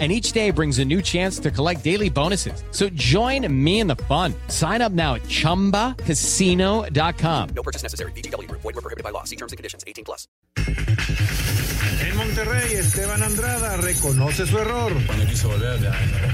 and 0.00 0.10
each 0.10 0.32
day 0.32 0.50
brings 0.50 0.80
a 0.80 0.84
new 0.84 1.00
chance 1.00 1.38
to 1.38 1.52
collect 1.52 1.84
daily 1.84 2.10
bonuses. 2.10 2.64
So 2.72 2.88
join 2.88 3.46
me 3.64 3.78
in 3.78 3.86
the 3.86 3.94
fun. 3.94 4.34
Sign 4.48 4.82
up 4.82 4.90
now 4.90 5.14
at 5.14 5.22
ChumbaCasino.com. 5.22 7.48
No 7.54 7.62
purchase 7.62 7.84
necessary. 7.84 8.10
BGW. 8.12 8.50
Void 8.50 8.64
were 8.64 8.72
prohibited 8.72 9.04
by 9.04 9.10
law. 9.10 9.22
See 9.22 9.36
terms 9.36 9.52
and 9.52 9.56
conditions. 9.56 9.84
18 9.86 10.04
plus. 10.04 10.26
En 12.00 12.16
Monterrey, 12.16 12.74
Esteban 12.74 13.22
Andrada 13.22 13.76
reconoce 13.76 14.46
su 14.46 14.58
error. 14.58 14.92
Cuando 15.06 15.26
quiso 15.26 15.48
volver, 15.48 15.80
ya 15.80 15.90
no 15.90 16.18
lo 16.18 16.28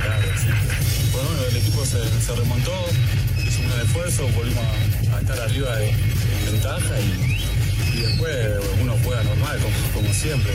Bueno, 1.13 1.29
el 1.49 1.57
equipo 1.57 1.85
se, 1.85 1.99
se, 2.21 2.35
remontó, 2.35 2.73
hizo 3.39 3.61
un 3.61 3.69
gran 3.69 3.81
esfuerzo, 3.81 4.29
volvimos 4.29 4.65
a, 4.65 5.17
a 5.17 5.21
estar 5.21 5.39
arriba 5.41 5.77
de, 5.77 5.87
de 5.87 6.51
ventaja 6.53 7.01
y, 7.01 7.97
y, 7.97 8.01
después 8.01 8.37
uno 8.81 8.97
juega 9.05 9.23
normal, 9.25 9.59
como, 9.61 9.77
como 9.95 10.15
siempre. 10.15 10.53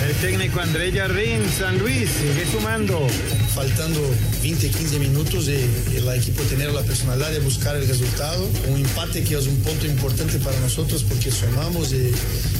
El 0.00 0.14
técnico 0.20 0.60
André 0.60 0.92
Jardín, 0.92 1.40
San 1.58 1.78
Luis, 1.78 2.08
sigue 2.10 2.46
sumando. 2.50 3.06
Faltando 3.54 4.00
20, 4.42 4.68
15 4.70 4.98
minutos 4.98 5.48
y, 5.48 5.96
el 5.96 6.08
equipo 6.08 6.42
tener 6.44 6.72
la 6.72 6.82
personalidad 6.82 7.30
de 7.30 7.40
buscar 7.40 7.76
el 7.76 7.86
resultado. 7.86 8.48
Un 8.68 8.80
empate 8.80 9.22
que 9.22 9.36
es 9.36 9.46
un 9.46 9.56
punto 9.56 9.86
importante 9.86 10.38
para 10.38 10.58
nosotros 10.60 11.04
porque 11.04 11.30
sumamos 11.30 11.92
y, 11.92 12.12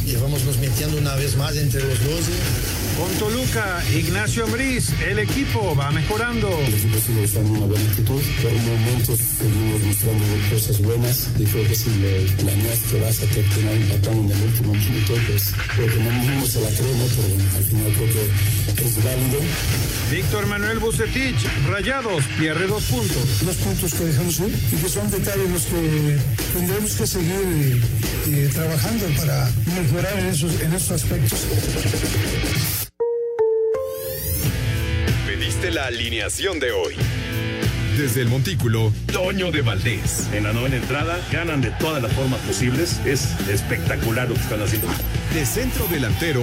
y 0.06 0.16
vamos 0.16 0.44
nos 0.44 0.58
metiendo 0.58 0.98
una 0.98 1.14
vez 1.16 1.36
más 1.36 1.56
entre 1.56 1.80
los 1.80 1.98
12. 1.98 2.32
Con 2.98 3.10
Toluca, 3.18 3.82
Ignacio 3.96 4.44
Ambriz, 4.44 4.90
el 5.08 5.18
equipo 5.18 5.74
va 5.74 5.90
mejorando. 5.90 6.48
El 6.60 6.74
equipo 6.74 6.98
sigue 7.06 7.24
estando 7.24 7.48
en 7.48 7.56
una 7.56 7.66
buena 7.66 7.90
actitud. 7.90 8.20
Por 8.42 8.52
momentos 8.52 9.18
seguimos 9.38 9.82
mostrando 9.82 10.24
cosas 10.50 10.82
buenas. 10.82 11.28
Y 11.38 11.44
creo 11.44 11.68
que 11.68 11.74
si 11.74 11.90
le, 11.96 12.24
la 12.44 12.54
nuestra 12.56 13.00
vas 13.00 13.22
a 13.22 13.26
terminar 13.26 13.74
empatando 13.74 14.22
en 14.22 14.38
el 14.38 14.46
último 14.46 14.74
minuto, 14.74 15.14
pues 15.26 15.52
porque 15.74 15.96
no 15.96 16.10
mismo 16.10 16.46
se 16.46 16.60
la 16.60 16.68
creo, 16.68 17.08
pero 17.16 17.31
al 17.56 17.64
final 17.64 17.92
creo 17.92 18.08
que 18.76 18.84
es 18.84 19.04
válido. 19.04 19.40
Víctor 20.10 20.46
Manuel 20.46 20.78
Bucetich, 20.78 21.36
Rayados, 21.68 22.24
pierde 22.38 22.66
dos 22.66 22.84
puntos. 22.84 23.44
Dos 23.44 23.56
puntos 23.56 23.94
que 23.94 24.04
dejamos 24.04 24.40
ir 24.40 24.54
y 24.72 24.76
que 24.76 24.88
son 24.88 25.10
detalles 25.10 25.50
los 25.50 25.62
que 25.62 26.18
tendremos 26.52 26.94
que 26.94 27.06
seguir 27.06 27.82
eh, 28.28 28.50
trabajando 28.52 29.06
para 29.18 29.50
mejorar 29.74 30.18
en 30.18 30.26
esos, 30.26 30.60
en 30.60 30.72
esos 30.72 30.90
aspectos. 30.90 31.46
Pediste 35.26 35.70
la 35.70 35.86
alineación 35.86 36.60
de 36.60 36.72
hoy. 36.72 36.94
Desde 37.96 38.22
el 38.22 38.28
Montículo, 38.28 38.90
Toño 39.12 39.52
de 39.52 39.60
Valdés. 39.60 40.26
En 40.32 40.44
la 40.44 40.54
novena 40.54 40.76
entrada 40.76 41.20
ganan 41.30 41.60
de 41.60 41.70
todas 41.72 42.02
las 42.02 42.10
formas 42.12 42.40
posibles. 42.40 42.98
Es 43.04 43.28
espectacular 43.50 44.28
lo 44.28 44.34
que 44.34 44.40
están 44.40 44.62
haciendo. 44.62 44.88
De 45.34 45.44
centro 45.44 45.86
delantero, 45.88 46.42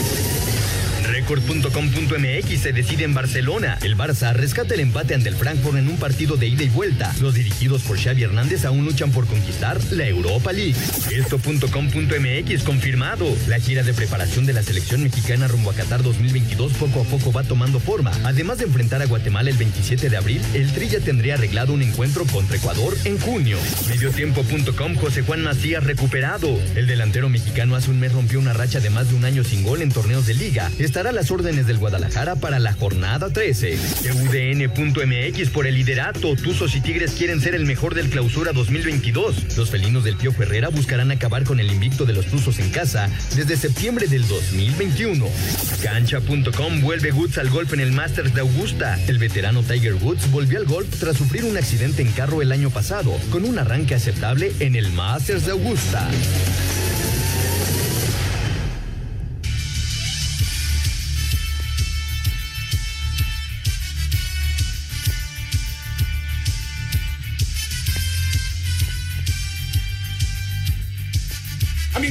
Record.com.mx 1.31 2.61
se 2.61 2.73
decide 2.73 3.05
en 3.05 3.13
Barcelona. 3.13 3.77
El 3.83 3.95
Barça 3.95 4.33
rescata 4.33 4.73
el 4.73 4.81
empate 4.81 5.15
ante 5.15 5.29
el 5.29 5.35
Frankfurt 5.35 5.77
en 5.77 5.87
un 5.87 5.95
partido 5.95 6.35
de 6.35 6.47
ida 6.47 6.63
y 6.63 6.69
vuelta. 6.69 7.15
Los 7.21 7.35
dirigidos 7.35 7.83
por 7.83 7.97
Xavi 7.97 8.23
Hernández 8.23 8.65
aún 8.65 8.83
luchan 8.83 9.11
por 9.11 9.25
conquistar 9.27 9.79
la 9.91 10.05
Europa 10.05 10.51
League. 10.51 10.75
Esto.com.mx 11.09 12.63
confirmado. 12.63 13.33
La 13.47 13.59
gira 13.59 13.81
de 13.83 13.93
preparación 13.93 14.45
de 14.45 14.51
la 14.51 14.61
selección 14.61 15.03
mexicana 15.03 15.47
rumbo 15.47 15.71
a 15.71 15.73
Qatar 15.73 16.03
2022 16.03 16.73
poco 16.73 17.01
a 17.01 17.03
poco 17.05 17.31
va 17.31 17.43
tomando 17.43 17.79
forma. 17.79 18.11
Además 18.25 18.57
de 18.57 18.65
enfrentar 18.65 19.01
a 19.01 19.05
Guatemala 19.05 19.49
el 19.49 19.57
27 19.57 20.09
de 20.09 20.17
abril, 20.17 20.41
el 20.53 20.69
Trilla 20.73 20.99
tendría 20.99 21.35
arreglado 21.35 21.71
un 21.71 21.81
encuentro 21.81 22.25
contra 22.25 22.57
Ecuador 22.57 22.93
en 23.05 23.17
junio. 23.17 23.57
Mediotiempo.com 23.87 24.95
José 24.95 25.21
Juan 25.21 25.43
Macías 25.43 25.85
recuperado. 25.85 26.59
El 26.75 26.87
delantero 26.87 27.29
mexicano 27.29 27.77
hace 27.77 27.89
un 27.89 28.01
mes 28.01 28.11
rompió 28.11 28.37
una 28.37 28.51
racha 28.51 28.81
de 28.81 28.89
más 28.89 29.09
de 29.09 29.15
un 29.15 29.23
año 29.23 29.45
sin 29.45 29.63
gol 29.63 29.81
en 29.81 29.93
torneos 29.93 30.25
de 30.25 30.33
liga. 30.33 30.69
Estará 30.77 31.13
las 31.21 31.29
órdenes 31.29 31.67
del 31.67 31.77
Guadalajara 31.77 32.35
para 32.35 32.57
la 32.57 32.73
jornada 32.73 33.29
13. 33.29 33.77
UDN.mx 34.23 35.49
por 35.51 35.67
el 35.67 35.75
liderato. 35.75 36.35
Tuzos 36.35 36.75
y 36.75 36.81
Tigres 36.81 37.11
quieren 37.11 37.39
ser 37.39 37.53
el 37.53 37.67
mejor 37.67 37.93
del 37.93 38.09
clausura 38.09 38.53
2022. 38.53 39.55
Los 39.55 39.69
felinos 39.69 40.03
del 40.03 40.15
Pío 40.15 40.33
Herrera 40.39 40.69
buscarán 40.69 41.11
acabar 41.11 41.43
con 41.43 41.59
el 41.59 41.71
invicto 41.71 42.05
de 42.05 42.13
los 42.13 42.25
Tuzos 42.25 42.57
en 42.57 42.71
casa 42.71 43.07
desde 43.35 43.55
septiembre 43.55 44.07
del 44.07 44.27
2021. 44.27 45.27
Cancha.com 45.83 46.81
vuelve 46.81 47.11
Woods 47.11 47.37
al 47.37 47.51
golf 47.51 47.71
en 47.73 47.81
el 47.81 47.91
Masters 47.91 48.33
de 48.33 48.41
Augusta. 48.41 48.97
El 49.07 49.19
veterano 49.19 49.61
Tiger 49.61 49.93
Woods 49.93 50.31
volvió 50.31 50.57
al 50.57 50.65
golf 50.65 50.89
tras 50.99 51.17
sufrir 51.17 51.43
un 51.45 51.55
accidente 51.55 52.01
en 52.01 52.11
carro 52.13 52.41
el 52.41 52.51
año 52.51 52.71
pasado, 52.71 53.15
con 53.29 53.45
un 53.45 53.59
arranque 53.59 53.93
aceptable 53.93 54.53
en 54.59 54.75
el 54.75 54.91
Masters 54.91 55.45
de 55.45 55.51
Augusta. 55.51 56.09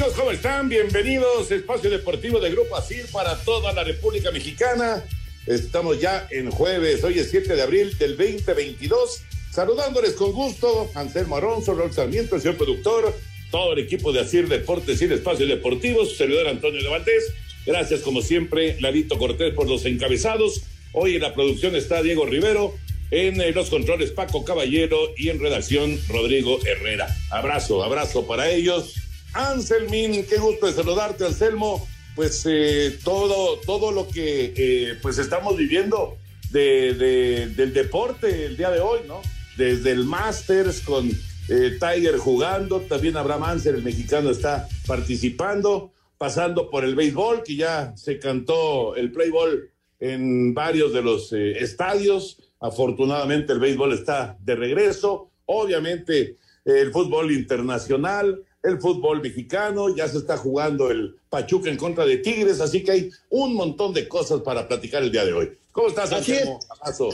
Amigos, 0.00 0.18
¿cómo 0.18 0.30
están? 0.30 0.70
Bienvenidos. 0.70 1.50
Espacio 1.50 1.90
Deportivo 1.90 2.40
de 2.40 2.50
Grupo 2.50 2.74
ASIR 2.74 3.04
para 3.12 3.36
toda 3.44 3.70
la 3.74 3.84
República 3.84 4.30
Mexicana. 4.30 5.04
Estamos 5.46 6.00
ya 6.00 6.26
en 6.30 6.50
jueves, 6.50 7.04
hoy 7.04 7.18
es 7.18 7.28
7 7.30 7.54
de 7.54 7.60
abril 7.60 7.98
del 7.98 8.16
2022. 8.16 9.20
Saludándoles 9.50 10.14
con 10.14 10.32
gusto, 10.32 10.90
Anselmo 10.94 11.36
Alonso, 11.36 11.74
Raúl 11.74 11.92
Sarmiento, 11.92 12.34
el 12.34 12.40
señor 12.40 12.56
productor, 12.56 13.14
todo 13.50 13.74
el 13.74 13.80
equipo 13.80 14.10
de 14.10 14.20
ASIR 14.20 14.48
Deportes 14.48 15.02
y 15.02 15.04
Espacio 15.04 15.46
Deportivo, 15.46 16.06
su 16.06 16.14
servidor 16.14 16.48
Antonio 16.48 16.80
de. 16.80 17.24
Gracias, 17.66 18.00
como 18.00 18.22
siempre, 18.22 18.80
Ladito 18.80 19.18
Cortés 19.18 19.52
por 19.52 19.68
los 19.68 19.84
encabezados. 19.84 20.62
Hoy 20.92 21.16
en 21.16 21.20
la 21.20 21.34
producción 21.34 21.76
está 21.76 22.02
Diego 22.02 22.24
Rivero, 22.24 22.72
en 23.10 23.38
eh, 23.38 23.52
los 23.52 23.68
controles 23.68 24.12
Paco 24.12 24.46
Caballero 24.46 25.12
y 25.18 25.28
en 25.28 25.40
redacción 25.40 26.00
Rodrigo 26.08 26.58
Herrera. 26.64 27.14
Abrazo, 27.28 27.84
abrazo 27.84 28.26
para 28.26 28.48
ellos. 28.48 28.94
Anselmín, 29.32 30.26
qué 30.26 30.38
gusto 30.38 30.66
de 30.66 30.72
saludarte, 30.72 31.24
Anselmo. 31.24 31.86
Pues 32.16 32.44
eh, 32.46 32.98
todo, 33.04 33.58
todo 33.60 33.92
lo 33.92 34.08
que 34.08 34.52
eh, 34.56 34.98
pues 35.00 35.18
estamos 35.18 35.56
viviendo 35.56 36.16
de, 36.50 36.94
de, 36.94 37.46
del 37.48 37.72
deporte 37.72 38.46
el 38.46 38.56
día 38.56 38.70
de 38.70 38.80
hoy, 38.80 39.00
¿no? 39.06 39.22
Desde 39.56 39.92
el 39.92 40.04
Masters 40.04 40.80
con 40.80 41.08
eh, 41.48 41.78
Tiger 41.78 42.18
jugando, 42.18 42.80
también 42.80 43.16
Abraham 43.16 43.44
Anser, 43.44 43.76
el 43.76 43.82
mexicano, 43.82 44.30
está 44.30 44.68
participando, 44.86 45.92
pasando 46.18 46.68
por 46.68 46.84
el 46.84 46.96
béisbol, 46.96 47.42
que 47.44 47.56
ya 47.56 47.96
se 47.96 48.18
cantó 48.18 48.96
el 48.96 49.12
playball 49.12 49.70
en 50.00 50.52
varios 50.52 50.92
de 50.92 51.02
los 51.02 51.32
estadios. 51.32 52.38
Afortunadamente 52.58 53.52
el 53.52 53.60
béisbol 53.60 53.92
está 53.92 54.36
de 54.40 54.56
regreso. 54.56 55.30
Obviamente 55.46 56.36
el 56.64 56.92
fútbol 56.92 57.32
internacional, 57.32 58.42
el 58.62 58.80
fútbol 58.80 59.22
mexicano, 59.22 59.94
ya 59.94 60.06
se 60.08 60.18
está 60.18 60.36
jugando 60.36 60.90
el 60.90 61.16
Pachuca 61.28 61.70
en 61.70 61.76
contra 61.76 62.04
de 62.04 62.18
Tigres, 62.18 62.60
así 62.60 62.82
que 62.84 62.90
hay 62.90 63.10
un 63.30 63.54
montón 63.54 63.94
de 63.94 64.06
cosas 64.08 64.40
para 64.42 64.68
platicar 64.68 65.02
el 65.02 65.12
día 65.12 65.24
de 65.24 65.32
hoy. 65.32 65.50
¿Cómo 65.72 65.88
estás, 65.88 66.12
Así 66.12 66.32
es, 66.32 66.48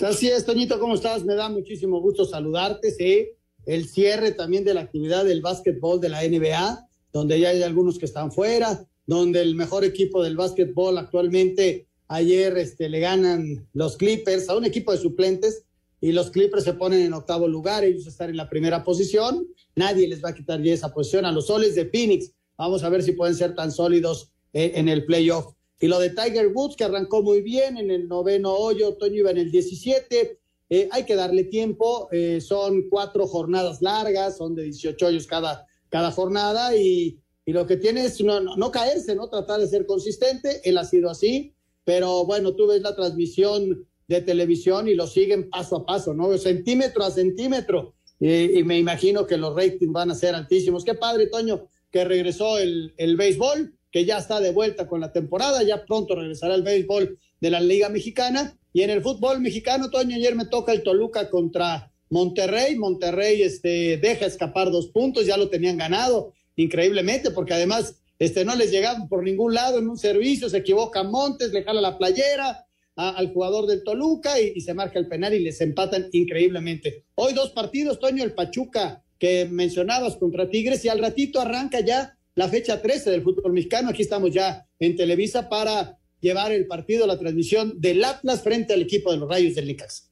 así 0.02 0.28
es, 0.28 0.44
Toñito, 0.44 0.80
¿cómo 0.80 0.94
estás? 0.94 1.24
Me 1.24 1.34
da 1.34 1.48
muchísimo 1.48 2.00
gusto 2.00 2.24
saludarte, 2.24 2.90
sí. 2.90 3.28
El 3.66 3.86
cierre 3.88 4.32
también 4.32 4.64
de 4.64 4.74
la 4.74 4.80
actividad 4.80 5.24
del 5.24 5.42
básquetbol 5.42 6.00
de 6.00 6.08
la 6.08 6.22
NBA, 6.22 6.88
donde 7.12 7.38
ya 7.38 7.50
hay 7.50 7.62
algunos 7.62 7.98
que 7.98 8.06
están 8.06 8.32
fuera, 8.32 8.84
donde 9.06 9.42
el 9.42 9.54
mejor 9.54 9.84
equipo 9.84 10.22
del 10.22 10.36
básquetbol 10.36 10.98
actualmente 10.98 11.86
ayer 12.08 12.56
este, 12.56 12.88
le 12.88 13.00
ganan 13.00 13.66
los 13.72 13.96
Clippers 13.96 14.48
a 14.48 14.56
un 14.56 14.64
equipo 14.64 14.92
de 14.92 14.98
suplentes 14.98 15.64
y 16.00 16.12
los 16.12 16.30
Clippers 16.30 16.64
se 16.64 16.74
ponen 16.74 17.02
en 17.02 17.12
octavo 17.12 17.48
lugar, 17.48 17.84
ellos 17.84 18.06
están 18.06 18.30
en 18.30 18.36
la 18.36 18.48
primera 18.48 18.84
posición, 18.84 19.46
nadie 19.76 20.08
les 20.08 20.24
va 20.24 20.30
a 20.30 20.34
quitar 20.34 20.60
ya 20.62 20.74
esa 20.74 20.92
posición 20.92 21.24
a 21.24 21.32
los 21.32 21.46
soles 21.46 21.74
de 21.74 21.86
Phoenix. 21.86 22.32
Vamos 22.56 22.82
a 22.82 22.88
ver 22.88 23.02
si 23.02 23.12
pueden 23.12 23.34
ser 23.34 23.54
tan 23.54 23.70
sólidos 23.70 24.32
eh, 24.52 24.72
en 24.74 24.88
el 24.88 25.04
playoff. 25.04 25.54
Y 25.78 25.88
lo 25.88 25.98
de 26.00 26.10
Tiger 26.10 26.48
Woods, 26.48 26.74
que 26.74 26.84
arrancó 26.84 27.22
muy 27.22 27.42
bien 27.42 27.76
en 27.76 27.90
el 27.90 28.08
noveno 28.08 28.54
hoyo, 28.54 28.94
Toño 28.94 29.16
iba 29.16 29.30
en 29.30 29.38
el 29.38 29.50
17. 29.50 30.38
Eh, 30.70 30.88
hay 30.90 31.04
que 31.04 31.14
darle 31.14 31.44
tiempo, 31.44 32.08
eh, 32.10 32.40
son 32.40 32.88
cuatro 32.88 33.26
jornadas 33.26 33.82
largas, 33.82 34.38
son 34.38 34.54
de 34.54 34.64
18 34.64 35.06
hoyos 35.06 35.26
cada, 35.26 35.66
cada 35.90 36.10
jornada 36.10 36.74
y, 36.74 37.20
y 37.44 37.52
lo 37.52 37.66
que 37.66 37.76
tiene 37.76 38.04
es 38.04 38.20
no, 38.20 38.70
caerse, 38.72 39.14
¿no? 39.14 39.28
Tratar 39.28 39.60
de 39.60 39.68
ser 39.68 39.86
consistente, 39.86 40.60
él 40.64 40.78
ha 40.78 40.84
sido 40.84 41.08
así, 41.08 41.54
pero 41.84 42.24
bueno, 42.24 42.56
tú 42.56 42.66
ves 42.66 42.82
la 42.82 42.96
transmisión 42.96 43.86
de 44.08 44.20
televisión 44.22 44.88
y 44.88 44.94
lo 44.94 45.06
siguen 45.06 45.48
paso 45.48 45.76
a 45.76 45.86
paso, 45.86 46.12
¿no? 46.12 46.36
Centímetro 46.38 47.04
a 47.04 47.10
centímetro. 47.10 47.94
Y, 48.18 48.58
y 48.58 48.64
me 48.64 48.78
imagino 48.78 49.26
que 49.26 49.36
los 49.36 49.54
ratings 49.54 49.92
van 49.92 50.10
a 50.10 50.14
ser 50.14 50.34
altísimos. 50.34 50.84
Qué 50.84 50.94
padre, 50.94 51.26
Toño, 51.26 51.66
que 51.90 52.04
regresó 52.04 52.58
el, 52.58 52.94
el 52.96 53.16
béisbol, 53.16 53.74
que 53.90 54.04
ya 54.04 54.18
está 54.18 54.40
de 54.40 54.52
vuelta 54.52 54.86
con 54.86 55.00
la 55.00 55.12
temporada, 55.12 55.62
ya 55.62 55.84
pronto 55.84 56.14
regresará 56.14 56.54
el 56.54 56.62
béisbol 56.62 57.18
de 57.40 57.50
la 57.50 57.60
Liga 57.60 57.88
Mexicana. 57.88 58.58
Y 58.72 58.82
en 58.82 58.90
el 58.90 59.02
fútbol 59.02 59.40
mexicano, 59.40 59.90
Toño, 59.90 60.16
ayer 60.16 60.34
me 60.34 60.46
toca 60.46 60.72
el 60.72 60.82
Toluca 60.82 61.30
contra 61.30 61.90
Monterrey. 62.10 62.76
Monterrey 62.76 63.42
este, 63.42 63.96
deja 63.96 64.26
escapar 64.26 64.70
dos 64.70 64.88
puntos, 64.88 65.26
ya 65.26 65.36
lo 65.36 65.48
tenían 65.48 65.78
ganado 65.78 66.34
increíblemente, 66.56 67.30
porque 67.30 67.54
además 67.54 68.02
este, 68.18 68.44
no 68.44 68.54
les 68.54 68.70
llegaban 68.70 69.08
por 69.08 69.22
ningún 69.22 69.54
lado 69.54 69.78
en 69.78 69.88
un 69.88 69.98
servicio, 69.98 70.48
se 70.48 70.58
equivoca 70.58 71.02
Montes, 71.02 71.52
le 71.52 71.62
jala 71.62 71.80
la 71.80 71.98
playera 71.98 72.65
a, 72.96 73.10
al 73.10 73.32
jugador 73.32 73.66
del 73.66 73.84
Toluca 73.84 74.40
y, 74.40 74.52
y, 74.56 74.60
se 74.60 74.74
marca 74.74 74.98
el 74.98 75.08
penal 75.08 75.34
y 75.34 75.40
les 75.40 75.60
empatan 75.60 76.08
increíblemente. 76.12 77.04
Hoy 77.14 77.34
dos 77.34 77.50
partidos, 77.50 78.00
Toño, 78.00 78.24
el 78.24 78.32
Pachuca 78.32 79.04
que 79.18 79.46
mencionabas 79.50 80.16
contra 80.16 80.48
Tigres 80.48 80.84
y 80.84 80.88
al 80.88 80.98
ratito 80.98 81.40
arranca 81.40 81.80
ya 81.80 82.16
la 82.34 82.48
fecha 82.48 82.80
13 82.80 83.10
del 83.10 83.22
fútbol 83.22 83.52
mexicano. 83.52 83.90
Aquí 83.90 84.02
estamos 84.02 84.30
ya 84.30 84.66
en 84.78 84.96
Televisa 84.96 85.48
para 85.48 85.98
llevar 86.20 86.52
el 86.52 86.66
partido, 86.66 87.06
la 87.06 87.18
transmisión 87.18 87.80
del 87.80 88.04
Atlas 88.04 88.42
frente 88.42 88.74
al 88.74 88.82
equipo 88.82 89.10
de 89.10 89.18
los 89.18 89.28
Rayos 89.28 89.54
del 89.54 89.66
Nicas. 89.66 90.10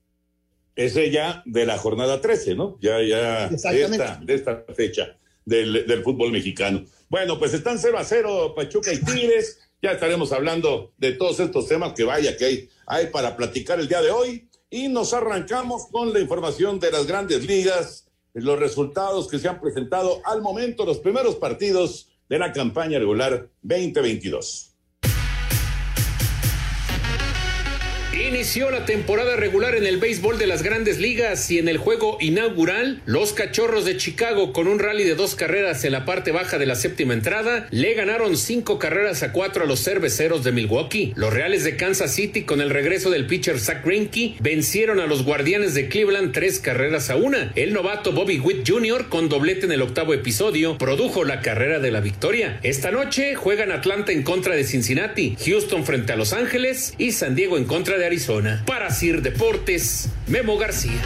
Ese 0.77 1.11
ya 1.11 1.43
de 1.47 1.67
la 1.67 1.79
jornada 1.79 2.21
13, 2.21 2.55
¿no? 2.55 2.79
Ya, 2.81 3.01
ya 3.03 3.49
de 3.49 3.83
esta, 3.83 4.21
de 4.25 4.35
esta 4.35 4.65
fecha 4.75 5.17
del, 5.45 5.87
del, 5.87 6.03
fútbol 6.03 6.33
mexicano. 6.33 6.85
Bueno, 7.09 7.39
pues 7.39 7.55
están 7.55 7.79
0 7.79 7.97
a 7.97 8.05
0 8.05 8.55
Pachuca 8.57 8.93
y 8.93 8.99
Tigres. 8.99 9.61
Ya 9.85 9.93
estaremos 9.93 10.33
hablando 10.33 10.95
de 10.97 11.13
todos 11.13 11.41
estos 11.41 11.69
temas 11.69 11.93
que 11.93 12.05
vaya 12.05 12.39
que 12.39 12.45
hay, 12.47 12.71
hay 12.87 13.09
para 13.09 13.37
platicar 13.37 13.79
el 13.79 13.87
día 13.87 14.01
de 14.01 14.11
hoy. 14.11 14.49
Y 14.71 14.89
nos 14.89 15.13
arrancamos 15.13 15.89
con 15.93 16.11
la 16.11 16.21
información 16.21 16.81
de 16.81 16.91
las 16.91 17.07
grandes 17.07 17.45
ligas, 17.47 18.09
los 18.33 18.59
resultados 18.59 19.29
que 19.29 19.39
se 19.39 19.47
han 19.47 19.61
presentado 19.61 20.23
al 20.25 20.41
momento, 20.41 20.87
los 20.87 21.01
primeros 21.01 21.35
partidos 21.35 22.09
de 22.31 22.39
la 22.39 22.51
campaña 22.51 22.99
regular 22.99 23.51
2022. 23.61 24.74
Inició 28.15 28.71
la 28.71 28.85
temporada 28.85 29.35
regular 29.35 29.75
en 29.75 29.87
el 29.87 29.99
béisbol 29.99 30.39
de 30.39 30.47
las 30.47 30.63
grandes 30.63 31.01
ligas 31.01 31.51
y 31.51 31.59
en 31.59 31.67
el 31.67 31.79
juego 31.79 32.17
inaugural, 32.21 33.03
los 33.07 33.33
cachorros 33.33 33.85
de 33.85 33.97
Chicago 33.97 34.53
con 34.53 34.69
un 34.69 34.79
rally 34.79 35.03
de 35.03 35.17
dos 35.17 35.35
carreras 35.35 35.85
en 35.85 35.93
la 35.93 36.05
parte 36.05 36.31
baja 36.31 36.59
de 36.59 36.67
la 36.67 36.77
séptima 36.77 37.13
entrada 37.13 37.67
le 37.71 37.95
ganaron 37.95 38.37
cinco 38.37 38.79
carreras 38.79 39.25
a 39.25 39.33
cuatro 39.33 39.65
a 39.65 39.67
los 39.67 39.83
cerveceros 39.83 40.45
de 40.45 40.53
Milwaukee. 40.53 41.13
Los 41.17 41.33
Reales 41.33 41.65
de 41.65 41.77
Kansas 41.77 42.15
City 42.15 42.43
con 42.43 42.61
el 42.61 42.71
regreso 42.71 43.11
del 43.11 43.27
pitcher 43.27 43.59
Zach 43.59 43.85
Greinke 43.85 44.37
vencieron 44.39 45.01
a 45.01 45.07
los 45.07 45.25
Guardianes 45.25 45.75
de 45.75 45.89
Cleveland 45.89 46.33
tres 46.33 46.61
carreras 46.61 47.11
a 47.11 47.17
una. 47.17 47.51
El 47.57 47.73
novato 47.73 48.13
Bobby 48.13 48.39
Witt 48.39 48.69
Jr. 48.69 49.09
con 49.09 49.29
doblete 49.29 49.67
en 49.67 49.73
el 49.73 49.83
octavo 49.83 50.15
episodio 50.15 50.79
produjo 50.79 51.25
la 51.25 51.41
carrera 51.41 51.81
de 51.81 51.91
la 51.91 52.01
victoria. 52.01 52.61
Esta 52.63 52.93
noche 52.93 53.35
juegan 53.35 53.73
Atlanta 53.73 54.13
en 54.13 54.23
contra 54.23 54.55
de 54.55 54.63
Cincinnati, 54.63 55.37
Houston 55.45 55.85
frente 55.85 56.13
a 56.13 56.17
Los 56.17 56.33
Ángeles 56.33 56.95
y 56.97 57.11
San 57.11 57.35
Diego 57.35 57.59
en 57.59 57.65
contra 57.65 57.99
de 57.99 58.04
Arizona. 58.05 58.63
Para 58.67 58.91
Sir 58.91 59.23
Deportes, 59.23 60.11
Memo 60.27 60.57
García. 60.57 61.01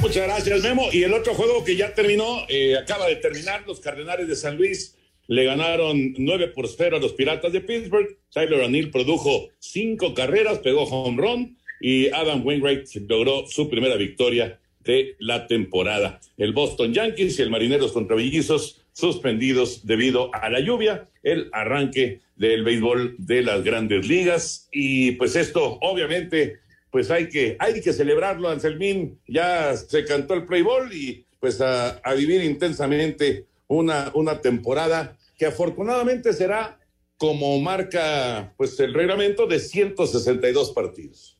Muchas 0.00 0.24
gracias, 0.24 0.62
Memo. 0.62 0.88
Y 0.92 1.02
el 1.02 1.14
otro 1.14 1.34
juego 1.34 1.64
que 1.64 1.76
ya 1.76 1.94
terminó, 1.94 2.44
eh, 2.48 2.76
acaba 2.76 3.06
de 3.06 3.16
terminar, 3.16 3.64
los 3.66 3.80
Cardenales 3.80 4.28
de 4.28 4.36
San 4.36 4.56
Luis 4.56 4.96
le 5.26 5.44
ganaron 5.44 6.14
9 6.18 6.48
por 6.48 6.68
0 6.68 6.96
a 6.96 7.00
los 7.00 7.14
Piratas 7.14 7.52
de 7.52 7.60
Pittsburgh. 7.60 8.18
Tyler 8.30 8.60
O'Neill 8.60 8.90
produjo 8.90 9.48
cinco 9.58 10.14
carreras, 10.14 10.58
pegó 10.58 10.84
home 10.84 11.20
run 11.20 11.56
y 11.80 12.08
Adam 12.08 12.44
Wainwright 12.44 12.86
logró 13.08 13.46
su 13.46 13.70
primera 13.70 13.96
victoria 13.96 14.60
de 14.80 15.16
la 15.18 15.46
temporada. 15.46 16.20
El 16.36 16.52
Boston 16.52 16.92
Yankees 16.92 17.38
y 17.38 17.42
el 17.42 17.50
Marineros 17.50 17.92
contra 17.92 18.16
Bellizos 18.16 18.82
suspendidos 18.92 19.86
debido 19.86 20.30
a 20.34 20.48
la 20.50 20.60
lluvia, 20.60 21.08
el 21.22 21.48
arranque 21.52 22.20
del 22.36 22.64
béisbol 22.64 23.16
de 23.18 23.42
las 23.42 23.62
grandes 23.62 24.06
ligas. 24.06 24.68
Y 24.72 25.12
pues 25.12 25.36
esto, 25.36 25.78
obviamente, 25.80 26.58
pues 26.90 27.10
hay 27.10 27.28
que, 27.28 27.56
hay 27.58 27.80
que 27.80 27.92
celebrarlo, 27.92 28.48
Anselmín. 28.48 29.18
Ya 29.26 29.76
se 29.76 30.04
cantó 30.04 30.34
el 30.34 30.44
play 30.44 30.62
ball 30.62 30.92
y 30.92 31.24
pues 31.40 31.60
a, 31.60 32.00
vivir 32.16 32.42
intensamente 32.42 33.46
una, 33.68 34.10
una 34.14 34.40
temporada 34.40 35.16
que 35.36 35.46
afortunadamente 35.46 36.32
será 36.32 36.78
como 37.16 37.58
marca 37.60 38.54
pues 38.56 38.78
el 38.80 38.94
reglamento 38.94 39.46
de 39.46 39.58
162 39.58 40.72
partidos. 40.72 41.38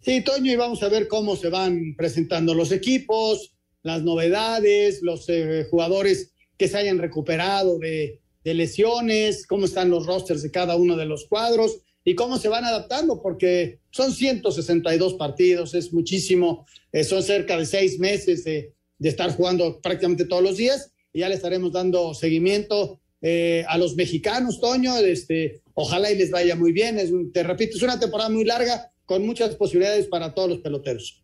Sí, 0.00 0.22
Toño, 0.22 0.52
y 0.52 0.56
vamos 0.56 0.82
a 0.82 0.88
ver 0.88 1.08
cómo 1.08 1.36
se 1.36 1.48
van 1.48 1.94
presentando 1.96 2.54
los 2.54 2.72
equipos, 2.72 3.54
las 3.82 4.02
novedades, 4.02 5.02
los 5.02 5.28
eh, 5.28 5.66
jugadores 5.70 6.32
que 6.58 6.68
se 6.68 6.78
hayan 6.78 6.98
recuperado 6.98 7.78
de, 7.78 8.20
de, 8.44 8.54
lesiones, 8.54 9.46
cómo 9.46 9.64
están 9.64 9.90
los 9.90 10.06
rosters 10.06 10.42
de 10.42 10.50
cada 10.50 10.76
uno 10.76 10.96
de 10.96 11.06
los 11.06 11.26
cuadros 11.26 11.78
y 12.04 12.14
cómo 12.14 12.38
se 12.38 12.48
van 12.48 12.64
adaptando, 12.64 13.22
porque 13.22 13.78
son 13.90 14.12
162 14.12 15.14
partidos, 15.14 15.74
es 15.74 15.92
muchísimo, 15.92 16.66
eh, 16.92 17.04
son 17.04 17.22
cerca 17.22 17.56
de 17.56 17.64
seis 17.64 17.98
meses 17.98 18.44
de, 18.44 18.74
de, 18.98 19.08
estar 19.08 19.34
jugando 19.34 19.80
prácticamente 19.80 20.26
todos 20.26 20.42
los 20.42 20.58
días 20.58 20.92
y 21.12 21.20
ya 21.20 21.28
le 21.28 21.36
estaremos 21.36 21.72
dando 21.72 22.12
seguimiento 22.12 23.00
eh, 23.26 23.64
a 23.68 23.78
los 23.78 23.96
mexicanos, 23.96 24.60
Toño, 24.60 24.98
este, 24.98 25.62
ojalá 25.72 26.12
y 26.12 26.16
les 26.18 26.30
vaya 26.30 26.56
muy 26.56 26.72
bien, 26.72 26.98
es, 26.98 27.10
te 27.32 27.42
repito, 27.42 27.76
es 27.76 27.82
una 27.82 27.98
temporada 27.98 28.28
muy 28.28 28.44
larga 28.44 28.92
con 29.06 29.24
muchas 29.24 29.56
posibilidades 29.56 30.08
para 30.08 30.34
todos 30.34 30.50
los 30.50 30.58
peloteros. 30.58 31.23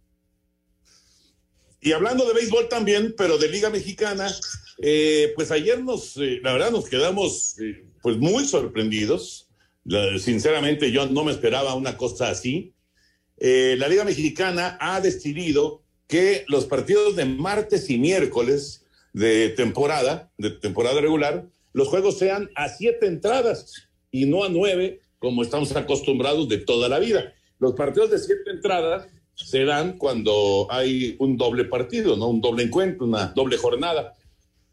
Y 1.80 1.92
hablando 1.92 2.26
de 2.26 2.34
béisbol 2.34 2.68
también, 2.68 3.14
pero 3.16 3.38
de 3.38 3.48
Liga 3.48 3.70
Mexicana, 3.70 4.30
eh, 4.82 5.32
pues 5.34 5.50
ayer 5.50 5.82
nos, 5.82 6.16
eh, 6.18 6.40
la 6.42 6.52
verdad, 6.52 6.70
nos 6.70 6.88
quedamos 6.88 7.58
eh, 7.58 7.84
pues 8.02 8.16
muy 8.18 8.44
sorprendidos. 8.44 9.48
Sinceramente, 10.18 10.92
yo 10.92 11.06
no 11.06 11.24
me 11.24 11.32
esperaba 11.32 11.74
una 11.74 11.96
cosa 11.96 12.28
así. 12.28 12.74
La 13.38 13.88
Liga 13.88 14.04
Mexicana 14.04 14.76
ha 14.78 15.00
decidido 15.00 15.82
que 16.06 16.44
los 16.48 16.66
partidos 16.66 17.16
de 17.16 17.24
martes 17.24 17.88
y 17.88 17.96
miércoles 17.96 18.84
de 19.14 19.48
temporada, 19.48 20.30
de 20.36 20.50
temporada 20.50 21.00
regular, 21.00 21.46
los 21.72 21.88
juegos 21.88 22.18
sean 22.18 22.50
a 22.56 22.68
siete 22.68 23.06
entradas 23.06 23.88
y 24.10 24.26
no 24.26 24.44
a 24.44 24.50
nueve, 24.50 25.00
como 25.18 25.42
estamos 25.42 25.74
acostumbrados 25.74 26.48
de 26.48 26.58
toda 26.58 26.88
la 26.88 26.98
vida. 26.98 27.32
Los 27.58 27.72
partidos 27.72 28.10
de 28.10 28.18
siete 28.18 28.50
entradas 28.50 29.08
se 29.44 29.64
dan 29.64 29.98
cuando 29.98 30.66
hay 30.70 31.16
un 31.18 31.36
doble 31.36 31.64
partido, 31.64 32.16
¿no? 32.16 32.28
Un 32.28 32.40
doble 32.40 32.64
encuentro, 32.64 33.06
una 33.06 33.26
doble 33.26 33.56
jornada. 33.56 34.14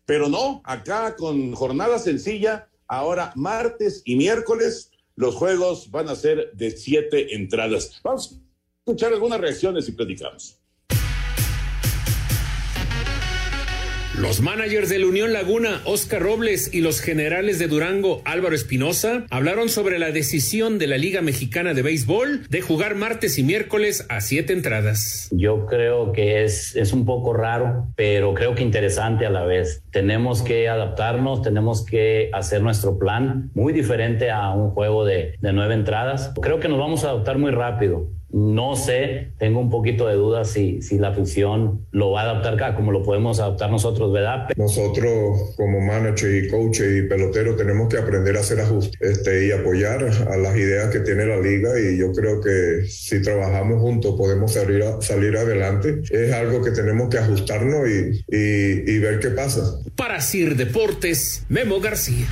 Pero 0.06 0.30
no, 0.30 0.62
acá 0.64 1.16
con 1.16 1.54
jornada 1.54 2.00
sencilla, 2.00 2.70
ahora 2.88 3.32
martes 3.36 4.02
y 4.06 4.16
miércoles, 4.16 4.92
los 5.16 5.36
juegos 5.36 5.92
van 5.92 6.10
a 6.10 6.16
ser 6.16 6.52
de 6.54 6.72
siete 6.72 7.36
entradas. 7.36 8.00
Vamos 8.04 8.34
a 8.34 8.36
escuchar 8.80 9.14
algunas 9.14 9.40
reacciones 9.40 9.88
y 9.90 9.92
platicamos. 9.94 10.60
Los 14.20 14.42
managers 14.42 14.90
de 14.90 14.98
la 14.98 15.06
Unión 15.06 15.32
Laguna, 15.32 15.80
Oscar 15.86 16.24
Robles, 16.24 16.74
y 16.74 16.82
los 16.82 17.02
generales 17.02 17.60
de 17.60 17.68
Durango, 17.68 18.24
Álvaro 18.26 18.56
Espinosa, 18.56 19.28
hablaron 19.30 19.70
sobre 19.70 20.00
la 20.00 20.12
decisión 20.12 20.80
de 20.80 20.88
la 20.88 20.98
Liga 20.98 21.22
Mexicana 21.22 21.76
de 21.76 21.84
Béisbol 21.84 22.48
de 22.50 22.62
jugar 22.62 22.96
martes 22.96 23.38
y 23.38 23.44
miércoles 23.44 24.08
a 24.10 24.22
siete 24.22 24.54
entradas. 24.54 25.30
Yo 25.30 25.68
creo 25.68 26.14
que 26.14 26.44
es, 26.44 26.76
es 26.76 26.94
un 26.94 27.06
poco 27.06 27.32
raro, 27.34 27.90
pero 27.96 28.34
creo 28.34 28.56
que 28.56 28.64
interesante 28.64 29.28
a 29.28 29.30
la 29.30 29.46
vez. 29.46 29.84
Tenemos 29.92 30.42
que 30.42 30.68
adaptarnos, 30.68 31.44
tenemos 31.44 31.86
que 31.86 32.32
hacer 32.34 32.64
nuestro 32.64 32.98
plan 32.98 33.52
muy 33.54 33.72
diferente 33.72 34.32
a 34.32 34.50
un 34.50 34.72
juego 34.72 35.06
de, 35.06 35.36
de 35.40 35.54
nueve 35.54 35.76
entradas. 35.76 36.34
Creo 36.42 36.60
que 36.60 36.70
nos 36.70 36.80
vamos 36.80 37.04
a 37.04 37.12
adaptar 37.12 37.38
muy 37.38 37.52
rápido. 37.52 38.10
No 38.30 38.76
sé, 38.76 39.30
tengo 39.40 39.60
un 39.60 39.70
poquito 39.70 40.08
de 40.08 40.16
duda 40.16 40.44
si, 40.44 40.82
si 40.82 40.98
la 40.98 41.10
afición 41.10 41.86
lo 41.92 42.12
va 42.12 42.22
a 42.22 42.24
adaptar 42.32 42.56
acá 42.56 42.76
como 42.76 42.92
lo 42.92 43.04
podemos 43.04 43.40
adaptar 43.40 43.72
nosotros, 43.72 44.12
¿verdad? 44.12 44.50
Nosotros 44.56 45.54
como 45.56 45.80
manager 45.80 46.44
y 46.44 46.50
coach 46.50 46.82
y 46.82 47.04
pelotero 47.04 47.56
tenemos 47.56 47.88
que 47.88 47.98
aprender 47.98 48.36
a 48.38 48.42
hacer 48.42 48.60
ajustes 48.60 49.00
este, 49.00 49.48
y 49.48 49.52
apoyar 49.52 50.04
a 50.04 50.38
las 50.38 50.56
ideas 50.58 50.92
que 50.92 51.00
tiene 51.00 51.26
la 51.26 51.40
liga 51.40 51.70
y 51.80 51.98
yo 51.98 52.12
creo 52.12 52.42
que 52.42 52.86
si 52.88 53.22
trabajamos 53.22 53.82
juntos 53.82 54.16
podemos 54.18 54.52
salir, 54.52 54.84
a, 54.84 55.02
salir 55.02 55.38
adelante. 55.38 56.02
Es 56.12 56.34
algo 56.34 56.62
que 56.62 56.72
tenemos 56.72 57.10
que 57.10 57.18
ajustarnos 57.18 57.88
y, 57.88 58.24
y, 58.30 58.92
y 58.92 59.00
ver 59.00 59.20
qué 59.20 59.30
pasa. 59.30 59.80
Para 59.96 60.22
Sir 60.22 60.56
Deportes, 60.56 61.46
Memo 61.50 61.80
García. 61.80 62.28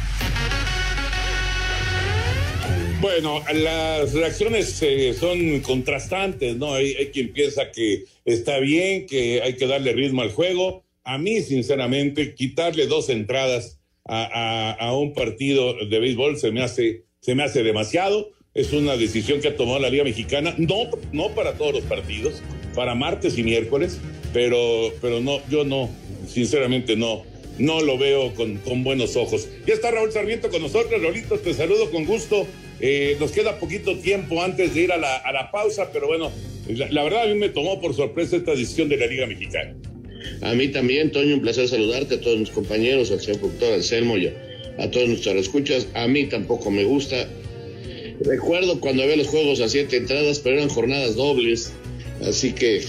Bueno, 3.02 3.44
las 3.54 4.14
reacciones 4.14 4.82
eh, 4.82 5.14
son 5.14 5.60
contrastantes, 5.60 6.56
¿no? 6.56 6.74
Hay, 6.74 6.94
quien 7.14 7.34
piensa 7.34 7.72
que 7.72 8.06
está 8.24 8.60
bien, 8.60 9.06
que 9.06 9.42
hay 9.42 9.56
que 9.56 9.68
darle 9.68 9.94
ritmo 9.94 10.22
al 10.22 10.32
juego. 10.32 10.84
A 11.04 11.18
mí, 11.18 11.42
sinceramente, 11.42 12.34
quitarle 12.34 12.88
dos 12.88 13.10
entradas 13.10 13.80
a, 14.06 14.24
a, 14.24 14.72
a 14.72 14.98
un 14.98 15.14
partido 15.14 15.76
de 15.86 16.00
béisbol 16.00 16.38
se 16.38 16.52
me 16.52 16.64
hace, 16.64 17.04
se 17.20 17.36
me 17.36 17.44
hace 17.44 17.64
demasiado. 17.64 18.32
Es 18.54 18.72
una 18.72 18.96
decisión 18.96 19.42
que 19.42 19.50
ha 19.50 19.58
tomado 19.58 19.80
la 19.80 19.90
Liga 19.90 20.06
Mexicana, 20.06 20.56
no, 20.58 20.90
no 21.12 21.36
para 21.36 21.58
todos 21.58 21.74
los 21.74 21.84
partidos, 21.84 22.42
para 22.74 22.96
martes 22.96 23.38
y 23.38 23.44
miércoles, 23.44 24.00
pero, 24.32 24.94
pero 25.02 25.20
no, 25.20 25.42
yo 25.50 25.66
no, 25.66 25.90
sinceramente 26.26 26.96
no, 26.96 27.24
no 27.58 27.82
lo 27.82 27.98
veo 27.98 28.34
con, 28.34 28.84
buenos 28.84 29.16
ojos. 29.16 29.48
Ya 29.66 29.74
está 29.74 29.92
Raúl 29.92 30.12
Sarmiento 30.12 30.50
con 30.50 30.62
nosotros, 30.62 31.02
Rolito, 31.02 31.38
te 31.38 31.54
saludo 31.54 31.90
con 31.92 32.06
gusto. 32.06 32.46
Eh, 32.80 33.16
nos 33.20 33.32
queda 33.32 33.58
poquito 33.60 33.98
tiempo 33.98 34.42
antes 34.44 34.74
de 34.74 34.82
ir 34.82 34.92
a 34.92 34.98
la, 34.98 35.50
pausa, 35.52 35.90
pero 35.94 36.08
bueno, 36.08 36.32
la, 36.68 37.04
verdad 37.04 37.24
a 37.24 37.28
mí 37.28 37.36
me 37.36 37.50
tomó 37.50 37.80
por 37.80 37.96
sorpresa 37.96 38.36
esta 38.36 38.52
decisión 38.52 38.90
de 38.90 38.98
la 38.98 39.08
Liga 39.08 39.26
Mexicana. 39.28 39.76
A 40.42 40.54
mí 40.54 40.68
también, 40.68 41.12
Toño, 41.12 41.36
un 41.36 41.42
placer 41.42 41.68
saludarte 41.68 42.16
a 42.16 42.22
todos 42.22 42.38
mis 42.38 42.50
compañeros, 42.50 43.12
al 43.12 43.22
señor 43.22 43.40
productor 43.40 43.74
Anselmo 43.74 44.18
y 44.18 44.28
a 44.78 44.92
todos 44.92 45.08
nuestros 45.08 45.36
escuchas. 45.36 45.88
A 45.94 46.08
mí 46.08 46.26
tampoco 46.26 46.72
me 46.72 46.84
gusta. 46.84 47.30
Recuerdo 48.22 48.80
cuando 48.80 49.04
había 49.04 49.18
los 49.18 49.28
juegos 49.28 49.62
a 49.62 49.70
siete 49.70 49.98
entradas, 49.98 50.40
pero 50.40 50.58
eran 50.58 50.70
jornadas 50.70 51.16
dobles, 51.16 51.74
así 52.28 52.54
que 52.54 52.82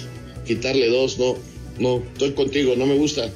quitarle 0.46 0.88
dos, 0.88 1.18
no, 1.18 1.36
no, 1.78 2.02
estoy 2.12 2.32
contigo, 2.32 2.74
no 2.76 2.86
me 2.86 2.94
gusta. 2.94 3.30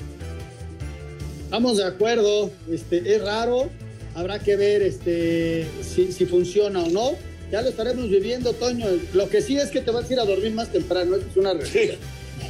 Estamos 1.51 1.79
de 1.79 1.85
acuerdo, 1.85 2.49
este, 2.71 3.13
es 3.13 3.21
raro, 3.21 3.69
habrá 4.15 4.39
que 4.39 4.55
ver 4.55 4.83
este, 4.83 5.67
si, 5.83 6.13
si, 6.13 6.25
funciona 6.25 6.81
o 6.81 6.89
no. 6.91 7.17
Ya 7.51 7.61
lo 7.61 7.71
estaremos 7.71 8.09
viviendo, 8.09 8.53
Toño. 8.53 8.87
Lo 9.15 9.29
que 9.29 9.43
sí 9.43 9.57
es 9.57 9.71
que 9.71 9.81
te 9.81 9.91
vas 9.91 10.09
a 10.09 10.13
ir 10.13 10.21
a 10.21 10.25
dormir 10.25 10.53
más 10.53 10.71
temprano, 10.71 11.17
es 11.17 11.37
una 11.37 11.53
realidad. 11.53 11.97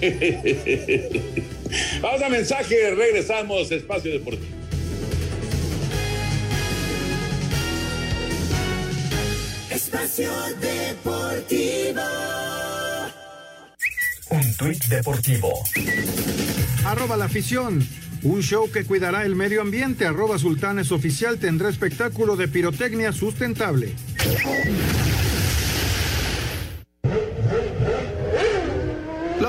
Vamos 2.03 2.23
a 2.23 2.29
mensaje, 2.29 2.95
regresamos, 2.95 3.73
Espacio 3.73 4.13
Deportivo. 4.13 4.55
Espacio 9.71 10.31
Deportivo. 10.61 12.03
Un 14.29 14.55
tuit 14.59 14.85
deportivo. 14.85 15.65
Arroba 16.85 17.17
la 17.17 17.25
afición. 17.25 17.83
Un 18.23 18.43
show 18.43 18.71
que 18.71 18.85
cuidará 18.85 19.25
el 19.25 19.35
medio 19.35 19.63
ambiente. 19.63 20.07
Arroba 20.07 20.39
Sultanes 20.39 20.93
Oficial 20.93 21.39
tendrá 21.39 21.71
espectáculo 21.71 22.37
de 22.37 22.49
pirotecnia 22.49 23.13
sustentable. 23.13 23.95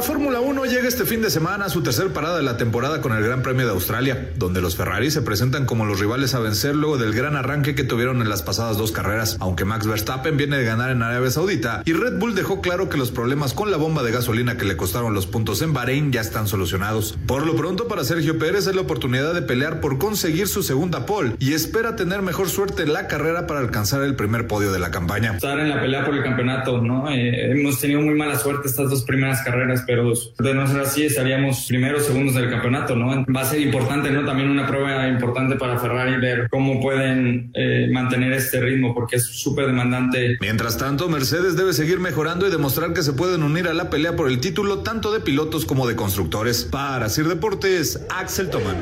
La 0.02 0.08
Fórmula 0.08 0.40
1 0.40 0.66
llega 0.66 0.88
este 0.88 1.06
fin 1.06 1.22
de 1.22 1.30
semana 1.30 1.66
a 1.66 1.70
su 1.70 1.84
tercer 1.84 2.08
parada 2.08 2.38
de 2.38 2.42
la 2.42 2.58
temporada 2.58 3.02
con 3.02 3.16
el 3.16 3.24
Gran 3.24 3.44
Premio 3.44 3.68
de 3.68 3.74
Australia, 3.74 4.32
donde 4.36 4.60
los 4.60 4.76
Ferrari 4.76 5.12
se 5.12 5.22
presentan 5.22 5.68
como 5.68 5.86
los 5.86 6.00
rivales 6.00 6.34
a 6.34 6.40
vencer 6.40 6.76
luego 6.76 6.98
del 6.98 7.14
gran 7.14 7.36
arranque 7.36 7.76
que 7.76 7.84
tuvieron 7.84 8.20
en 8.20 8.28
las 8.28 8.42
pasadas 8.42 8.80
dos 8.80 8.92
carreras, 8.92 9.38
aunque 9.40 9.64
Max 9.64 9.86
Verstappen 9.86 10.38
viene 10.38 10.58
de 10.58 10.64
ganar 10.64 10.90
en 10.90 11.04
Arabia 11.04 11.30
Saudita 11.30 11.84
y 11.86 11.94
Red 11.94 12.18
Bull 12.18 12.34
dejó 12.34 12.62
claro 12.62 12.90
que 12.90 12.98
los 12.98 13.12
problemas 13.12 13.54
con 13.54 13.70
la 13.70 13.78
bomba 13.78 14.02
de 14.02 14.12
gasolina 14.12 14.58
que 14.58 14.66
le 14.66 14.76
costaron 14.76 15.14
los 15.14 15.28
puntos 15.28 15.62
en 15.62 15.72
Bahrein 15.72 16.12
ya 16.12 16.22
están 16.22 16.48
solucionados. 16.48 17.16
Por 17.28 17.46
lo 17.46 17.56
pronto 17.56 17.88
para 17.88 18.04
Sergio 18.04 18.40
Pérez 18.40 18.66
es 18.66 18.74
la 18.74 18.82
oportunidad 18.82 19.36
de 19.36 19.44
pelear 19.44 19.82
por 19.82 20.00
conseguir 20.00 20.48
su 20.48 20.64
segunda 20.64 21.06
pole 21.06 21.36
y 21.38 21.54
espera 21.54 21.96
tener 21.96 22.24
mejor 22.24 22.50
suerte 22.50 22.82
en 22.82 22.94
la 22.94 23.06
carrera 23.06 23.46
para 23.46 23.60
alcanzar 23.60 24.02
el 24.02 24.16
primer 24.16 24.48
podio 24.48 24.72
de 24.72 24.80
la 24.80 24.90
campaña. 24.90 25.34
Estar 25.36 25.60
en 25.60 25.70
la 25.70 25.80
pelea 25.80 26.04
por 26.04 26.16
el 26.16 26.24
campeonato, 26.24 26.82
¿no? 26.82 27.08
Eh, 27.12 27.52
hemos 27.52 27.80
tenido 27.80 28.02
muy 28.02 28.16
mala 28.16 28.40
suerte 28.40 28.68
estas 28.68 28.90
dos 28.90 29.04
primeras 29.04 29.44
carreras, 29.44 29.84
pero 29.92 30.14
de 30.40 30.54
no 30.54 30.66
ser 30.68 30.80
así 30.80 31.04
estaríamos 31.04 31.66
primeros, 31.68 32.06
segundos 32.06 32.34
del 32.34 32.50
campeonato, 32.50 32.96
¿no? 32.96 33.26
Va 33.26 33.42
a 33.42 33.46
ser 33.46 33.60
importante, 33.60 34.10
¿no? 34.10 34.24
También 34.24 34.50
una 34.50 34.66
prueba 34.66 35.06
importante 35.10 35.58
para 35.58 35.78
Ferrari 35.78 36.16
ver 36.16 36.48
cómo 36.50 36.80
pueden 36.80 37.52
eh, 37.54 37.90
mantener 37.92 38.32
este 38.32 38.62
ritmo 38.62 38.96
porque 38.96 39.18
es 39.18 39.26
súper 39.26 39.66
demandante. 39.66 40.38
Mientras 40.40 40.78
tanto, 40.78 41.10
Mercedes 41.10 41.58
debe 41.58 41.74
seguir 41.74 42.00
mejorando 42.00 42.48
y 42.48 42.52
demostrar 42.52 42.94
que 42.94 43.04
se 43.04 43.12
pueden 43.12 43.44
unir 43.44 43.68
a 43.68 43.74
la 43.74 43.90
pelea 43.90 44.16
por 44.16 44.30
el 44.30 44.40
título 44.40 44.80
tanto 44.80 45.12
de 45.12 45.20
pilotos 45.20 45.66
como 45.66 45.86
de 45.86 45.98
constructores. 45.98 46.64
Para 46.64 47.10
Sir 47.10 47.28
Deportes, 47.28 48.06
Axel 48.10 48.50
Toman. 48.50 48.78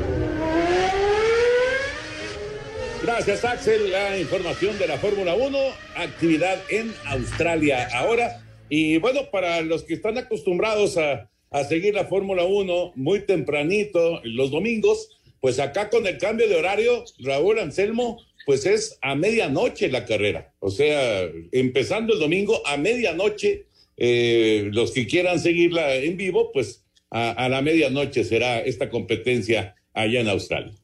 Gracias, 3.02 3.44
Axel. 3.44 3.90
La 3.90 4.16
información 4.16 4.78
de 4.78 4.86
la 4.86 4.96
Fórmula 4.96 5.34
1, 5.34 5.58
actividad 5.96 6.60
en 6.68 6.94
Australia 7.06 7.88
ahora. 7.94 8.42
Y 8.70 8.96
bueno, 8.98 9.30
para 9.30 9.60
los 9.60 9.82
que 9.82 9.94
están 9.94 10.16
acostumbrados 10.16 10.96
a, 10.96 11.28
a 11.50 11.64
seguir 11.64 11.94
la 11.94 12.06
Fórmula 12.06 12.44
1 12.44 12.92
muy 12.94 13.20
tempranito 13.26 14.20
los 14.24 14.50
domingos, 14.50 15.20
pues 15.40 15.58
acá 15.58 15.90
con 15.90 16.06
el 16.06 16.18
cambio 16.18 16.48
de 16.48 16.56
horario, 16.56 17.04
Raúl 17.18 17.58
Anselmo, 17.58 18.22
pues 18.46 18.66
es 18.66 18.98
a 19.02 19.14
medianoche 19.14 19.88
la 19.88 20.06
carrera. 20.06 20.54
O 20.60 20.70
sea, 20.70 21.28
empezando 21.52 22.14
el 22.14 22.20
domingo 22.20 22.62
a 22.66 22.76
medianoche, 22.76 23.66
eh, 23.96 24.70
los 24.72 24.92
que 24.92 25.06
quieran 25.06 25.40
seguirla 25.40 25.94
en 25.96 26.16
vivo, 26.16 26.52
pues 26.52 26.84
a, 27.10 27.32
a 27.32 27.48
la 27.48 27.62
medianoche 27.62 28.24
será 28.24 28.60
esta 28.60 28.88
competencia 28.88 29.74
allá 29.92 30.20
en 30.20 30.28
Australia. 30.28 30.79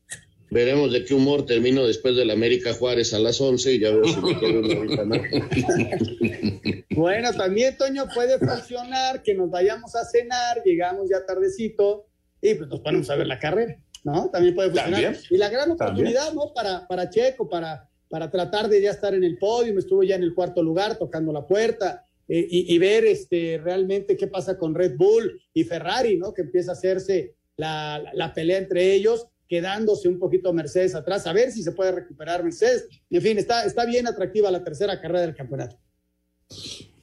Veremos 0.51 0.93
de 0.93 1.05
qué 1.05 1.13
humor 1.13 1.45
termino 1.45 1.87
después 1.87 2.15
del 2.15 2.31
América 2.31 2.73
Juárez 2.73 3.13
a 3.15 3.19
las 3.19 3.41
11 3.41 3.73
y 3.75 3.81
ya 3.81 3.91
veo 3.91 4.05
si 4.05 4.21
me 4.21 4.39
quedo 4.39 4.61
una 4.61 4.81
horita 4.81 5.05
más. 5.05 5.21
Bueno, 6.91 7.31
también, 7.35 7.77
Toño, 7.77 8.07
puede 8.15 8.39
funcionar 8.39 9.23
que 9.23 9.35
nos 9.35 9.51
vayamos 9.51 9.95
a 9.95 10.05
cenar, 10.07 10.63
llegamos 10.65 11.11
ya 11.11 11.27
tardecito 11.27 12.07
y 12.41 12.55
pues 12.55 12.71
nos 12.71 12.81
ponemos 12.81 13.11
a 13.11 13.17
ver 13.17 13.27
la 13.27 13.39
carrera, 13.39 13.77
¿no? 14.03 14.31
También 14.31 14.55
puede 14.55 14.71
funcionar. 14.71 15.03
¿También? 15.03 15.23
Y 15.29 15.37
la 15.37 15.51
gran 15.51 15.71
oportunidad, 15.73 16.33
¿no? 16.33 16.55
Para, 16.55 16.89
para 16.89 17.11
Checo, 17.11 17.51
para, 17.51 17.87
para 18.09 18.31
tratar 18.31 18.71
de 18.71 18.81
ya 18.81 18.93
estar 18.93 19.13
en 19.13 19.25
el 19.25 19.37
podio, 19.37 19.79
estuvo 19.79 20.03
ya 20.05 20.17
en 20.17 20.23
el 20.23 20.35
cuarto 20.35 20.63
lugar 20.63 20.97
tocando 20.97 21.35
la 21.35 21.47
puerta. 21.47 22.07
Eh, 22.29 22.47
y, 22.51 22.75
y, 22.75 22.79
ver 22.79 23.05
este, 23.05 23.61
realmente 23.63 24.17
qué 24.17 24.27
pasa 24.27 24.57
con 24.57 24.75
Red 24.75 24.97
Bull 24.97 25.39
y 25.53 25.65
Ferrari, 25.65 26.17
¿no? 26.17 26.33
Que 26.33 26.43
empieza 26.43 26.71
a 26.71 26.75
hacerse 26.75 27.35
la, 27.59 27.99
la, 27.99 28.15
la 28.15 28.33
pelea 28.33 28.57
entre 28.57 28.95
ellos 28.95 29.29
quedándose 29.49 30.09
un 30.09 30.19
poquito 30.19 30.53
Mercedes 30.53 30.95
atrás, 30.95 31.27
a 31.27 31.33
ver 31.33 31.53
si 31.53 31.63
se 31.63 31.73
puede 31.73 31.93
recuperar 31.93 32.43
Mercedes. 32.43 32.87
En 33.11 33.23
fin, 33.23 33.39
está, 33.39 33.65
está 33.65 33.85
bien 33.85 34.07
atractiva 34.07 34.51
la 34.51 34.65
tercera 34.65 35.01
carrera 35.01 35.23
del 35.23 35.35
campeonato. 35.35 35.79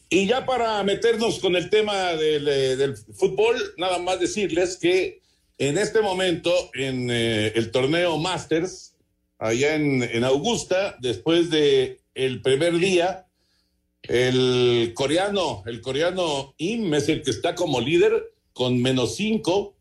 Y 0.09 0.27
ya 0.27 0.45
para 0.45 0.83
meternos 0.83 1.39
con 1.39 1.55
el 1.55 1.69
tema 1.69 2.13
del, 2.13 2.45
del 2.45 2.95
fútbol, 2.95 3.55
nada 3.77 3.97
más 3.97 4.19
decirles 4.19 4.77
que 4.77 5.21
en 5.57 5.77
este 5.77 6.01
momento, 6.01 6.51
en 6.73 7.09
eh, 7.09 7.53
el 7.55 7.71
torneo 7.71 8.17
Masters, 8.17 8.95
allá 9.37 9.75
en, 9.75 10.03
en 10.03 10.23
Augusta, 10.23 10.97
después 10.99 11.49
de 11.49 11.99
primer 12.43 12.77
día, 12.77 13.27
el 14.03 14.91
coreano, 14.93 15.63
el 15.65 15.81
coreano 15.81 16.53
Im 16.57 16.93
es 16.93 17.09
el 17.09 17.23
que 17.23 17.31
está 17.31 17.55
como 17.55 17.81
líder 17.81 18.33
con 18.53 18.81
menos 18.81 19.15
cinco, 19.15 19.75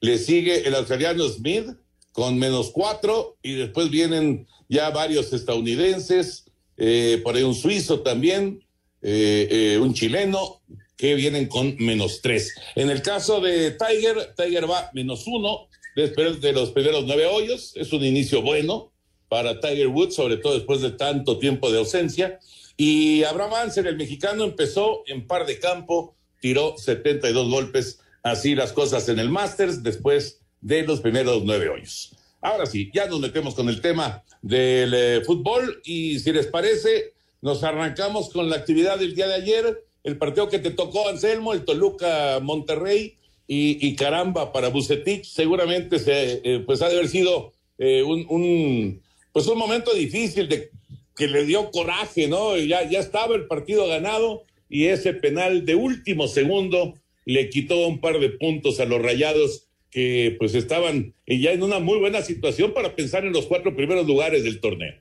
le 0.00 0.18
sigue 0.18 0.66
el 0.66 0.74
australiano 0.74 1.28
Smith 1.28 1.76
con 2.14 2.38
menos 2.38 2.70
cuatro 2.70 3.36
y 3.42 3.54
después 3.54 3.90
vienen 3.90 4.46
ya 4.68 4.90
varios 4.90 5.32
estadounidenses, 5.32 6.44
eh, 6.76 7.20
por 7.24 7.34
ahí 7.34 7.42
un 7.42 7.56
suizo 7.56 8.02
también, 8.02 8.64
eh, 9.02 9.48
eh, 9.50 9.78
un 9.80 9.94
chileno, 9.94 10.60
que 10.96 11.16
vienen 11.16 11.48
con 11.48 11.74
menos 11.80 12.20
tres. 12.22 12.54
En 12.76 12.88
el 12.88 13.02
caso 13.02 13.40
de 13.40 13.72
Tiger, 13.72 14.32
Tiger 14.36 14.70
va 14.70 14.90
menos 14.94 15.26
uno 15.26 15.66
después 15.96 16.40
de 16.40 16.52
los 16.52 16.70
primeros 16.70 17.04
nueve 17.04 17.26
hoyos, 17.26 17.72
es 17.74 17.92
un 17.92 18.04
inicio 18.04 18.42
bueno 18.42 18.92
para 19.28 19.58
Tiger 19.58 19.88
Woods, 19.88 20.14
sobre 20.14 20.36
todo 20.36 20.54
después 20.54 20.82
de 20.82 20.92
tanto 20.92 21.40
tiempo 21.40 21.72
de 21.72 21.78
ausencia. 21.78 22.38
Y 22.76 23.24
Abraham 23.24 23.54
Anser, 23.54 23.88
el 23.88 23.96
mexicano, 23.96 24.44
empezó 24.44 25.02
en 25.08 25.26
par 25.26 25.46
de 25.46 25.58
campo, 25.58 26.14
tiró 26.40 26.78
72 26.78 27.50
golpes, 27.50 27.98
así 28.22 28.54
las 28.54 28.72
cosas 28.72 29.08
en 29.08 29.18
el 29.18 29.30
Masters, 29.30 29.82
después 29.82 30.43
de 30.64 30.82
los 30.82 31.00
primeros 31.00 31.44
nueve 31.44 31.68
hoyos. 31.68 32.16
Ahora 32.40 32.64
sí, 32.66 32.90
ya 32.92 33.06
nos 33.06 33.20
metemos 33.20 33.54
con 33.54 33.68
el 33.68 33.80
tema 33.82 34.24
del 34.40 34.94
eh, 34.94 35.20
fútbol 35.24 35.80
y 35.84 36.18
si 36.18 36.32
les 36.32 36.46
parece, 36.46 37.12
nos 37.42 37.62
arrancamos 37.62 38.30
con 38.30 38.48
la 38.48 38.56
actividad 38.56 38.98
del 38.98 39.14
día 39.14 39.28
de 39.28 39.34
ayer, 39.34 39.84
el 40.02 40.16
partido 40.16 40.48
que 40.48 40.58
te 40.58 40.70
tocó, 40.70 41.08
Anselmo, 41.08 41.52
el 41.52 41.64
Toluca 41.64 42.40
Monterrey 42.42 43.16
y, 43.46 43.94
caramba 43.96 44.52
para 44.52 44.68
Bucetich, 44.68 45.26
seguramente 45.26 45.98
se, 45.98 46.40
eh, 46.42 46.62
pues 46.64 46.80
ha 46.80 46.88
de 46.88 46.94
haber 46.94 47.08
sido 47.08 47.52
eh, 47.76 48.02
un, 48.02 49.02
pues 49.32 49.46
un 49.46 49.58
momento 49.58 49.92
difícil 49.92 50.48
que 50.48 51.28
le 51.28 51.44
dio 51.44 51.70
coraje, 51.70 52.26
¿no? 52.26 52.56
Ya, 52.56 52.88
ya 52.88 53.00
estaba 53.00 53.34
el 53.36 53.46
partido 53.46 53.86
ganado 53.86 54.44
y 54.70 54.86
ese 54.86 55.12
penal 55.12 55.66
de 55.66 55.74
último 55.74 56.26
segundo 56.26 56.94
le 57.26 57.50
quitó 57.50 57.86
un 57.86 58.00
par 58.00 58.18
de 58.18 58.30
puntos 58.30 58.80
a 58.80 58.86
los 58.86 59.02
rayados 59.02 59.63
que 59.94 60.34
pues 60.40 60.56
estaban 60.56 61.14
ya 61.24 61.52
en 61.52 61.62
una 61.62 61.78
muy 61.78 62.00
buena 62.00 62.20
situación 62.20 62.74
para 62.74 62.96
pensar 62.96 63.24
en 63.24 63.32
los 63.32 63.46
cuatro 63.46 63.76
primeros 63.76 64.04
lugares 64.04 64.42
del 64.42 64.60
torneo. 64.60 64.92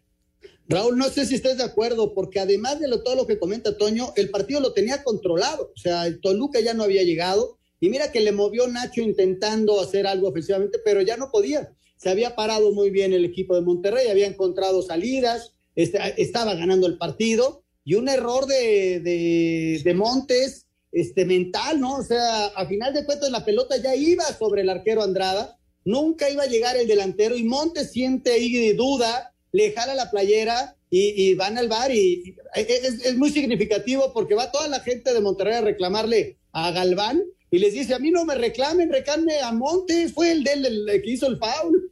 Raúl, 0.69 0.99
no 0.99 1.09
sé 1.09 1.25
si 1.25 1.33
estés 1.33 1.57
de 1.57 1.63
acuerdo, 1.63 2.13
porque 2.13 2.39
además 2.39 2.79
de 2.79 2.87
lo, 2.87 3.01
todo 3.01 3.15
lo 3.15 3.25
que 3.25 3.39
comenta 3.39 3.75
Toño, 3.75 4.13
el 4.15 4.29
partido 4.29 4.59
lo 4.59 4.71
tenía 4.71 5.03
controlado. 5.03 5.71
O 5.75 5.79
sea, 5.79 6.05
el 6.05 6.21
Toluca 6.21 6.59
ya 6.59 6.75
no 6.75 6.83
había 6.83 7.01
llegado. 7.01 7.57
Y 7.79 7.89
mira 7.89 8.11
que 8.11 8.21
le 8.21 8.31
movió 8.33 8.67
Nacho 8.67 9.01
intentando 9.01 9.81
hacer 9.81 10.05
algo 10.05 10.29
ofensivamente, 10.29 10.77
pero 10.85 11.01
ya 11.01 11.17
no 11.17 11.31
podía. 11.31 11.73
Se 11.97 12.09
había 12.09 12.35
parado 12.35 12.71
muy 12.71 12.91
bien 12.91 13.13
el 13.13 13.25
equipo 13.25 13.55
de 13.55 13.61
Monterrey, 13.61 14.09
había 14.09 14.27
encontrado 14.27 14.83
salidas, 14.83 15.53
este, 15.75 15.99
estaba 16.21 16.53
ganando 16.53 16.85
el 16.85 16.99
partido. 16.99 17.63
Y 17.83 17.95
un 17.95 18.09
error 18.09 18.45
de, 18.45 18.99
de, 18.99 19.81
de 19.83 19.93
Montes, 19.95 20.62
este, 20.93 21.25
mental, 21.25 21.79
¿no? 21.79 21.95
O 21.95 22.03
sea, 22.03 22.45
a 22.47 22.67
final 22.67 22.93
de 22.93 23.05
cuentas 23.05 23.31
la 23.31 23.43
pelota 23.43 23.77
ya 23.77 23.95
iba 23.95 24.23
sobre 24.25 24.61
el 24.61 24.69
arquero 24.69 25.03
Andrada, 25.03 25.57
nunca 25.83 26.29
iba 26.29 26.43
a 26.43 26.47
llegar 26.47 26.77
el 26.77 26.87
delantero 26.87 27.35
y 27.35 27.43
Montes 27.43 27.91
siente 27.91 28.31
ahí 28.31 28.71
duda, 28.73 29.33
le 29.51 29.71
jala 29.71 29.95
la 29.95 30.11
playera 30.11 30.75
y, 30.89 31.33
van 31.33 31.57
al 31.57 31.67
bar 31.67 31.91
y, 31.91 32.35
es, 32.55 33.17
muy 33.17 33.31
significativo 33.31 34.13
porque 34.13 34.35
va 34.35 34.51
toda 34.51 34.67
la 34.67 34.79
gente 34.81 35.11
de 35.11 35.21
Monterrey 35.21 35.55
a 35.55 35.61
reclamarle 35.61 36.37
a 36.51 36.69
Galván 36.69 37.23
y 37.49 37.57
les 37.57 37.73
dice, 37.73 37.95
a 37.95 37.99
mí 37.99 38.11
no 38.11 38.25
me 38.25 38.35
reclamen, 38.35 38.91
reclame 38.91 39.39
a 39.39 39.51
Montes, 39.51 40.13
fue 40.13 40.31
el 40.31 40.43
del 40.43 40.85
que 41.03 41.09
hizo 41.09 41.27
el 41.27 41.39
foul. 41.39 41.91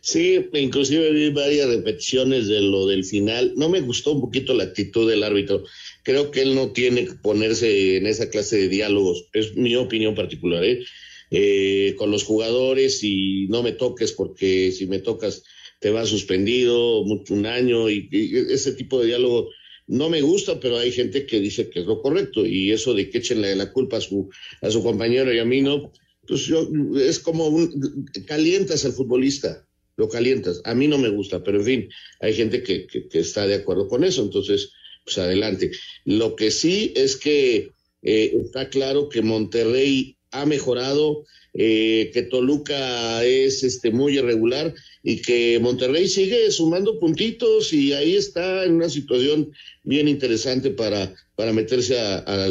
Sí, 0.00 0.44
inclusive 0.54 1.12
vi 1.12 1.30
varias 1.30 1.68
repeticiones 1.68 2.48
de 2.48 2.60
lo 2.60 2.86
del 2.86 3.04
final. 3.04 3.52
No 3.56 3.68
me 3.68 3.80
gustó 3.80 4.12
un 4.12 4.20
poquito 4.20 4.52
la 4.52 4.64
actitud 4.64 5.08
del 5.08 5.22
árbitro. 5.22 5.62
Creo 6.02 6.30
que 6.30 6.42
él 6.42 6.54
no 6.54 6.72
tiene 6.72 7.06
que 7.06 7.14
ponerse 7.14 7.96
en 7.96 8.06
esa 8.06 8.30
clase 8.30 8.56
de 8.56 8.68
diálogos. 8.68 9.28
Es 9.32 9.54
mi 9.56 9.76
opinión 9.76 10.14
particular, 10.14 10.64
¿eh? 10.64 10.84
Eh, 11.30 11.94
con 11.96 12.10
los 12.10 12.24
jugadores 12.24 13.02
y 13.02 13.46
no 13.48 13.62
me 13.62 13.72
toques 13.72 14.12
porque 14.12 14.70
si 14.70 14.86
me 14.86 14.98
tocas 14.98 15.42
te 15.80 15.90
va 15.90 16.04
suspendido 16.04 17.00
un 17.00 17.46
año 17.46 17.88
y, 17.88 18.08
ese 18.50 18.72
tipo 18.72 19.00
de 19.00 19.06
diálogo 19.06 19.48
no 19.86 20.10
me 20.10 20.20
gusta, 20.20 20.60
pero 20.60 20.78
hay 20.78 20.92
gente 20.92 21.26
que 21.26 21.40
dice 21.40 21.70
que 21.70 21.80
es 21.80 21.86
lo 21.86 22.02
correcto 22.02 22.46
y 22.46 22.70
eso 22.70 22.94
de 22.94 23.10
que 23.10 23.18
echenle 23.18 23.56
la 23.56 23.72
culpa 23.72 23.96
a 23.96 24.00
su, 24.00 24.30
a 24.60 24.70
su 24.70 24.82
compañero 24.82 25.32
y 25.32 25.38
a 25.38 25.44
mí 25.44 25.60
no, 25.60 25.90
pues 26.26 26.46
yo, 26.46 26.68
es 26.96 27.18
como 27.18 27.48
un, 27.48 28.06
calientas 28.26 28.84
al 28.84 28.92
futbolista, 28.92 29.66
lo 29.96 30.08
calientas. 30.08 30.60
A 30.64 30.74
mí 30.74 30.86
no 30.86 30.98
me 30.98 31.08
gusta, 31.08 31.42
pero 31.42 31.58
en 31.58 31.64
fin, 31.64 31.88
hay 32.20 32.34
gente 32.34 32.62
que, 32.62 32.86
que, 32.86 33.18
está 33.18 33.46
de 33.46 33.56
acuerdo 33.56 33.88
con 33.88 34.04
eso, 34.04 34.22
entonces, 34.22 34.72
pues 35.04 35.18
adelante. 35.18 35.70
Lo 36.04 36.36
que 36.36 36.50
sí 36.50 36.92
es 36.96 37.16
que 37.16 37.70
eh, 38.02 38.32
está 38.44 38.68
claro 38.68 39.08
que 39.08 39.22
Monterrey 39.22 40.16
ha 40.30 40.46
mejorado, 40.46 41.24
eh, 41.54 42.10
que 42.12 42.22
Toluca 42.22 43.22
es 43.24 43.62
este 43.62 43.90
muy 43.90 44.16
irregular 44.16 44.74
y 45.02 45.20
que 45.20 45.58
Monterrey 45.60 46.08
sigue 46.08 46.50
sumando 46.50 46.98
puntitos 46.98 47.72
y 47.72 47.92
ahí 47.92 48.16
está 48.16 48.64
en 48.64 48.74
una 48.74 48.88
situación 48.88 49.52
bien 49.84 50.08
interesante 50.08 50.70
para, 50.70 51.14
para 51.34 51.52
meterse 51.52 51.98
a, 51.98 52.48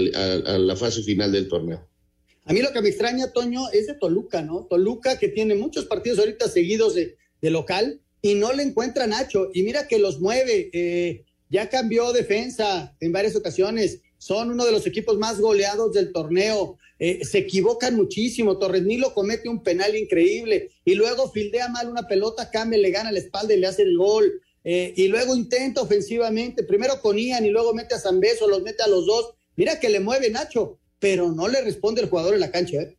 la 0.57 0.75
fase 0.75 1.01
final 1.03 1.31
del 1.31 1.47
torneo. 1.47 1.87
A 2.45 2.53
mí 2.53 2.61
lo 2.61 2.71
que 2.71 2.81
me 2.81 2.89
extraña, 2.89 3.31
Toño, 3.31 3.69
es 3.71 3.87
de 3.87 3.95
Toluca, 3.95 4.41
¿no? 4.41 4.67
Toluca 4.69 5.17
que 5.17 5.29
tiene 5.29 5.55
muchos 5.55 5.85
partidos 5.85 6.19
ahorita 6.19 6.47
seguidos 6.49 6.95
de, 6.95 7.17
local 7.41 7.99
y 8.21 8.35
no 8.35 8.53
le 8.53 8.63
encuentra 8.63 9.07
Nacho. 9.07 9.49
Y 9.53 9.63
mira 9.63 9.87
que 9.87 9.97
los 9.97 10.19
mueve, 10.19 10.69
eh, 10.73 11.23
ya 11.51 11.69
cambió 11.69 12.13
defensa 12.13 12.95
en 13.01 13.11
varias 13.11 13.35
ocasiones, 13.35 13.99
son 14.17 14.51
uno 14.51 14.65
de 14.65 14.71
los 14.71 14.87
equipos 14.87 15.17
más 15.17 15.39
goleados 15.39 15.93
del 15.93 16.13
torneo. 16.13 16.77
Eh, 16.97 17.25
se 17.25 17.39
equivocan 17.39 17.95
muchísimo. 17.95 18.57
Torres 18.57 18.83
Nilo 18.83 19.13
comete 19.13 19.49
un 19.49 19.61
penal 19.61 19.95
increíble 19.95 20.69
y 20.85 20.95
luego 20.95 21.29
fildea 21.31 21.67
mal 21.67 21.89
una 21.89 22.07
pelota, 22.07 22.49
Came 22.51 22.77
le 22.77 22.91
gana 22.91 23.11
la 23.11 23.19
espalda 23.19 23.53
y 23.53 23.59
le 23.59 23.67
hace 23.67 23.81
el 23.81 23.97
gol. 23.97 24.41
Eh, 24.63 24.93
y 24.95 25.07
luego 25.07 25.35
intenta 25.35 25.81
ofensivamente, 25.81 26.63
primero 26.63 27.01
con 27.01 27.17
Ian 27.17 27.45
y 27.45 27.49
luego 27.49 27.73
mete 27.73 27.95
a 27.95 27.99
San 27.99 28.19
Beso, 28.19 28.47
los 28.47 28.61
mete 28.61 28.83
a 28.83 28.87
los 28.87 29.05
dos. 29.05 29.33
Mira 29.55 29.79
que 29.79 29.89
le 29.89 29.99
mueve 29.99 30.29
Nacho, 30.29 30.79
pero 30.99 31.31
no 31.31 31.47
le 31.47 31.61
responde 31.61 32.01
el 32.01 32.09
jugador 32.09 32.35
en 32.35 32.39
la 32.39 32.51
cancha. 32.51 32.77
¿eh? 32.77 32.95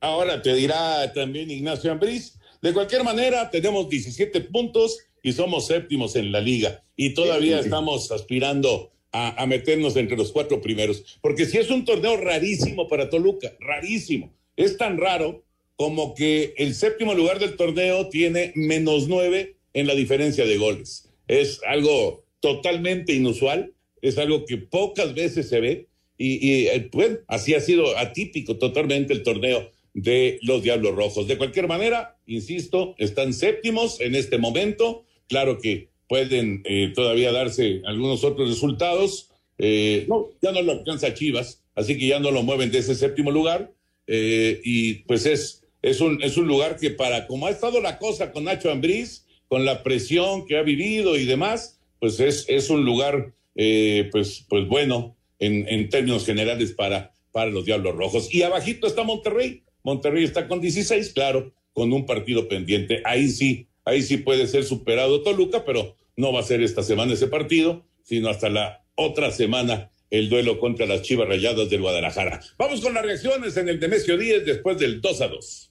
Ahora 0.00 0.42
te 0.42 0.52
dirá 0.54 1.10
también 1.14 1.50
Ignacio 1.50 1.90
Ambriz. 1.90 2.34
De 2.60 2.72
cualquier 2.72 3.04
manera, 3.04 3.48
tenemos 3.50 3.88
17 3.88 4.40
puntos 4.42 4.98
y 5.22 5.32
somos 5.32 5.66
séptimos 5.66 6.16
en 6.16 6.32
la 6.32 6.40
liga 6.40 6.82
y 6.96 7.14
todavía 7.14 7.60
estamos 7.60 8.10
aspirando 8.10 8.90
a, 9.12 9.46
meternos 9.46 9.96
entre 9.96 10.16
los 10.16 10.32
cuatro 10.32 10.60
primeros. 10.60 11.18
Porque 11.20 11.46
si 11.46 11.58
es 11.58 11.70
un 11.70 11.84
torneo 11.84 12.16
rarísimo 12.16 12.88
para 12.88 13.08
Toluca, 13.08 13.52
rarísimo. 13.60 14.32
Es 14.56 14.76
tan 14.76 14.98
raro 14.98 15.44
como 15.76 16.14
que 16.14 16.54
el 16.58 16.74
séptimo 16.74 17.14
lugar 17.14 17.38
del 17.38 17.56
torneo 17.56 18.08
tiene 18.08 18.52
menos 18.54 19.08
nueve 19.08 19.56
en 19.72 19.86
la 19.86 19.94
diferencia 19.94 20.44
de 20.44 20.58
goles. 20.58 21.08
Es 21.26 21.60
algo 21.66 22.24
totalmente 22.40 23.12
inusual, 23.12 23.72
es 24.02 24.18
algo 24.18 24.44
que 24.44 24.58
pocas 24.58 25.14
veces 25.14 25.48
se 25.48 25.60
ve 25.60 25.88
y, 26.18 26.66
eh, 26.66 26.88
bueno, 26.92 27.18
así 27.28 27.54
ha 27.54 27.60
sido 27.60 27.96
atípico 27.96 28.58
totalmente 28.58 29.12
el 29.12 29.22
torneo 29.22 29.70
de 29.94 30.38
los 30.42 30.62
Diablos 30.62 30.94
Rojos. 30.94 31.28
De 31.28 31.38
cualquier 31.38 31.68
manera, 31.68 32.16
insisto, 32.26 32.94
están 32.98 33.32
séptimos 33.32 34.00
en 34.00 34.16
este 34.16 34.38
momento. 34.38 35.04
Claro 35.28 35.58
que 35.58 35.88
pueden 36.08 36.62
eh, 36.64 36.92
todavía 36.94 37.32
darse 37.32 37.82
algunos 37.84 38.24
otros 38.24 38.48
resultados. 38.48 39.30
Eh, 39.58 40.06
no, 40.08 40.28
ya 40.40 40.52
no 40.52 40.62
lo 40.62 40.72
alcanza 40.72 41.14
Chivas, 41.14 41.62
así 41.74 41.98
que 41.98 42.06
ya 42.06 42.18
no 42.18 42.30
lo 42.30 42.42
mueven 42.42 42.70
de 42.70 42.78
ese 42.78 42.94
séptimo 42.94 43.30
lugar. 43.30 43.72
Eh, 44.06 44.60
y 44.64 44.94
pues 45.04 45.26
es, 45.26 45.64
es, 45.82 46.00
un, 46.00 46.22
es 46.22 46.36
un 46.36 46.48
lugar 46.48 46.78
que 46.78 46.90
para, 46.90 47.26
como 47.26 47.46
ha 47.46 47.50
estado 47.50 47.80
la 47.80 47.98
cosa 47.98 48.32
con 48.32 48.44
Nacho 48.44 48.70
Ambriz, 48.70 49.26
con 49.48 49.64
la 49.64 49.82
presión 49.82 50.46
que 50.46 50.56
ha 50.56 50.62
vivido 50.62 51.16
y 51.16 51.26
demás, 51.26 51.78
pues 52.00 52.20
es, 52.20 52.46
es 52.48 52.70
un 52.70 52.84
lugar 52.84 53.34
pues, 53.54 54.46
pues 54.48 54.68
bueno 54.68 55.16
en, 55.40 55.66
en 55.68 55.88
términos 55.88 56.24
generales 56.24 56.72
para, 56.72 57.12
para 57.32 57.50
los 57.50 57.64
Diablos 57.64 57.96
Rojos. 57.96 58.32
Y 58.32 58.42
abajito 58.42 58.86
está 58.86 59.02
Monterrey. 59.02 59.62
Monterrey 59.82 60.24
está 60.24 60.48
con 60.48 60.60
16, 60.60 61.12
claro, 61.12 61.52
con 61.72 61.92
un 61.92 62.06
partido 62.06 62.48
pendiente. 62.48 63.02
Ahí 63.04 63.28
sí, 63.28 63.67
ahí 63.88 64.02
sí 64.02 64.18
puede 64.18 64.46
ser 64.46 64.64
superado 64.64 65.22
Toluca, 65.22 65.64
pero 65.64 65.96
no 66.16 66.32
va 66.32 66.40
a 66.40 66.44
ser 66.44 66.62
esta 66.62 66.82
semana 66.82 67.14
ese 67.14 67.26
partido, 67.26 67.86
sino 68.02 68.28
hasta 68.28 68.48
la 68.48 68.84
otra 68.94 69.30
semana 69.30 69.90
el 70.10 70.28
duelo 70.28 70.58
contra 70.58 70.86
las 70.86 71.02
Chivas 71.02 71.28
Rayadas 71.28 71.70
del 71.70 71.80
Guadalajara. 71.80 72.40
Vamos 72.58 72.80
con 72.80 72.94
las 72.94 73.04
reacciones 73.04 73.56
en 73.56 73.68
el 73.68 73.80
Demesio 73.80 74.16
10 74.16 74.44
después 74.44 74.78
del 74.78 75.00
2 75.00 75.20
a 75.20 75.28
2. 75.28 75.70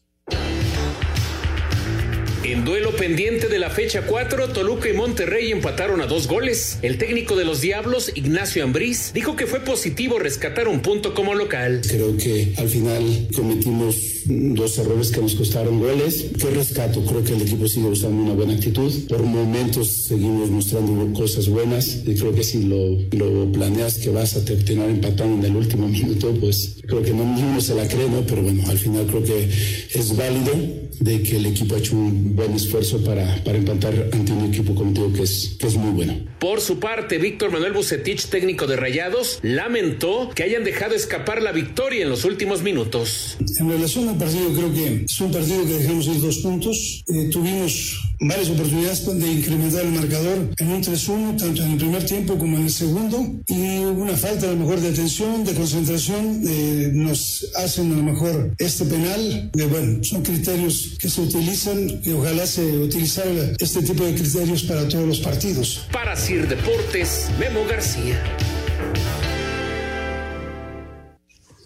En 2.43 2.63
duelo 2.63 2.91
pendiente 2.95 3.49
de 3.49 3.59
la 3.59 3.69
fecha 3.69 4.03
4, 4.03 4.49
Toluca 4.49 4.89
y 4.89 4.93
Monterrey 4.93 5.51
empataron 5.51 5.99
a 5.99 6.07
dos 6.07 6.27
goles. 6.27 6.79
El 6.81 6.97
técnico 6.97 7.35
de 7.35 7.43
los 7.43 7.59
Diablos, 7.59 8.11
Ignacio 8.15 8.63
Ambriz, 8.63 9.11
dijo 9.13 9.35
que 9.35 9.47
fue 9.47 9.59
positivo 9.59 10.17
rescatar 10.17 10.69
un 10.69 10.81
punto 10.81 11.13
como 11.13 11.35
local. 11.35 11.81
Creo 11.85 12.15
que 12.15 12.53
al 12.57 12.69
final 12.69 13.27
cometimos 13.35 14.16
dos 14.27 14.77
errores 14.77 15.11
que 15.11 15.21
nos 15.21 15.35
costaron 15.35 15.79
goles. 15.79 16.25
¿Qué 16.39 16.49
rescato? 16.49 17.03
Creo 17.05 17.23
que 17.23 17.33
el 17.33 17.41
equipo 17.41 17.67
sigue 17.67 17.87
usando 17.87 18.21
una 18.23 18.33
buena 18.33 18.53
actitud. 18.53 18.91
Por 19.07 19.23
momentos 19.23 19.87
seguimos 19.87 20.49
mostrando 20.49 21.13
cosas 21.13 21.47
buenas 21.47 22.03
y 22.05 22.15
creo 22.15 22.33
que 22.33 22.43
si 22.43 22.63
lo, 22.63 22.97
lo 23.11 23.51
planeas 23.51 23.97
que 23.99 24.09
vas 24.09 24.35
a 24.35 24.43
terminar 24.43 24.89
empatando 24.89 25.37
en 25.37 25.51
el 25.51 25.57
último 25.57 25.87
minuto, 25.87 26.33
pues 26.39 26.77
creo 26.87 27.01
que 27.01 27.13
no 27.13 27.23
ninguno 27.23 27.61
se 27.61 27.75
la 27.75 27.87
cree, 27.87 28.09
¿no? 28.09 28.21
Pero 28.25 28.43
bueno, 28.43 28.63
al 28.67 28.77
final 28.77 29.05
creo 29.07 29.23
que 29.23 29.49
es 29.93 30.15
válido 30.15 30.53
de 30.99 31.21
que 31.21 31.37
el 31.37 31.45
equipo 31.45 31.75
ha 31.75 31.79
hecho 31.79 31.95
un 31.95 32.35
buen 32.35 32.53
esfuerzo 32.53 33.03
para, 33.03 33.43
para 33.43 33.57
empatar 33.57 34.09
ante 34.11 34.31
un 34.31 34.45
equipo 34.45 34.73
contigo 34.73 35.11
que 35.13 35.23
es, 35.23 35.55
que 35.59 35.67
es 35.67 35.75
muy 35.75 35.91
bueno. 35.91 36.13
Por 36.39 36.61
su 36.61 36.79
parte, 36.79 37.17
Víctor 37.17 37.51
Manuel 37.51 37.73
Bucetich, 37.73 38.27
técnico 38.27 38.67
de 38.67 38.75
Rayados, 38.75 39.39
lamentó 39.41 40.29
que 40.35 40.43
hayan 40.43 40.63
dejado 40.63 40.93
escapar 40.93 41.41
la 41.41 41.51
victoria 41.51 42.03
en 42.03 42.09
los 42.09 42.25
últimos 42.25 42.61
minutos. 42.61 43.37
En 43.59 43.69
relación 43.69 44.07
al 44.09 44.17
partido, 44.17 44.53
creo 44.53 44.71
que 44.71 45.05
es 45.05 45.19
un 45.19 45.31
partido 45.31 45.65
que 45.65 45.73
dejamos 45.73 46.05
ir 46.05 46.21
dos 46.21 46.37
puntos. 46.37 47.03
Eh, 47.07 47.29
tuvimos 47.31 48.07
varias 48.19 48.49
oportunidades 48.49 49.05
de 49.05 49.31
incrementar 49.31 49.85
el 49.85 49.91
marcador 49.91 50.49
en 50.57 50.67
un 50.67 50.83
3-1, 50.83 51.37
tanto 51.37 51.63
en 51.63 51.71
el 51.71 51.77
primer 51.77 52.05
tiempo 52.05 52.37
como 52.37 52.57
en 52.57 52.63
el 52.63 52.71
segundo, 52.71 53.23
y 53.47 53.77
una 53.79 54.15
falta 54.15 54.47
a 54.47 54.51
lo 54.51 54.57
mejor 54.57 54.79
de 54.79 54.89
atención, 54.89 55.43
de 55.43 55.53
concentración, 55.53 56.41
eh, 56.47 56.89
nos 56.93 57.47
hacen 57.55 57.91
a 57.93 57.97
lo 57.97 58.03
mejor 58.03 58.53
este 58.57 58.85
penal, 58.85 59.51
de, 59.53 59.65
bueno, 59.65 60.03
son 60.03 60.23
criterios 60.23 60.97
que 60.99 61.09
se 61.09 61.21
utilizan 61.21 62.01
y 62.03 62.11
ojalá 62.11 62.45
se 62.47 62.65
utilizara 62.77 63.53
este 63.59 63.81
tipo 63.83 64.03
de 64.03 64.15
criterios 64.15 64.63
para 64.63 64.87
todos 64.87 65.07
los 65.07 65.19
partidos. 65.19 65.87
Para 65.91 66.15
Deportes, 66.27 67.31
Memo 67.39 67.63
García. 67.69 68.21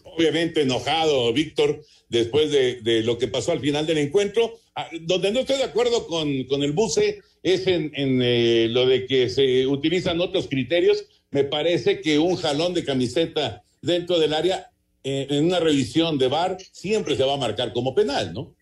Obviamente 0.04 0.62
enojado, 0.62 1.34
Víctor, 1.34 1.84
después 2.10 2.52
de, 2.52 3.02
lo 3.04 3.18
que 3.18 3.28
pasó 3.28 3.54
al 3.54 3.60
final 3.60 3.88
del 3.88 3.98
encuentro. 3.98 4.60
Ah, 4.76 4.88
donde 5.02 5.32
no 5.32 5.40
estoy 5.40 5.58
de 5.58 5.64
acuerdo 5.64 6.06
con, 6.06 6.30
el 6.30 6.72
buce 6.74 7.22
es 7.42 7.66
en, 7.66 7.92
eh, 7.96 8.68
lo 8.70 8.86
de 8.86 9.08
que 9.08 9.30
se 9.30 9.66
utilizan 9.66 10.22
otros 10.22 10.48
criterios. 10.48 11.06
Me 11.32 11.44
parece 11.44 12.00
que 12.00 12.20
un 12.20 12.36
jalón 12.36 12.76
de 12.76 12.86
camiseta 12.86 13.64
dentro 13.82 14.20
del 14.20 14.32
área, 14.32 14.70
eh, 15.04 15.26
en 15.32 15.46
una 15.46 15.60
revisión 15.60 16.20
de 16.20 16.28
VAR, 16.28 16.58
siempre 16.72 17.18
se 17.18 17.24
va 17.24 17.34
a 17.34 17.38
marcar 17.38 17.74
como 17.74 17.96
penal, 17.96 18.32
¿no? 18.32 18.54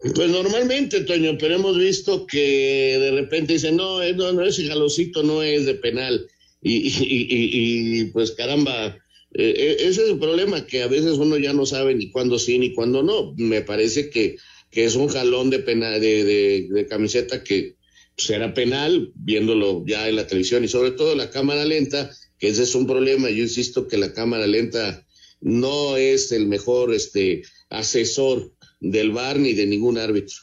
Pues 0.00 0.30
normalmente, 0.30 1.00
Toño, 1.00 1.36
pero 1.38 1.56
hemos 1.56 1.76
visto 1.76 2.24
que 2.24 2.98
de 3.00 3.10
repente 3.10 3.54
dicen, 3.54 3.76
no, 3.76 4.00
eh, 4.00 4.14
no, 4.14 4.44
ese 4.44 4.68
jalocito 4.68 5.24
no 5.24 5.42
es 5.42 5.66
de 5.66 5.74
penal. 5.74 6.28
Y, 6.62 6.92
y, 7.00 8.04
pues 8.06 8.30
caramba, 8.32 8.96
eh, 9.34 9.54
eh, 9.56 9.76
ese 9.80 10.04
es 10.04 10.10
el 10.10 10.18
problema, 10.18 10.66
que 10.66 10.82
a 10.82 10.86
veces 10.86 11.14
uno 11.18 11.36
ya 11.36 11.52
no 11.52 11.66
sabe 11.66 11.94
ni 11.96 12.10
cuándo 12.10 12.38
sí 12.38 12.60
ni 12.60 12.74
cuándo 12.74 13.02
no. 13.02 13.34
Me 13.36 13.62
parece 13.62 14.08
que, 14.08 14.36
que 14.70 14.84
es 14.84 14.94
un 14.94 15.08
jalón 15.08 15.50
de, 15.50 15.58
penal, 15.58 16.00
de, 16.00 16.68
de, 16.70 16.86
camiseta 16.86 17.42
que 17.42 17.74
será 18.16 18.54
penal, 18.54 19.10
viéndolo 19.16 19.84
ya 19.84 20.08
en 20.08 20.14
la 20.14 20.28
televisión 20.28 20.62
y 20.62 20.68
sobre 20.68 20.92
todo 20.92 21.16
la 21.16 21.30
cámara 21.30 21.64
lenta, 21.64 22.10
que 22.38 22.48
ese 22.48 22.62
es 22.62 22.74
un 22.76 22.86
problema. 22.86 23.30
Yo 23.30 23.42
insisto 23.42 23.88
que 23.88 23.98
la 23.98 24.12
cámara 24.12 24.46
lenta 24.46 25.04
no 25.40 25.96
es 25.96 26.30
el 26.30 26.46
mejor 26.46 26.94
este, 26.94 27.42
asesor 27.68 28.52
del 28.80 29.12
VAR 29.12 29.38
ni 29.38 29.52
de 29.52 29.66
ningún 29.66 29.98
árbitro. 29.98 30.36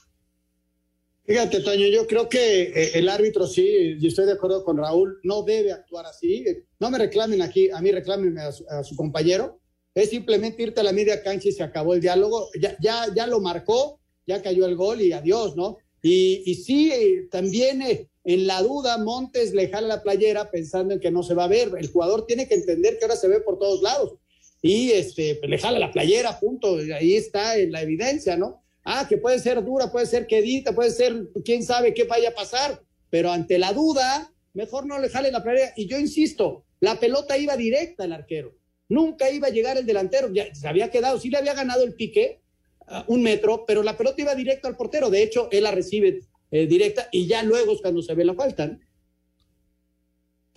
Fíjate, 1.25 1.61
Toño, 1.61 1.87
yo 1.87 2.05
creo 2.05 2.29
que 2.29 2.63
eh, 2.63 2.91
el 2.93 3.09
árbitro 3.09 3.47
sí, 3.47 3.97
y 3.99 4.07
estoy 4.07 4.27
de 4.27 4.33
acuerdo 4.33 4.63
con 4.63 4.77
Raúl, 4.77 5.19
no 5.23 5.41
debe 5.41 5.71
actuar 5.71 6.05
así. 6.05 6.45
No 6.79 6.91
me 6.91 6.99
reclamen 6.99 7.41
aquí, 7.41 7.69
a 7.71 7.81
mí 7.81 7.91
reclámenme 7.91 8.41
a 8.41 8.83
su, 8.83 8.95
compañero. 8.95 9.59
Es 9.95 10.11
simplemente 10.11 10.61
irte 10.61 10.81
a 10.81 10.83
la 10.83 10.91
media 10.91 11.23
cancha 11.23 11.49
y 11.49 11.51
se 11.51 11.63
acabó 11.63 11.95
el 11.95 12.01
diálogo. 12.01 12.49
Ya, 12.61 12.77
ya, 12.79 13.07
ya 13.15 13.25
lo 13.25 13.39
marcó, 13.39 13.99
ya 14.27 14.43
cayó 14.43 14.65
el 14.67 14.75
gol 14.75 15.01
y 15.01 15.13
adiós, 15.13 15.55
¿no? 15.55 15.77
Y, 16.03 16.43
y 16.45 16.55
sí, 16.55 16.91
eh, 16.91 17.27
también 17.31 17.81
eh, 17.81 18.07
en 18.23 18.45
la 18.45 18.61
duda, 18.61 18.99
Montes 18.99 19.53
le 19.53 19.69
jala 19.69 19.87
la 19.87 20.03
playera 20.03 20.51
pensando 20.51 20.93
en 20.93 20.99
que 20.99 21.09
no 21.09 21.23
se 21.23 21.33
va 21.33 21.45
a 21.45 21.47
ver. 21.47 21.71
El 21.79 21.89
jugador 21.89 22.27
tiene 22.27 22.47
que 22.47 22.53
entender 22.53 22.99
que 22.99 23.05
ahora 23.05 23.15
se 23.15 23.27
ve 23.27 23.39
por 23.39 23.57
todos 23.57 23.81
lados 23.81 24.19
y 24.67 24.93
este, 24.93 25.35
pues 25.35 25.47
le 25.47 25.59
jala 25.59 25.77
la 25.77 25.91
playera, 25.91 26.39
punto. 26.39 26.79
Ahí 26.97 27.13
está 27.13 27.55
la 27.69 27.83
evidencia, 27.83 28.35
¿no? 28.35 28.63
Ah, 28.83 29.05
que 29.07 29.17
puede 29.17 29.37
ser 29.37 29.63
dura, 29.63 29.91
puede 29.91 30.07
ser 30.07 30.25
quedita, 30.25 30.73
puede 30.73 30.89
ser 30.89 31.27
quién 31.43 31.61
sabe 31.61 31.93
qué 31.93 32.05
vaya 32.05 32.29
a 32.29 32.33
pasar, 32.33 32.81
pero 33.11 33.31
ante 33.31 33.59
la 33.59 33.73
duda, 33.73 34.33
mejor 34.55 34.87
no 34.87 34.97
le 34.97 35.09
jale 35.09 35.29
la 35.29 35.43
playera. 35.43 35.71
Y 35.75 35.85
yo 35.85 35.99
insisto, 35.99 36.65
la 36.79 36.99
pelota 36.99 37.37
iba 37.37 37.55
directa 37.55 38.05
al 38.05 38.13
arquero, 38.13 38.55
nunca 38.89 39.29
iba 39.29 39.49
a 39.49 39.51
llegar 39.51 39.77
el 39.77 39.85
delantero, 39.85 40.33
ya 40.33 40.47
se 40.55 40.67
había 40.67 40.89
quedado, 40.89 41.19
sí 41.19 41.29
le 41.29 41.37
había 41.37 41.53
ganado 41.53 41.83
el 41.83 41.93
pique, 41.93 42.41
uh, 42.87 43.13
un 43.13 43.21
metro, 43.21 43.65
pero 43.67 43.83
la 43.83 43.95
pelota 43.95 44.19
iba 44.23 44.33
directo 44.33 44.67
al 44.67 44.75
portero. 44.75 45.11
De 45.11 45.21
hecho, 45.21 45.47
él 45.51 45.61
la 45.61 45.71
recibe 45.71 46.21
eh, 46.49 46.65
directa 46.65 47.07
y 47.11 47.27
ya 47.27 47.43
luego 47.43 47.73
es 47.73 47.81
cuando 47.81 48.01
se 48.01 48.15
ve 48.15 48.25
la 48.25 48.33
falta. 48.33 48.79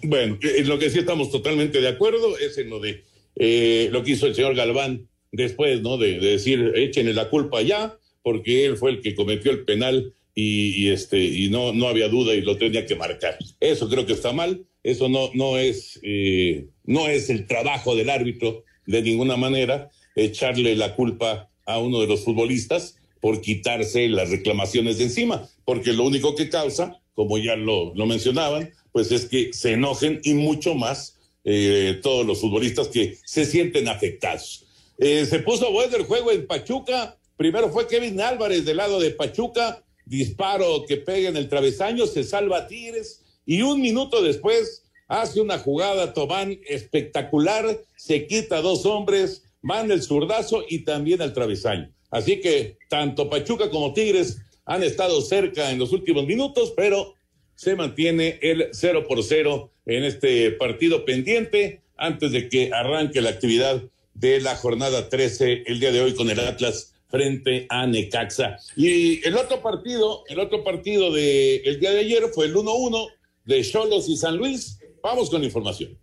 Bueno, 0.00 0.38
en 0.40 0.66
lo 0.66 0.78
que 0.78 0.88
sí 0.88 1.00
estamos 1.00 1.30
totalmente 1.30 1.82
de 1.82 1.88
acuerdo 1.88 2.38
es 2.38 2.56
en 2.56 2.70
lo 2.70 2.80
de 2.80 3.04
eh, 3.38 3.88
lo 3.92 4.02
que 4.02 4.12
hizo 4.12 4.26
el 4.26 4.34
señor 4.34 4.54
Galván 4.54 5.08
después, 5.32 5.80
¿no? 5.82 5.96
De, 5.96 6.18
decir, 6.18 6.72
échenle 6.74 7.14
la 7.14 7.30
culpa 7.30 7.62
ya, 7.62 7.96
porque 8.22 8.66
él 8.66 8.76
fue 8.76 8.90
el 8.90 9.00
que 9.00 9.14
cometió 9.14 9.50
el 9.50 9.64
penal 9.64 10.12
y, 10.34 10.88
este, 10.88 11.18
y 11.18 11.48
no, 11.50 11.72
no 11.72 11.88
había 11.88 12.08
duda 12.08 12.34
y 12.34 12.42
lo 12.42 12.56
tenía 12.56 12.86
que 12.86 12.96
marcar. 12.96 13.36
Eso 13.60 13.88
creo 13.88 14.06
que 14.06 14.12
está 14.12 14.32
mal, 14.32 14.64
eso 14.82 15.08
no, 15.08 15.30
no, 15.34 15.58
es, 15.58 15.98
eh, 16.02 16.66
no 16.84 17.08
es 17.08 17.30
el 17.30 17.46
trabajo 17.46 17.96
del 17.96 18.10
árbitro 18.10 18.64
de 18.86 19.02
ninguna 19.02 19.36
manera, 19.36 19.90
echarle 20.14 20.76
la 20.76 20.94
culpa 20.94 21.50
a 21.66 21.78
uno 21.78 22.00
de 22.00 22.06
los 22.06 22.24
futbolistas 22.24 22.96
por 23.20 23.40
quitarse 23.40 24.08
las 24.08 24.30
reclamaciones 24.30 24.98
de 24.98 25.04
encima, 25.04 25.48
porque 25.64 25.92
lo 25.92 26.04
único 26.04 26.34
que 26.34 26.48
causa, 26.48 27.00
como 27.14 27.36
ya 27.38 27.56
lo, 27.56 27.94
lo 27.94 28.06
mencionaban, 28.06 28.70
pues 28.92 29.10
es 29.12 29.26
que 29.26 29.52
se 29.52 29.72
enojen 29.72 30.20
y 30.22 30.34
mucho 30.34 30.74
más 30.74 31.17
eh, 31.44 32.00
todos 32.02 32.26
los 32.26 32.40
futbolistas 32.40 32.88
que 32.88 33.18
se 33.24 33.44
sienten 33.44 33.88
afectados. 33.88 34.66
Eh, 34.98 35.26
se 35.26 35.38
puso 35.40 35.72
bueno 35.72 35.96
el 35.96 36.04
juego 36.04 36.32
en 36.32 36.46
Pachuca. 36.46 37.16
Primero 37.36 37.70
fue 37.70 37.86
Kevin 37.86 38.20
Álvarez 38.20 38.64
del 38.64 38.78
lado 38.78 38.98
de 38.98 39.12
Pachuca, 39.12 39.84
disparo 40.04 40.84
que 40.86 40.96
pega 40.96 41.28
en 41.28 41.36
el 41.36 41.48
travesaño, 41.48 42.06
se 42.06 42.24
salva 42.24 42.58
a 42.58 42.66
Tigres 42.66 43.22
y 43.46 43.62
un 43.62 43.80
minuto 43.80 44.22
después 44.22 44.82
hace 45.06 45.40
una 45.40 45.58
jugada 45.58 46.12
Tobán 46.12 46.58
espectacular, 46.66 47.80
se 47.96 48.26
quita 48.26 48.60
dos 48.60 48.84
hombres, 48.84 49.44
van 49.62 49.90
el 49.90 50.02
zurdazo 50.02 50.64
y 50.68 50.84
también 50.84 51.22
al 51.22 51.32
travesaño. 51.32 51.90
Así 52.10 52.40
que 52.40 52.76
tanto 52.88 53.30
Pachuca 53.30 53.70
como 53.70 53.92
Tigres 53.92 54.38
han 54.64 54.82
estado 54.82 55.20
cerca 55.22 55.70
en 55.70 55.78
los 55.78 55.92
últimos 55.92 56.26
minutos, 56.26 56.74
pero 56.76 57.14
se 57.58 57.74
mantiene 57.74 58.38
el 58.40 58.68
0 58.70 59.04
por 59.08 59.20
0 59.20 59.72
en 59.86 60.04
este 60.04 60.52
partido 60.52 61.04
pendiente 61.04 61.80
antes 61.96 62.30
de 62.30 62.48
que 62.48 62.70
arranque 62.72 63.20
la 63.20 63.30
actividad 63.30 63.82
de 64.14 64.40
la 64.40 64.54
jornada 64.54 65.08
13 65.08 65.64
el 65.66 65.80
día 65.80 65.90
de 65.90 66.00
hoy 66.00 66.14
con 66.14 66.30
el 66.30 66.38
Atlas 66.38 66.94
frente 67.08 67.66
a 67.68 67.84
Necaxa. 67.88 68.58
Y 68.76 69.26
el 69.26 69.36
otro 69.36 69.60
partido, 69.60 70.22
el 70.28 70.38
otro 70.38 70.62
partido 70.62 71.12
del 71.12 71.62
el 71.64 71.80
día 71.80 71.90
de 71.90 71.98
ayer 71.98 72.22
fue 72.32 72.46
el 72.46 72.54
1-1 72.54 73.08
de 73.46 73.64
Cholos 73.64 74.08
y 74.08 74.16
San 74.16 74.36
Luis. 74.36 74.78
Vamos 75.02 75.28
con 75.28 75.42
información. 75.42 75.98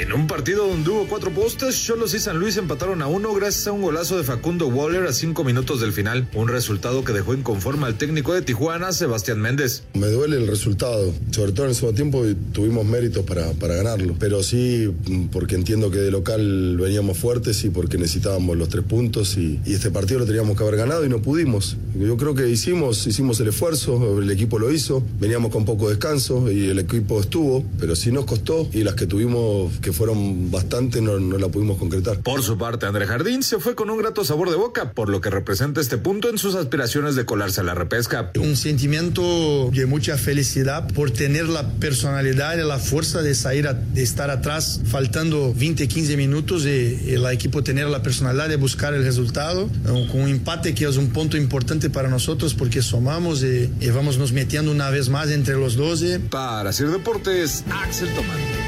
En 0.00 0.12
un 0.12 0.28
partido 0.28 0.68
donde 0.68 0.90
hubo 0.90 1.08
cuatro 1.08 1.32
postes, 1.32 1.84
Cholos 1.84 2.14
y 2.14 2.20
San 2.20 2.38
Luis 2.38 2.56
empataron 2.56 3.02
a 3.02 3.08
uno 3.08 3.34
gracias 3.34 3.66
a 3.66 3.72
un 3.72 3.82
golazo 3.82 4.16
de 4.16 4.22
Facundo 4.22 4.68
Waller 4.68 5.02
a 5.02 5.12
cinco 5.12 5.42
minutos 5.42 5.80
del 5.80 5.92
final, 5.92 6.28
un 6.34 6.46
resultado 6.46 7.02
que 7.02 7.12
dejó 7.12 7.34
inconforme 7.34 7.84
al 7.84 7.98
técnico 7.98 8.32
de 8.32 8.42
Tijuana, 8.42 8.92
Sebastián 8.92 9.40
Méndez. 9.40 9.82
Me 9.94 10.06
duele 10.06 10.36
el 10.36 10.46
resultado, 10.46 11.12
sobre 11.32 11.50
todo 11.50 11.64
en 11.64 11.70
el 11.70 11.74
segundo 11.74 11.96
tiempo 11.96 12.22
tuvimos 12.52 12.86
méritos 12.86 13.24
para, 13.24 13.50
para 13.54 13.74
ganarlo, 13.74 14.14
pero 14.20 14.44
sí 14.44 14.88
porque 15.32 15.56
entiendo 15.56 15.90
que 15.90 15.98
de 15.98 16.12
local 16.12 16.76
veníamos 16.76 17.18
fuertes 17.18 17.64
y 17.64 17.70
porque 17.70 17.98
necesitábamos 17.98 18.56
los 18.56 18.68
tres 18.68 18.84
puntos 18.84 19.36
y, 19.36 19.58
este 19.66 19.90
partido 19.90 20.20
lo 20.20 20.26
teníamos 20.26 20.56
que 20.56 20.62
haber 20.62 20.76
ganado 20.76 21.04
y 21.04 21.08
no 21.08 21.22
pudimos. 21.22 21.76
Yo 21.98 22.16
creo 22.16 22.36
que 22.36 22.48
hicimos, 22.48 23.04
hicimos 23.08 23.40
el 23.40 23.48
esfuerzo, 23.48 24.20
el 24.20 24.30
equipo 24.30 24.60
lo 24.60 24.70
hizo, 24.70 25.02
veníamos 25.18 25.50
con 25.50 25.64
poco 25.64 25.88
descanso 25.88 26.52
y 26.52 26.66
el 26.66 26.78
equipo 26.78 27.20
estuvo, 27.20 27.64
pero 27.80 27.96
sí 27.96 28.12
nos 28.12 28.26
costó 28.26 28.68
y 28.72 28.84
las 28.84 28.94
que 28.94 29.06
tuvimos 29.06 29.72
que 29.80 29.87
fueron 29.92 30.50
bastante, 30.50 31.00
no, 31.00 31.18
no 31.18 31.38
la 31.38 31.48
pudimos 31.48 31.78
concretar. 31.78 32.20
Por 32.20 32.42
su 32.42 32.58
parte, 32.58 32.86
André 32.86 33.06
Jardín 33.06 33.42
se 33.42 33.58
fue 33.58 33.74
con 33.74 33.90
un 33.90 33.98
grato 33.98 34.24
sabor 34.24 34.50
de 34.50 34.56
boca, 34.56 34.92
por 34.92 35.08
lo 35.08 35.20
que 35.20 35.30
representa 35.30 35.80
este 35.80 35.98
punto 35.98 36.28
en 36.30 36.38
sus 36.38 36.54
aspiraciones 36.54 37.14
de 37.14 37.24
colarse 37.24 37.60
a 37.60 37.64
la 37.64 37.74
repesca. 37.74 38.30
Un 38.38 38.56
sentimiento 38.56 39.70
de 39.72 39.86
mucha 39.86 40.16
felicidad 40.16 40.88
por 40.92 41.10
tener 41.10 41.48
la 41.48 41.68
personalidad 41.74 42.58
y 42.58 42.66
la 42.66 42.78
fuerza 42.78 43.22
de 43.22 43.34
salir, 43.34 43.68
a, 43.68 43.74
de 43.74 44.02
estar 44.02 44.30
atrás, 44.30 44.80
faltando 44.84 45.54
20, 45.54 45.88
15 45.88 46.16
minutos 46.16 46.64
y, 46.64 47.14
el 47.14 47.26
equipo 47.32 47.62
tener 47.62 47.86
la 47.88 48.02
personalidad 48.02 48.48
de 48.48 48.56
buscar 48.56 48.94
el 48.94 49.04
resultado, 49.04 49.68
con 50.10 50.20
un 50.22 50.28
empate 50.28 50.74
que 50.74 50.86
es 50.86 50.96
un 50.96 51.08
punto 51.10 51.36
importante 51.36 51.90
para 51.90 52.08
nosotros 52.08 52.54
porque 52.54 52.82
somamos 52.82 53.42
y, 53.42 53.70
y 53.80 53.90
vamos 53.90 54.18
nos 54.18 54.32
metiendo 54.32 54.70
una 54.70 54.90
vez 54.90 55.08
más 55.08 55.30
entre 55.30 55.54
los 55.54 55.76
12. 55.76 56.20
Para 56.20 56.70
hacer 56.70 56.90
deportes, 56.90 57.64
Axel 57.70 58.08
Tomás. 58.14 58.67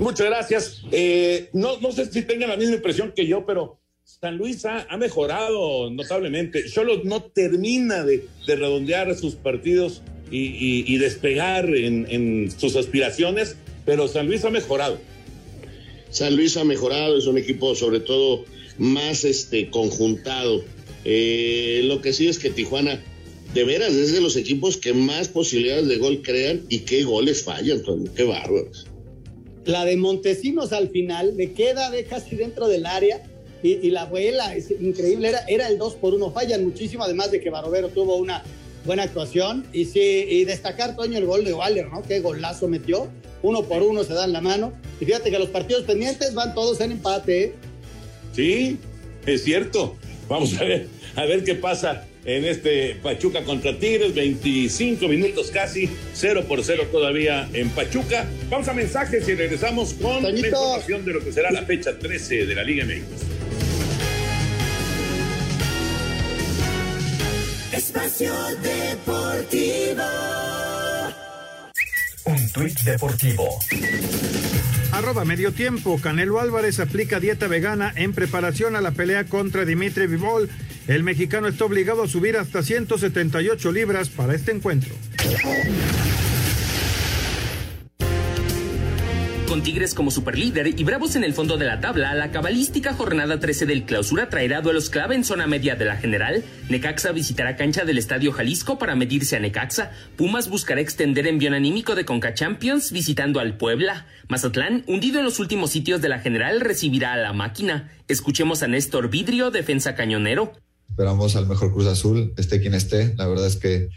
Muchas 0.00 0.26
gracias. 0.26 0.82
Eh, 0.92 1.48
no, 1.52 1.78
no 1.80 1.92
sé 1.92 2.06
si 2.06 2.22
tengan 2.22 2.50
la 2.50 2.56
misma 2.56 2.76
impresión 2.76 3.12
que 3.14 3.26
yo, 3.26 3.44
pero 3.44 3.78
San 4.04 4.36
Luis 4.36 4.64
ha, 4.64 4.86
mejorado 4.96 5.90
notablemente. 5.90 6.68
Solo 6.68 7.02
no 7.04 7.22
termina 7.22 8.04
de, 8.04 8.24
redondear 8.46 9.14
sus 9.16 9.34
partidos 9.34 10.02
y, 10.30 10.96
despegar 10.98 11.68
en, 11.74 12.50
sus 12.56 12.76
aspiraciones, 12.76 13.56
pero 13.84 14.08
San 14.08 14.26
Luis 14.26 14.44
ha 14.44 14.50
mejorado. 14.50 14.98
San 16.10 16.36
Luis 16.36 16.56
ha 16.56 16.64
mejorado, 16.64 17.18
es 17.18 17.26
un 17.26 17.36
equipo 17.36 17.74
sobre 17.74 18.00
todo 18.00 18.44
más 18.78 19.24
este, 19.24 19.68
conjuntado. 19.68 20.64
Eh, 21.04 21.82
lo 21.84 22.00
que 22.00 22.12
sí 22.12 22.28
es 22.28 22.38
que 22.38 22.50
Tijuana, 22.50 23.02
de 23.52 23.64
veras, 23.64 23.92
es 23.92 24.12
de 24.12 24.20
los 24.20 24.36
equipos 24.36 24.76
que 24.76 24.94
más 24.94 25.28
posibilidades 25.28 25.86
de 25.86 25.98
gol 25.98 26.22
crean 26.22 26.62
y 26.68 26.80
qué 26.80 27.02
goles 27.02 27.42
fallan, 27.44 27.82
qué 28.16 28.24
bárbaros 28.24 28.87
la 29.68 29.84
de 29.84 29.98
Montesinos 29.98 30.72
al 30.72 30.88
final 30.88 31.36
le 31.36 31.52
queda 31.52 31.90
de 31.90 32.04
casi 32.04 32.36
dentro 32.36 32.68
del 32.68 32.86
área 32.86 33.22
y, 33.62 33.90
la 33.90 34.02
abuela 34.02 34.54
es 34.54 34.70
increíble, 34.70 35.28
era, 35.28 35.40
era 35.46 35.68
el 35.68 35.78
2 35.78 35.96
por 35.96 36.14
1, 36.14 36.30
fallan 36.30 36.64
muchísimo, 36.64 37.02
además 37.02 37.32
de 37.32 37.40
que 37.40 37.50
Barovero 37.50 37.88
tuvo 37.88 38.16
una 38.16 38.42
buena 38.86 39.02
actuación 39.02 39.66
y 39.72 39.84
sí, 39.84 40.00
y 40.00 40.44
destacar 40.44 40.96
Toño 40.96 41.18
el 41.18 41.26
gol 41.26 41.44
de 41.44 41.52
Waller, 41.52 41.88
¿no? 41.88 42.02
Qué 42.02 42.20
golazo 42.20 42.66
metió, 42.66 43.08
uno 43.42 43.64
por 43.64 43.82
uno 43.82 44.04
se 44.04 44.14
dan 44.14 44.32
la 44.32 44.40
mano 44.40 44.72
y 45.00 45.04
fíjate 45.04 45.30
que 45.30 45.38
los 45.38 45.50
partidos 45.50 45.82
pendientes 45.82 46.32
van 46.34 46.54
todos 46.54 46.80
en 46.80 46.92
empate. 46.92 47.44
¿eh? 47.44 47.54
Sí, 48.32 48.78
es 49.26 49.44
cierto. 49.44 49.96
Vamos 50.30 50.58
a 50.58 50.64
ver, 50.64 50.88
a 51.14 51.26
ver 51.26 51.44
qué 51.44 51.56
pasa 51.56 52.06
en 52.28 52.44
este 52.44 52.94
Pachuca 53.02 53.42
contra 53.42 53.78
Tigres, 53.78 54.14
25 54.14 55.08
minutos 55.08 55.50
casi, 55.50 55.88
0 56.12 56.44
por 56.46 56.62
0 56.62 56.88
todavía 56.92 57.48
en 57.54 57.70
Pachuca. 57.70 58.26
Vamos 58.50 58.68
a 58.68 58.74
mensajes 58.74 59.26
y 59.26 59.34
regresamos 59.34 59.94
con 59.94 60.22
la 60.22 60.30
información 60.30 61.06
de 61.06 61.14
lo 61.14 61.24
que 61.24 61.32
será 61.32 61.50
la 61.50 61.62
fecha 61.62 61.98
13 61.98 62.44
de 62.44 62.54
la 62.54 62.62
Liga 62.62 62.84
MX. 62.84 63.02
Espacio 67.72 68.34
Deportivo. 68.62 70.02
Un 72.26 72.52
tuit 72.52 72.78
deportivo 72.80 73.58
Arroba 74.92 75.24
medio 75.24 75.52
tiempo. 75.52 76.00
Canelo 76.00 76.40
Álvarez 76.40 76.80
aplica 76.80 77.20
dieta 77.20 77.46
vegana 77.46 77.92
en 77.94 78.12
preparación 78.12 78.74
a 78.74 78.80
la 78.80 78.90
pelea 78.90 79.24
contra 79.24 79.64
Dimitri 79.64 80.06
Vivol. 80.06 80.50
El 80.88 81.02
mexicano 81.02 81.48
está 81.48 81.66
obligado 81.66 82.02
a 82.02 82.08
subir 82.08 82.38
hasta 82.38 82.62
178 82.62 83.72
libras 83.72 84.08
para 84.08 84.34
este 84.34 84.52
encuentro. 84.52 84.94
Con 89.46 89.62
Tigres 89.62 89.92
como 89.92 90.10
superlíder 90.10 90.68
y 90.80 90.84
Bravos 90.84 91.14
en 91.14 91.24
el 91.24 91.34
fondo 91.34 91.58
de 91.58 91.66
la 91.66 91.80
tabla, 91.80 92.14
la 92.14 92.30
cabalística 92.30 92.94
jornada 92.94 93.38
13 93.38 93.66
del 93.66 93.84
clausura 93.84 94.30
traerá 94.30 94.62
duelos 94.62 94.88
clave 94.88 95.14
en 95.14 95.24
zona 95.24 95.46
media 95.46 95.76
de 95.76 95.84
la 95.84 95.96
general. 95.96 96.42
Necaxa 96.70 97.12
visitará 97.12 97.56
cancha 97.56 97.84
del 97.84 97.98
Estadio 97.98 98.32
Jalisco 98.32 98.78
para 98.78 98.96
medirse 98.96 99.36
a 99.36 99.40
Necaxa. 99.40 99.90
Pumas 100.16 100.48
buscará 100.48 100.80
extender 100.80 101.26
envío 101.26 101.52
anímico 101.52 101.96
de 101.96 102.06
Conca 102.06 102.32
Champions 102.32 102.92
visitando 102.92 103.40
al 103.40 103.58
Puebla. 103.58 104.06
Mazatlán, 104.28 104.84
hundido 104.86 105.18
en 105.18 105.26
los 105.26 105.38
últimos 105.38 105.70
sitios 105.70 106.00
de 106.00 106.08
la 106.08 106.20
general, 106.20 106.62
recibirá 106.62 107.12
a 107.12 107.18
la 107.18 107.34
máquina. 107.34 107.92
Escuchemos 108.08 108.62
a 108.62 108.68
Néstor 108.68 109.10
Vidrio, 109.10 109.50
defensa 109.50 109.94
cañonero. 109.94 110.54
Esperamos 110.88 111.36
al 111.36 111.46
mejor 111.46 111.72
Cruz 111.72 111.86
Azul, 111.86 112.34
esté 112.36 112.60
quien 112.60 112.74
esté. 112.74 113.14
La 113.16 113.26
verdad 113.26 113.46
es 113.46 113.56
que 113.56 113.88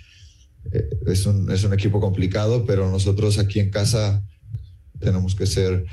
eh, 0.71 0.89
es, 1.08 1.25
un, 1.25 1.51
es 1.51 1.63
un 1.63 1.73
equipo 1.73 1.99
complicado, 1.99 2.65
pero 2.65 2.89
nosotros 2.89 3.38
aquí 3.38 3.60
en 3.60 3.71
casa 3.71 4.23
tenemos 4.99 5.36
que 5.36 5.47
ser 5.47 5.86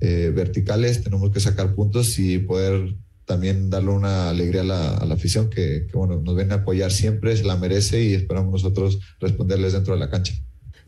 eh, 0.00 0.32
verticales, 0.34 1.02
tenemos 1.02 1.30
que 1.30 1.40
sacar 1.40 1.74
puntos 1.74 2.18
y 2.18 2.38
poder 2.38 2.96
también 3.24 3.68
darle 3.68 3.90
una 3.90 4.30
alegría 4.30 4.62
a 4.62 4.64
la, 4.64 4.94
a 4.96 5.04
la 5.04 5.14
afición 5.14 5.50
que, 5.50 5.86
que, 5.86 5.96
bueno, 5.96 6.20
nos 6.20 6.34
viene 6.34 6.54
a 6.54 6.58
apoyar 6.58 6.90
siempre, 6.90 7.36
se 7.36 7.44
la 7.44 7.56
merece 7.56 8.02
y 8.02 8.14
esperamos 8.14 8.50
nosotros 8.50 8.98
responderles 9.20 9.74
dentro 9.74 9.94
de 9.94 10.00
la 10.00 10.10
cancha. 10.10 10.34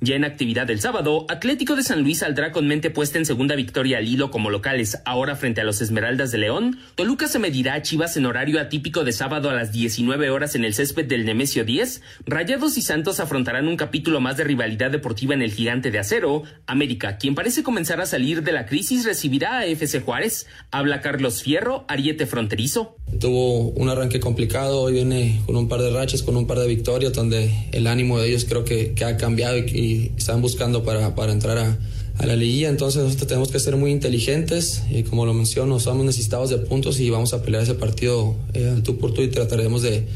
Ya 0.02 0.16
en 0.16 0.24
actividad 0.24 0.70
el 0.70 0.80
sábado, 0.80 1.26
Atlético 1.28 1.76
de 1.76 1.82
San 1.82 2.02
Luis 2.02 2.20
saldrá 2.20 2.52
con 2.52 2.66
mente 2.66 2.88
puesta 2.88 3.18
en 3.18 3.26
segunda 3.26 3.54
victoria 3.54 3.98
al 3.98 4.08
hilo 4.08 4.30
como 4.30 4.48
locales, 4.48 5.02
ahora 5.04 5.36
frente 5.36 5.60
a 5.60 5.64
los 5.64 5.82
Esmeraldas 5.82 6.32
de 6.32 6.38
León. 6.38 6.78
Toluca 6.94 7.28
se 7.28 7.38
medirá 7.38 7.74
a 7.74 7.82
Chivas 7.82 8.16
en 8.16 8.24
horario 8.24 8.60
atípico 8.60 9.04
de 9.04 9.12
sábado 9.12 9.50
a 9.50 9.54
las 9.54 9.72
19 9.72 10.30
horas 10.30 10.54
en 10.54 10.64
el 10.64 10.72
césped 10.72 11.04
del 11.04 11.26
Nemesio 11.26 11.66
10. 11.66 12.00
Rayados 12.24 12.78
y 12.78 12.82
Santos 12.82 13.20
afrontarán 13.20 13.68
un 13.68 13.76
capítulo 13.76 14.22
más 14.22 14.38
de 14.38 14.44
rivalidad 14.44 14.90
deportiva 14.90 15.34
en 15.34 15.42
el 15.42 15.52
gigante 15.52 15.90
de 15.90 15.98
acero. 15.98 16.44
América, 16.66 17.18
quien 17.18 17.34
parece 17.34 17.62
comenzar 17.62 18.00
a 18.00 18.06
salir 18.06 18.42
de 18.42 18.52
la 18.52 18.64
crisis, 18.64 19.04
recibirá 19.04 19.58
a 19.58 19.66
FC 19.66 20.00
Juárez. 20.00 20.46
Habla 20.70 21.02
Carlos 21.02 21.42
Fierro, 21.42 21.84
ariete 21.88 22.24
fronterizo. 22.24 22.96
Tuvo 23.18 23.68
un 23.68 23.90
arranque 23.90 24.18
complicado, 24.18 24.80
hoy 24.80 24.94
viene 24.94 25.42
con 25.44 25.56
un 25.56 25.68
par 25.68 25.82
de 25.82 25.90
rachas, 25.90 26.22
con 26.22 26.38
un 26.38 26.46
par 26.46 26.58
de 26.58 26.68
victorias, 26.68 27.12
donde 27.12 27.50
el 27.72 27.86
ánimo 27.86 28.18
de 28.18 28.28
ellos 28.28 28.46
creo 28.48 28.64
que, 28.64 28.94
ha 29.04 29.16
cambiado 29.16 29.58
y 29.58 29.89
están 30.16 30.42
buscando 30.42 30.84
para, 30.84 31.14
para 31.14 31.32
entrar 31.32 31.58
a, 31.58 31.78
a, 32.18 32.26
la 32.26 32.36
liguilla. 32.36 32.68
Entonces 32.68 33.02
nosotros 33.02 33.28
tenemos 33.28 33.50
que 33.50 33.58
ser 33.58 33.76
muy 33.76 33.90
inteligentes 33.90 34.82
y 34.90 35.02
como 35.02 35.26
lo 35.26 35.34
menciono, 35.34 35.76
estamos 35.76 36.04
necesitados 36.04 36.50
de 36.50 36.58
puntos 36.58 37.00
y 37.00 37.10
vamos 37.10 37.34
a 37.34 37.42
pelear 37.42 37.62
ese 37.62 37.74
partido 37.74 38.36
eh, 38.54 38.68
al 38.68 38.82
tú 38.82 38.98
por 38.98 39.12
tú 39.12 39.22
y 39.22 39.28
trataremos 39.28 39.82
de, 39.82 40.06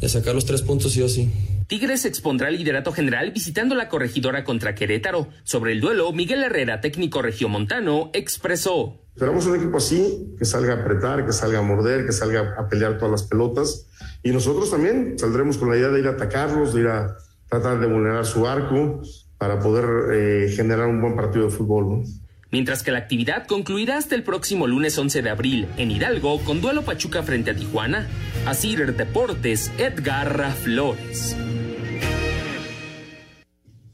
de 0.00 0.08
sacar 0.08 0.34
los 0.34 0.44
tres 0.44 0.62
puntos 0.62 0.92
sí 0.92 1.02
o 1.02 1.08
sí. 1.08 1.28
Tigres 1.68 2.06
expondrá 2.06 2.48
el 2.48 2.56
liderato 2.56 2.92
general 2.92 3.30
visitando 3.30 3.74
la 3.74 3.90
corregidora 3.90 4.42
contra 4.42 4.74
Querétaro. 4.74 5.28
Sobre 5.44 5.72
el 5.72 5.82
duelo, 5.82 6.10
Miguel 6.12 6.42
Herrera, 6.42 6.80
técnico 6.80 7.20
regiomontano, 7.20 8.08
expresó. 8.14 9.02
Esperamos 9.14 9.44
un 9.44 9.56
equipo 9.56 9.76
así, 9.76 10.34
que 10.38 10.46
salga 10.46 10.72
a 10.72 10.76
apretar, 10.80 11.26
que 11.26 11.32
salga 11.32 11.58
a 11.58 11.62
morder, 11.62 12.06
que 12.06 12.12
salga 12.12 12.54
a 12.56 12.68
pelear 12.70 12.96
todas 12.96 13.10
las 13.10 13.22
pelotas. 13.24 13.86
Y 14.22 14.30
nosotros 14.30 14.70
también 14.70 15.18
saldremos 15.18 15.58
con 15.58 15.68
la 15.68 15.76
idea 15.76 15.88
de 15.88 16.00
ir 16.00 16.06
a 16.06 16.12
atacarlos, 16.12 16.72
de 16.72 16.80
ir 16.80 16.86
a 16.86 17.18
tratar 17.48 17.80
de 17.80 17.86
vulnerar 17.86 18.26
su 18.26 18.46
arco 18.46 19.02
para 19.38 19.58
poder 19.60 20.14
eh, 20.14 20.52
generar 20.54 20.86
un 20.86 21.00
buen 21.00 21.16
partido 21.16 21.46
de 21.46 21.50
fútbol. 21.50 21.88
¿no? 21.88 22.02
Mientras 22.50 22.82
que 22.82 22.90
la 22.90 22.98
actividad 22.98 23.46
concluirá 23.46 23.98
hasta 23.98 24.14
el 24.14 24.22
próximo 24.22 24.66
lunes 24.66 24.96
11 24.96 25.22
de 25.22 25.30
abril 25.30 25.66
en 25.76 25.90
Hidalgo 25.90 26.42
con 26.44 26.60
duelo 26.60 26.82
Pachuca 26.82 27.22
frente 27.22 27.50
a 27.50 27.54
Tijuana. 27.54 28.08
Asir 28.46 28.94
Deportes, 28.96 29.70
Edgar 29.78 30.52
Flores. 30.54 31.36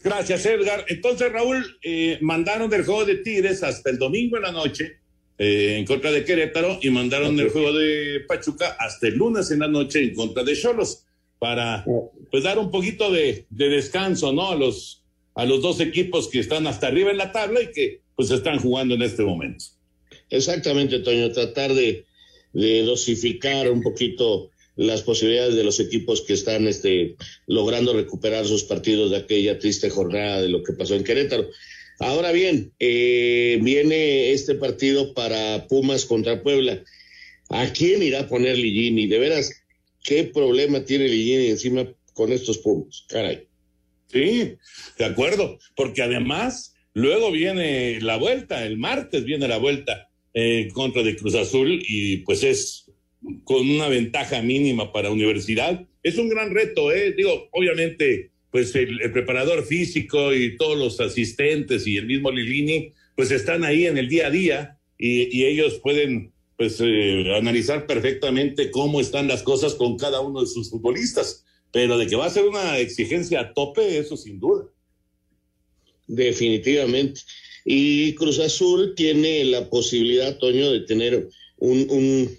Gracias, 0.03 0.47
Edgar. 0.47 0.85
Entonces, 0.89 1.33
Raúl, 1.33 1.79
eh, 1.83 2.19
mandaron 2.21 2.73
el 2.73 2.85
juego 2.85 3.05
de 3.05 3.17
Tigres 3.17 3.63
hasta 3.63 3.91
el 3.91 3.99
domingo 3.99 4.37
en 4.37 4.43
la 4.43 4.53
noche 4.53 5.01
eh, 5.37 5.77
en 5.79 5.85
contra 5.85 6.13
de 6.13 6.25
Querétaro 6.25 6.79
y 6.81 6.91
mandaron 6.91 7.41
el 7.41 7.49
juego 7.49 7.73
de 7.73 8.21
Pachuca 8.29 8.77
hasta 8.79 9.09
el 9.09 9.17
lunes 9.17 9.51
en 9.51 9.61
la 9.61 9.69
noche 9.69 10.05
en 10.05 10.15
contra 10.15 10.45
de 10.45 10.55
Cholos 10.55 11.07
para 11.39 11.85
pues 12.31 12.43
dar 12.43 12.59
un 12.59 12.71
poquito 12.71 13.11
de, 13.11 13.47
de, 13.51 13.69
descanso, 13.69 14.33
¿no? 14.33 14.51
A 14.51 14.57
los, 14.57 15.03
a 15.35 15.45
los 15.45 15.63
dos 15.63 15.81
equipos 15.81 16.29
que 16.29 16.41
están 16.41 16.67
hasta 16.67 16.87
arriba 16.87 17.11
en 17.11 17.19
la 17.19 17.33
tabla 17.33 17.63
y 17.63 17.73
que 17.73 18.01
pues 18.17 18.31
están 18.31 18.59
jugando 18.59 18.95
en 18.95 19.03
este 19.03 19.23
momento. 19.23 19.65
Exactamente, 20.31 21.01
Toño, 21.01 21.31
tratar 21.33 21.75
de, 21.75 22.05
de 22.53 22.83
dosificar 22.83 23.71
un 23.71 23.83
poquito 23.83 24.51
las 24.77 25.03
posibilidades 25.03 25.55
de 25.55 25.65
los 25.65 25.79
equipos 25.81 26.23
que 26.23 26.33
están 26.33 26.67
este, 26.67 27.17
logrando 27.47 27.93
recuperar 27.93 28.45
sus 28.47 28.65
partidos 28.65 29.11
de 29.11 29.19
aquella 29.19 29.59
triste 29.59 29.91
jornada 29.91 30.43
de 30.43 30.49
lo 30.49 30.63
que 30.63 30.73
pasó 30.73 30.95
en 30.95 31.05
Querétaro. 31.05 31.49
Ahora 32.01 32.33
bien, 32.33 32.73
eh, 32.81 33.59
viene 33.63 34.33
este 34.33 34.57
partido 34.57 35.15
para 35.15 35.69
Pumas 35.69 36.05
contra 36.05 36.43
Puebla. 36.43 36.83
¿A 37.51 37.73
quién 37.73 38.03
irá 38.03 38.21
a 38.21 38.29
poner 38.29 38.59
Ligini? 38.59 39.07
De 39.07 39.19
veras, 39.19 39.53
¿qué 40.05 40.25
problema 40.25 40.85
tiene 40.85 41.09
Ligini 41.09 41.47
encima 41.49 41.85
con 42.13 42.31
estos 42.31 42.59
Pumas? 42.59 43.07
Caray. 43.09 43.49
Sí, 44.13 44.55
de 44.99 45.05
acuerdo, 45.05 45.59
porque 45.75 46.03
además 46.03 46.77
luego 46.93 47.33
viene 47.33 48.01
la 48.01 48.17
vuelta, 48.17 48.65
el 48.65 48.77
martes 48.77 49.25
viene 49.25 49.49
la 49.49 49.59
vuelta 49.59 50.09
en 50.35 50.71
contra 50.71 51.03
de 51.03 51.17
Cruz 51.17 51.35
Azul 51.35 51.83
y 51.89 52.19
pues 52.19 52.45
es 52.45 52.93
con 53.43 53.69
una 53.69 53.89
ventaja 53.89 54.43
mínima 54.43 54.93
para 54.93 55.11
universidad. 55.11 55.89
Es 56.03 56.19
un 56.19 56.29
gran 56.29 56.55
reto, 56.55 56.93
¿eh? 56.93 57.15
Digo, 57.17 57.49
obviamente, 57.53 58.31
pues 58.51 58.75
el, 58.77 59.11
preparador 59.11 59.65
físico 59.65 60.35
y 60.35 60.57
todos 60.57 60.79
los 60.79 61.01
asistentes 61.01 61.87
y 61.87 61.97
el 61.97 62.07
mismo 62.07 62.31
Lilini, 62.31 62.93
pues 63.17 63.31
están 63.31 63.65
ahí 63.65 63.87
en 63.87 63.97
el 63.97 64.09
día 64.09 64.27
a 64.27 64.31
día 64.31 64.79
y 64.97 65.45
ellos 65.45 65.81
pueden, 65.83 66.34
pues, 66.57 66.79
eh, 66.81 67.35
analizar 67.37 67.87
perfectamente 67.87 68.71
cómo 68.71 69.01
están 69.01 69.29
las 69.29 69.43
cosas 69.43 69.75
con 69.75 69.97
cada 69.97 70.21
uno 70.21 70.41
de 70.41 70.47
sus 70.47 70.71
futbolistas. 70.71 71.45
Pero 71.73 71.99
de 71.99 72.07
que 72.07 72.17
va 72.17 72.27
a 72.27 72.31
ser 72.31 72.45
una 72.45 72.79
exigencia 72.79 73.41
a 73.41 73.53
tope, 73.53 73.99
eso 73.99 74.17
sin 74.17 74.39
duda. 74.39 74.67
Definitivamente. 76.07 77.21
Y 77.65 78.15
Cruz 78.15 78.39
Azul 78.39 78.95
tiene 78.95 79.45
la 79.45 79.69
posibilidad, 79.69 80.39
Toño, 80.39 80.71
de 80.71 80.81
tener 80.81 81.29
un, 81.59 81.87
un 81.91 82.39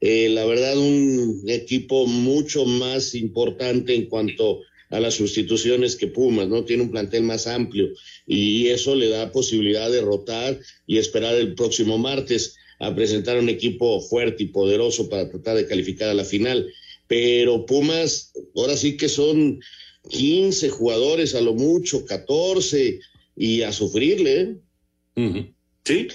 eh, 0.00 0.30
la 0.30 0.46
verdad, 0.46 0.78
un 0.78 1.44
equipo 1.46 2.06
mucho 2.06 2.64
más 2.64 3.14
importante 3.14 3.94
en 3.94 4.06
cuanto 4.06 4.60
a 4.88 4.98
las 4.98 5.14
sustituciones 5.14 5.94
que 5.94 6.08
Pumas, 6.08 6.48
¿no? 6.48 6.64
Tiene 6.64 6.82
un 6.82 6.90
plantel 6.90 7.22
más 7.22 7.46
amplio 7.46 7.88
y 8.26 8.68
eso 8.68 8.94
le 8.94 9.08
da 9.08 9.30
posibilidad 9.30 9.90
de 9.90 10.00
rotar 10.00 10.58
y 10.86 10.98
esperar 10.98 11.34
el 11.36 11.54
próximo 11.54 11.98
martes 11.98 12.56
a 12.80 12.94
presentar 12.94 13.38
un 13.38 13.48
equipo 13.48 14.00
fuerte 14.00 14.44
y 14.44 14.46
poderoso 14.46 15.08
para 15.08 15.30
tratar 15.30 15.56
de 15.56 15.66
calificar 15.66 16.08
a 16.08 16.14
la 16.14 16.24
final. 16.24 16.66
Pero 17.06 17.66
Pumas, 17.66 18.32
ahora 18.56 18.76
sí 18.76 18.96
que 18.96 19.08
son 19.08 19.60
15 20.08 20.70
jugadores 20.70 21.34
a 21.34 21.42
lo 21.42 21.54
mucho, 21.54 22.06
14 22.06 22.98
y 23.36 23.62
a 23.62 23.72
sufrirle. 23.72 24.56
¿eh? 25.16 25.52
Sí, 25.84 26.08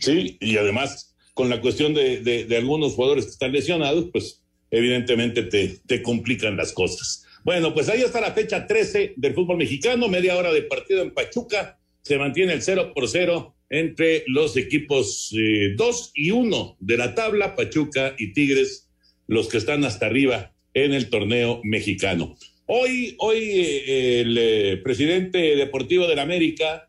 sí, 0.00 0.36
y 0.40 0.56
además 0.56 1.14
con 1.34 1.48
la 1.48 1.60
cuestión 1.60 1.94
de, 1.94 2.20
de, 2.20 2.46
de, 2.46 2.56
algunos 2.56 2.94
jugadores 2.94 3.26
que 3.26 3.30
están 3.30 3.52
lesionados, 3.52 4.06
pues 4.12 4.42
evidentemente 4.72 5.44
te, 5.44 5.78
te, 5.86 6.02
complican 6.02 6.56
las 6.56 6.72
cosas. 6.72 7.24
Bueno, 7.44 7.72
pues 7.72 7.88
ahí 7.88 8.02
está 8.02 8.20
la 8.20 8.32
fecha 8.32 8.66
13 8.66 9.14
del 9.16 9.34
fútbol 9.34 9.56
mexicano, 9.56 10.08
media 10.08 10.36
hora 10.36 10.52
de 10.52 10.62
partido 10.62 11.00
en 11.00 11.14
Pachuca, 11.14 11.78
se 12.02 12.18
mantiene 12.18 12.54
el 12.54 12.62
0 12.62 12.92
por 12.92 13.08
0 13.08 13.54
entre 13.70 14.24
los 14.26 14.56
equipos 14.56 15.30
2 15.32 15.36
eh, 15.36 16.10
y 16.14 16.30
1 16.30 16.76
de 16.80 16.96
la 16.96 17.14
tabla, 17.14 17.54
Pachuca 17.54 18.14
y 18.18 18.32
Tigres, 18.32 18.88
los 19.26 19.48
que 19.48 19.58
están 19.58 19.84
hasta 19.84 20.06
arriba 20.06 20.52
en 20.74 20.92
el 20.92 21.10
torneo 21.10 21.60
mexicano. 21.64 22.36
Hoy, 22.66 23.14
hoy 23.18 23.38
eh, 23.38 24.20
el 24.20 24.38
eh, 24.38 24.76
presidente 24.78 25.56
deportivo 25.56 26.06
de 26.06 26.16
la 26.16 26.22
América, 26.22 26.84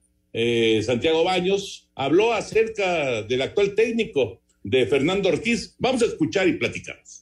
Santiago 0.83 1.23
Baños, 1.23 1.89
habló 1.95 2.33
acerca 2.33 3.23
del 3.23 3.41
actual 3.41 3.73
técnico 3.73 4.41
de 4.63 4.85
Fernando 4.85 5.29
Ortiz. 5.29 5.75
Vamos 5.79 6.03
a 6.03 6.05
escuchar 6.05 6.47
y 6.47 6.53
platicamos. 6.53 7.18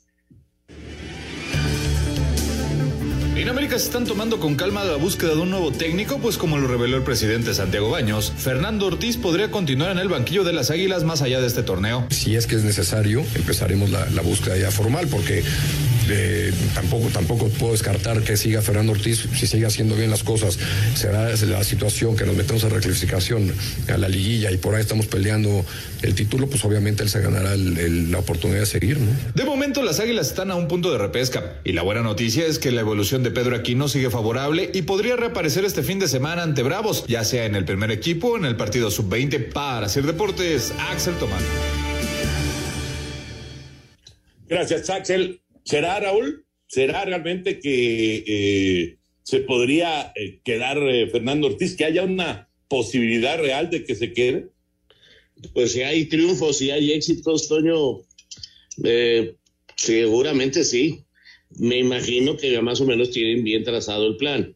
En 3.37 3.49
América 3.49 3.77
se 3.77 3.85
están 3.85 4.05
tomando 4.05 4.39
con 4.39 4.55
calma 4.55 4.83
la 4.83 4.95
búsqueda 4.95 5.35
de 5.35 5.41
un 5.41 5.51
nuevo 5.51 5.71
técnico, 5.71 6.17
pues 6.17 6.39
como 6.39 6.57
lo 6.57 6.67
reveló 6.67 6.97
el 6.97 7.03
presidente 7.03 7.53
Santiago 7.53 7.91
Baños, 7.91 8.33
Fernando 8.35 8.87
Ortiz 8.87 9.15
podría 9.15 9.51
continuar 9.51 9.91
en 9.91 9.99
el 9.99 10.07
banquillo 10.07 10.43
de 10.43 10.53
las 10.53 10.71
Águilas 10.71 11.03
más 11.03 11.21
allá 11.21 11.39
de 11.39 11.45
este 11.45 11.61
torneo. 11.61 12.07
Si 12.09 12.35
es 12.35 12.47
que 12.47 12.55
es 12.55 12.63
necesario, 12.63 13.23
empezaremos 13.35 13.91
la, 13.91 14.09
la 14.09 14.23
búsqueda 14.23 14.57
ya 14.57 14.71
formal, 14.71 15.07
porque 15.07 15.43
eh, 16.09 16.53
tampoco, 16.73 17.07
tampoco 17.09 17.47
puedo 17.49 17.73
descartar 17.73 18.21
que 18.21 18.37
siga 18.37 18.61
Fernando 18.61 18.93
Ortiz 18.93 19.27
si 19.35 19.47
sigue 19.47 19.65
haciendo 19.65 19.95
bien 19.95 20.09
las 20.09 20.23
cosas. 20.23 20.57
Será 20.95 21.29
la 21.35 21.63
situación 21.63 22.15
que 22.15 22.25
nos 22.25 22.35
metemos 22.35 22.63
a 22.63 22.69
reclasificación 22.69 23.51
a 23.87 23.97
la 23.97 24.09
liguilla 24.09 24.51
y 24.51 24.57
por 24.57 24.75
ahí 24.75 24.81
estamos 24.81 25.07
peleando 25.07 25.65
el 26.01 26.15
título, 26.15 26.47
pues 26.47 26.63
obviamente 26.65 27.03
él 27.03 27.09
se 27.09 27.21
ganará 27.21 27.55
la 27.55 28.19
oportunidad 28.19 28.61
de 28.61 28.65
seguir. 28.65 28.99
¿no? 28.99 29.11
De 29.33 29.45
momento 29.45 29.81
las 29.83 29.99
Águilas 29.99 30.27
están 30.27 30.51
a 30.51 30.55
un 30.55 30.67
punto 30.67 30.91
de 30.91 30.97
repesca 30.97 31.55
y 31.63 31.73
la 31.73 31.81
buena 31.81 32.01
noticia 32.01 32.45
es 32.45 32.59
que 32.59 32.71
la 32.71 32.81
evolución 32.81 33.23
de 33.23 33.31
Pedro 33.31 33.55
Aquino 33.55 33.87
sigue 33.87 34.09
favorable 34.09 34.69
y 34.73 34.83
podría 34.83 35.15
reaparecer 35.15 35.65
este 35.65 35.83
fin 35.83 35.99
de 35.99 36.07
semana 36.07 36.43
ante 36.43 36.63
Bravos, 36.63 37.05
ya 37.07 37.23
sea 37.23 37.45
en 37.45 37.55
el 37.55 37.65
primer 37.65 37.91
equipo 37.91 38.29
o 38.29 38.37
en 38.37 38.45
el 38.45 38.55
partido 38.55 38.91
sub-20 38.91 39.51
para 39.51 39.87
hacer 39.87 40.05
deportes. 40.05 40.73
Axel 40.91 41.15
Tomás. 41.15 41.41
Gracias, 44.49 44.89
Axel. 44.89 45.41
¿Será, 45.67 45.99
Raúl? 45.99 46.45
¿Será 46.67 47.03
realmente 47.03 47.59
que 47.59 48.23
eh, 48.25 48.97
se 49.23 49.41
podría 49.41 50.13
eh, 50.15 50.39
quedar 50.41 50.77
eh, 50.77 51.09
Fernando 51.09 51.47
Ortiz, 51.47 51.75
que 51.75 51.83
haya 51.83 52.03
una 52.03 52.49
posibilidad 52.69 53.37
real 53.37 53.69
de 53.69 53.83
que 53.83 53.93
se 53.95 54.13
quede? 54.13 54.47
Pues 55.53 55.73
si 55.73 55.81
hay 55.81 56.05
triunfos, 56.05 56.59
si 56.59 56.71
hay 56.71 56.93
éxitos, 56.93 57.49
Toño, 57.49 58.05
seguramente 59.75 60.63
sí. 60.63 61.03
Me 61.49 61.79
imagino 61.79 62.37
que 62.37 62.49
ya 62.49 62.61
más 62.61 62.79
o 62.79 62.85
menos 62.85 63.11
tienen 63.11 63.43
bien 63.43 63.65
trazado 63.65 64.07
el 64.07 64.15
plan. 64.15 64.55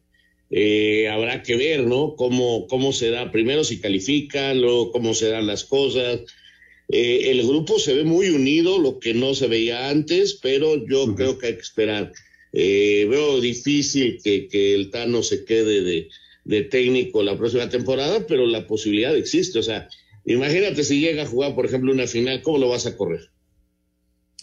habrá 1.10 1.42
que 1.42 1.56
ver, 1.56 1.82
¿no? 1.82 2.16
Cómo, 2.16 2.66
cómo 2.68 2.94
se 2.94 3.10
da, 3.10 3.30
primero 3.30 3.64
si 3.64 3.80
califican, 3.80 4.62
luego 4.62 4.90
cómo 4.90 5.12
se 5.12 5.28
dan 5.28 5.46
las 5.46 5.64
cosas, 5.64 6.22
eh, 6.88 7.30
el 7.30 7.46
grupo 7.46 7.78
se 7.78 7.94
ve 7.94 8.04
muy 8.04 8.28
unido, 8.28 8.78
lo 8.78 8.98
que 8.98 9.14
no 9.14 9.34
se 9.34 9.46
veía 9.46 9.88
antes, 9.88 10.34
pero 10.34 10.86
yo 10.86 11.14
creo 11.14 11.38
que 11.38 11.46
hay 11.46 11.54
que 11.54 11.60
esperar. 11.60 12.12
Eh, 12.52 13.06
veo 13.08 13.40
difícil 13.40 14.20
que, 14.22 14.74
el 14.74 14.90
Tano 14.90 15.22
se 15.22 15.44
quede 15.44 16.08
de, 16.44 16.62
técnico 16.64 17.22
la 17.22 17.38
próxima 17.38 17.68
temporada, 17.68 18.26
pero 18.26 18.46
la 18.46 18.66
posibilidad 18.66 19.16
existe. 19.16 19.58
O 19.58 19.62
sea, 19.62 19.88
imagínate 20.26 20.84
si 20.84 21.00
llega 21.00 21.22
a 21.22 21.26
jugar, 21.26 21.54
por 21.54 21.64
ejemplo, 21.64 21.92
una 21.92 22.06
final, 22.06 22.42
¿cómo 22.42 22.58
lo 22.58 22.68
vas 22.68 22.86
a 22.86 22.96
correr? 22.96 23.30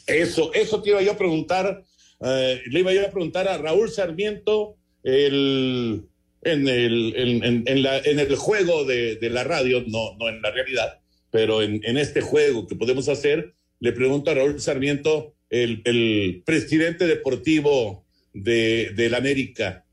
Eso, 0.08 0.52
eso 0.54 0.82
te 0.82 0.90
iba 0.90 1.04
yo 1.04 1.12
a 1.12 1.18
preguntar, 1.18 1.84
eh, 2.22 2.62
le 2.72 2.80
iba 2.80 2.94
yo 2.94 3.06
a 3.06 3.12
preguntar 3.12 3.48
a 3.48 3.60
Raúl 3.60 3.92
Sarmiento 3.92 4.76
el, 5.04 6.02
en, 6.42 6.68
el, 6.68 7.14
en, 7.16 7.84
la, 7.84 8.00
en 8.00 8.20
el 8.20 8.36
juego 8.36 8.86
de, 8.86 9.18
de 9.18 9.30
la 9.30 9.44
radio, 9.44 9.84
no, 9.86 10.18
no 10.18 10.30
en 10.30 10.42
la 10.42 10.50
realidad 10.50 11.00
pero 11.32 11.62
en, 11.62 11.98
este 11.98 12.22
juego 12.22 12.68
que 12.68 12.76
podemos 12.76 13.08
hacer, 13.10 13.54
le 13.80 13.94
pregunto 13.94 14.32
a 14.32 14.34
Raúl 14.34 14.60
Sarmiento, 14.60 15.36
el, 15.50 16.44
presidente 16.46 17.08
deportivo 17.08 18.06
de, 18.34 19.08
la 19.10 19.18
América, 19.18 19.86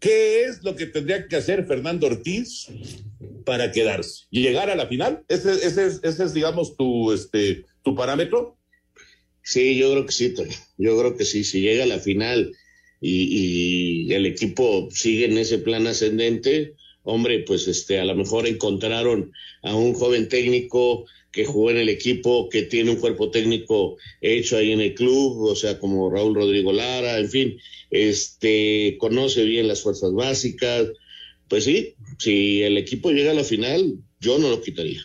¿qué 0.00 0.44
es 0.44 0.62
lo 0.62 0.76
que 0.76 0.86
tendría 0.86 1.26
que 1.28 1.36
hacer 1.36 1.66
Fernando 1.66 2.06
Ortiz 2.06 2.68
para 3.44 3.70
quedarse? 3.70 4.24
¿Y 4.30 4.42
llegar 4.42 4.70
a 4.70 4.76
la 4.76 4.86
final? 4.86 5.24
¿Ese, 5.28 5.52
ese, 5.52 5.86
ese 6.02 6.24
es, 6.24 6.34
digamos, 6.34 6.76
tu, 6.76 7.12
este, 7.12 7.64
tu 7.82 7.94
parámetro? 7.94 8.58
Sí, 9.42 9.76
yo 9.76 9.92
creo 9.92 10.06
que 10.06 10.12
sí, 10.12 10.34
yo 10.76 10.98
creo 10.98 11.16
que 11.16 11.24
sí, 11.24 11.44
si 11.44 11.60
llega 11.60 11.84
a 11.84 11.86
la 11.86 12.00
final 12.00 12.52
y, 13.00 14.08
y 14.08 14.14
el 14.14 14.26
equipo 14.26 14.88
sigue 14.90 15.26
en 15.26 15.38
ese 15.38 15.58
plan 15.58 15.86
ascendente, 15.86 16.74
hombre, 17.06 17.44
pues 17.46 17.68
este, 17.68 18.00
a 18.00 18.04
lo 18.04 18.14
mejor 18.14 18.46
encontraron 18.46 19.32
a 19.62 19.74
un 19.74 19.94
joven 19.94 20.28
técnico 20.28 21.06
que 21.30 21.44
jugó 21.44 21.70
en 21.70 21.76
el 21.76 21.88
equipo, 21.88 22.48
que 22.48 22.62
tiene 22.62 22.90
un 22.90 22.96
cuerpo 22.96 23.30
técnico 23.30 23.96
hecho 24.20 24.56
ahí 24.56 24.72
en 24.72 24.80
el 24.80 24.94
club, 24.94 25.42
o 25.42 25.54
sea, 25.54 25.78
como 25.78 26.10
Raúl 26.10 26.34
Rodrigo 26.34 26.72
Lara, 26.72 27.18
en 27.18 27.30
fin, 27.30 27.58
este, 27.90 28.96
conoce 28.98 29.44
bien 29.44 29.68
las 29.68 29.82
fuerzas 29.82 30.12
básicas. 30.12 30.88
Pues 31.48 31.64
sí, 31.64 31.94
si 32.18 32.62
el 32.62 32.76
equipo 32.76 33.12
llega 33.12 33.30
a 33.30 33.34
la 33.34 33.44
final, 33.44 33.98
yo 34.18 34.38
no 34.38 34.50
lo 34.50 34.60
quitaría. 34.60 35.02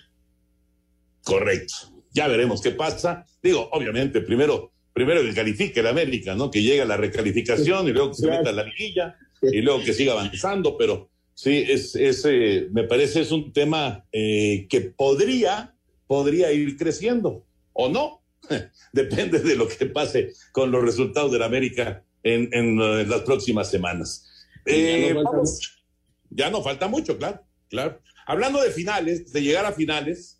Correcto. 1.23 1.75
Ya 2.13 2.27
veremos 2.27 2.61
qué 2.61 2.71
pasa. 2.71 3.25
Digo, 3.43 3.69
obviamente, 3.73 4.21
primero, 4.21 4.71
primero 4.91 5.21
que 5.21 5.35
califique 5.35 5.81
el 5.81 5.87
América, 5.87 6.33
¿no? 6.33 6.49
Que 6.49 6.63
llegue 6.63 6.81
a 6.81 6.85
la 6.85 6.97
recalificación 6.97 7.87
y 7.87 7.91
luego 7.91 8.09
que 8.09 8.15
se 8.15 8.27
meta 8.27 8.49
a 8.49 8.53
la 8.53 8.63
liguilla 8.63 9.15
y 9.43 9.61
luego 9.61 9.83
que 9.83 9.93
siga 9.93 10.13
avanzando, 10.13 10.75
pero 10.77 11.10
Sí, 11.41 11.65
es, 11.67 11.95
es 11.95 12.23
eh, 12.25 12.67
me 12.71 12.83
parece 12.83 13.21
es 13.21 13.31
un 13.31 13.51
tema 13.51 14.05
eh, 14.11 14.67
que 14.69 14.81
podría, 14.81 15.75
podría 16.05 16.51
ir 16.51 16.77
creciendo 16.77 17.47
o 17.73 17.89
no. 17.89 18.21
Depende 18.93 19.39
de 19.39 19.55
lo 19.55 19.67
que 19.67 19.87
pase 19.87 20.33
con 20.51 20.69
los 20.69 20.83
resultados 20.83 21.31
de 21.31 21.39
la 21.39 21.47
América 21.47 22.03
en, 22.21 22.47
en, 22.53 22.79
eh, 22.79 23.07
las 23.07 23.21
próximas 23.21 23.71
semanas. 23.71 24.29
ya, 24.67 25.13
no 25.15 25.23
vamos, 25.23 25.83
ya 26.29 26.51
no 26.51 26.61
falta 26.61 26.87
mucho, 26.87 27.17
claro, 27.17 27.43
claro. 27.71 27.99
Hablando 28.27 28.61
de 28.61 28.69
finales, 28.69 29.33
de 29.33 29.41
llegar 29.41 29.65
a 29.65 29.71
finales, 29.71 30.39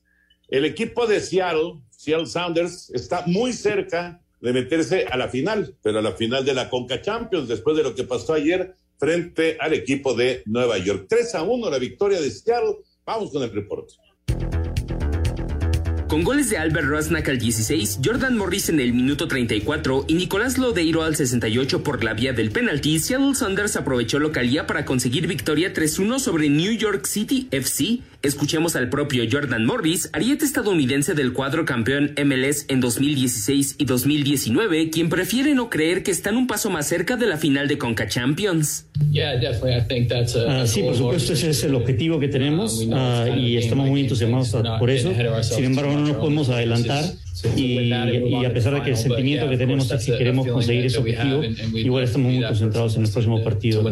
el 0.49 0.65
equipo 0.65 1.07
de 1.07 1.19
Seattle, 1.19 1.79
Seattle 1.89 2.27
Sounders, 2.27 2.91
está 2.91 3.23
muy 3.25 3.53
cerca 3.53 4.21
de 4.39 4.53
meterse 4.53 5.07
a 5.09 5.17
la 5.17 5.29
final, 5.29 5.75
pero 5.81 5.97
a 5.97 6.03
la 6.03 6.11
final 6.11 6.45
de 6.45 6.53
la 6.53 6.69
Conca 6.69 7.01
Champions, 7.01 7.47
después 7.47 7.75
de 7.75 7.81
lo 7.81 7.95
que 7.95 8.03
pasó 8.03 8.33
ayer 8.33 8.75
frente 9.01 9.57
al 9.59 9.73
equipo 9.73 10.13
de 10.13 10.43
Nueva 10.45 10.77
York. 10.77 11.07
3 11.09 11.33
a 11.33 11.41
1 11.41 11.71
la 11.71 11.79
victoria 11.79 12.21
de 12.21 12.29
Seattle. 12.29 12.75
Vamos 13.03 13.31
con 13.31 13.41
el 13.41 13.51
reporte. 13.51 13.95
Con 16.07 16.23
goles 16.23 16.51
de 16.51 16.57
Albert 16.57 16.87
Rosnack 16.87 17.29
al 17.29 17.39
16, 17.39 18.01
Jordan 18.05 18.37
Morris 18.37 18.69
en 18.69 18.79
el 18.79 18.93
minuto 18.93 19.27
34 19.27 20.05
y 20.07 20.13
Nicolás 20.13 20.59
Lodeiro 20.59 21.01
al 21.01 21.15
68 21.15 21.83
por 21.83 22.03
la 22.03 22.13
vía 22.13 22.33
del 22.33 22.51
penalti, 22.51 22.99
Seattle 22.99 23.33
Saunders 23.33 23.75
aprovechó 23.75 24.19
localía 24.19 24.67
para 24.67 24.85
conseguir 24.85 25.25
victoria 25.25 25.73
3-1 25.73 26.19
sobre 26.19 26.49
New 26.49 26.73
York 26.73 27.07
City 27.07 27.47
FC 27.49 28.01
Escuchemos 28.23 28.75
al 28.75 28.87
propio 28.87 29.23
Jordan 29.29 29.65
Morris, 29.65 30.11
ariete 30.13 30.45
estadounidense 30.45 31.15
del 31.15 31.33
cuadro 31.33 31.65
campeón 31.65 32.13
MLS 32.23 32.65
en 32.67 32.79
2016 32.79 33.77
y 33.79 33.85
2019, 33.85 34.91
quien 34.91 35.09
prefiere 35.09 35.55
no 35.55 35.71
creer 35.71 36.03
que 36.03 36.11
están 36.11 36.37
un 36.37 36.45
paso 36.45 36.69
más 36.69 36.87
cerca 36.87 37.17
de 37.17 37.25
la 37.25 37.37
final 37.37 37.67
de 37.67 37.79
Conca 37.79 38.07
Champions. 38.07 38.85
Ah, 40.47 40.67
sí, 40.67 40.83
por 40.83 40.95
supuesto, 40.95 41.33
ese 41.33 41.49
es 41.49 41.63
el 41.63 41.73
objetivo 41.73 42.19
que 42.19 42.27
tenemos 42.27 42.83
uh, 42.83 42.93
ah, 42.93 43.27
y 43.35 43.57
estamos 43.57 43.87
muy 43.87 44.01
entusiasmados 44.01 44.55
por 44.77 44.91
eso. 44.91 45.11
Sin 45.41 45.65
embargo, 45.65 45.93
no 45.93 46.01
nos 46.01 46.17
podemos 46.17 46.49
adelantar 46.49 47.03
y, 47.55 47.91
a 47.91 48.53
pesar 48.53 48.73
de 48.73 48.81
que 48.83 48.91
el 48.91 48.97
sentimiento 48.97 49.49
que 49.49 49.57
tenemos 49.57 49.91
es 49.91 50.05
que 50.05 50.17
queremos 50.17 50.47
conseguir 50.47 50.85
ese 50.85 50.99
objetivo, 50.99 51.43
igual 51.73 52.03
estamos 52.03 52.31
muy 52.31 52.43
concentrados 52.43 52.95
en 52.97 53.05
el 53.05 53.11
próximo 53.11 53.43
partido. 53.43 53.83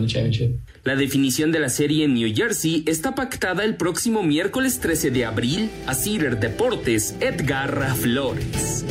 La 0.84 0.96
definición 0.96 1.52
de 1.52 1.60
la 1.60 1.70
serie 1.70 2.06
en 2.06 2.14
New 2.14 2.32
Jersey 2.34 2.84
está 2.86 3.16
pactada 3.16 3.64
el 3.64 3.76
próximo 3.76 4.24
miércoles 4.24 4.80
13 4.80 5.12
de 5.12 5.26
abril 5.26 5.70
a 5.88 5.96
Cider 5.96 6.40
Deportes, 6.40 7.16
Edgar 7.20 7.96
Flores. 7.96 8.86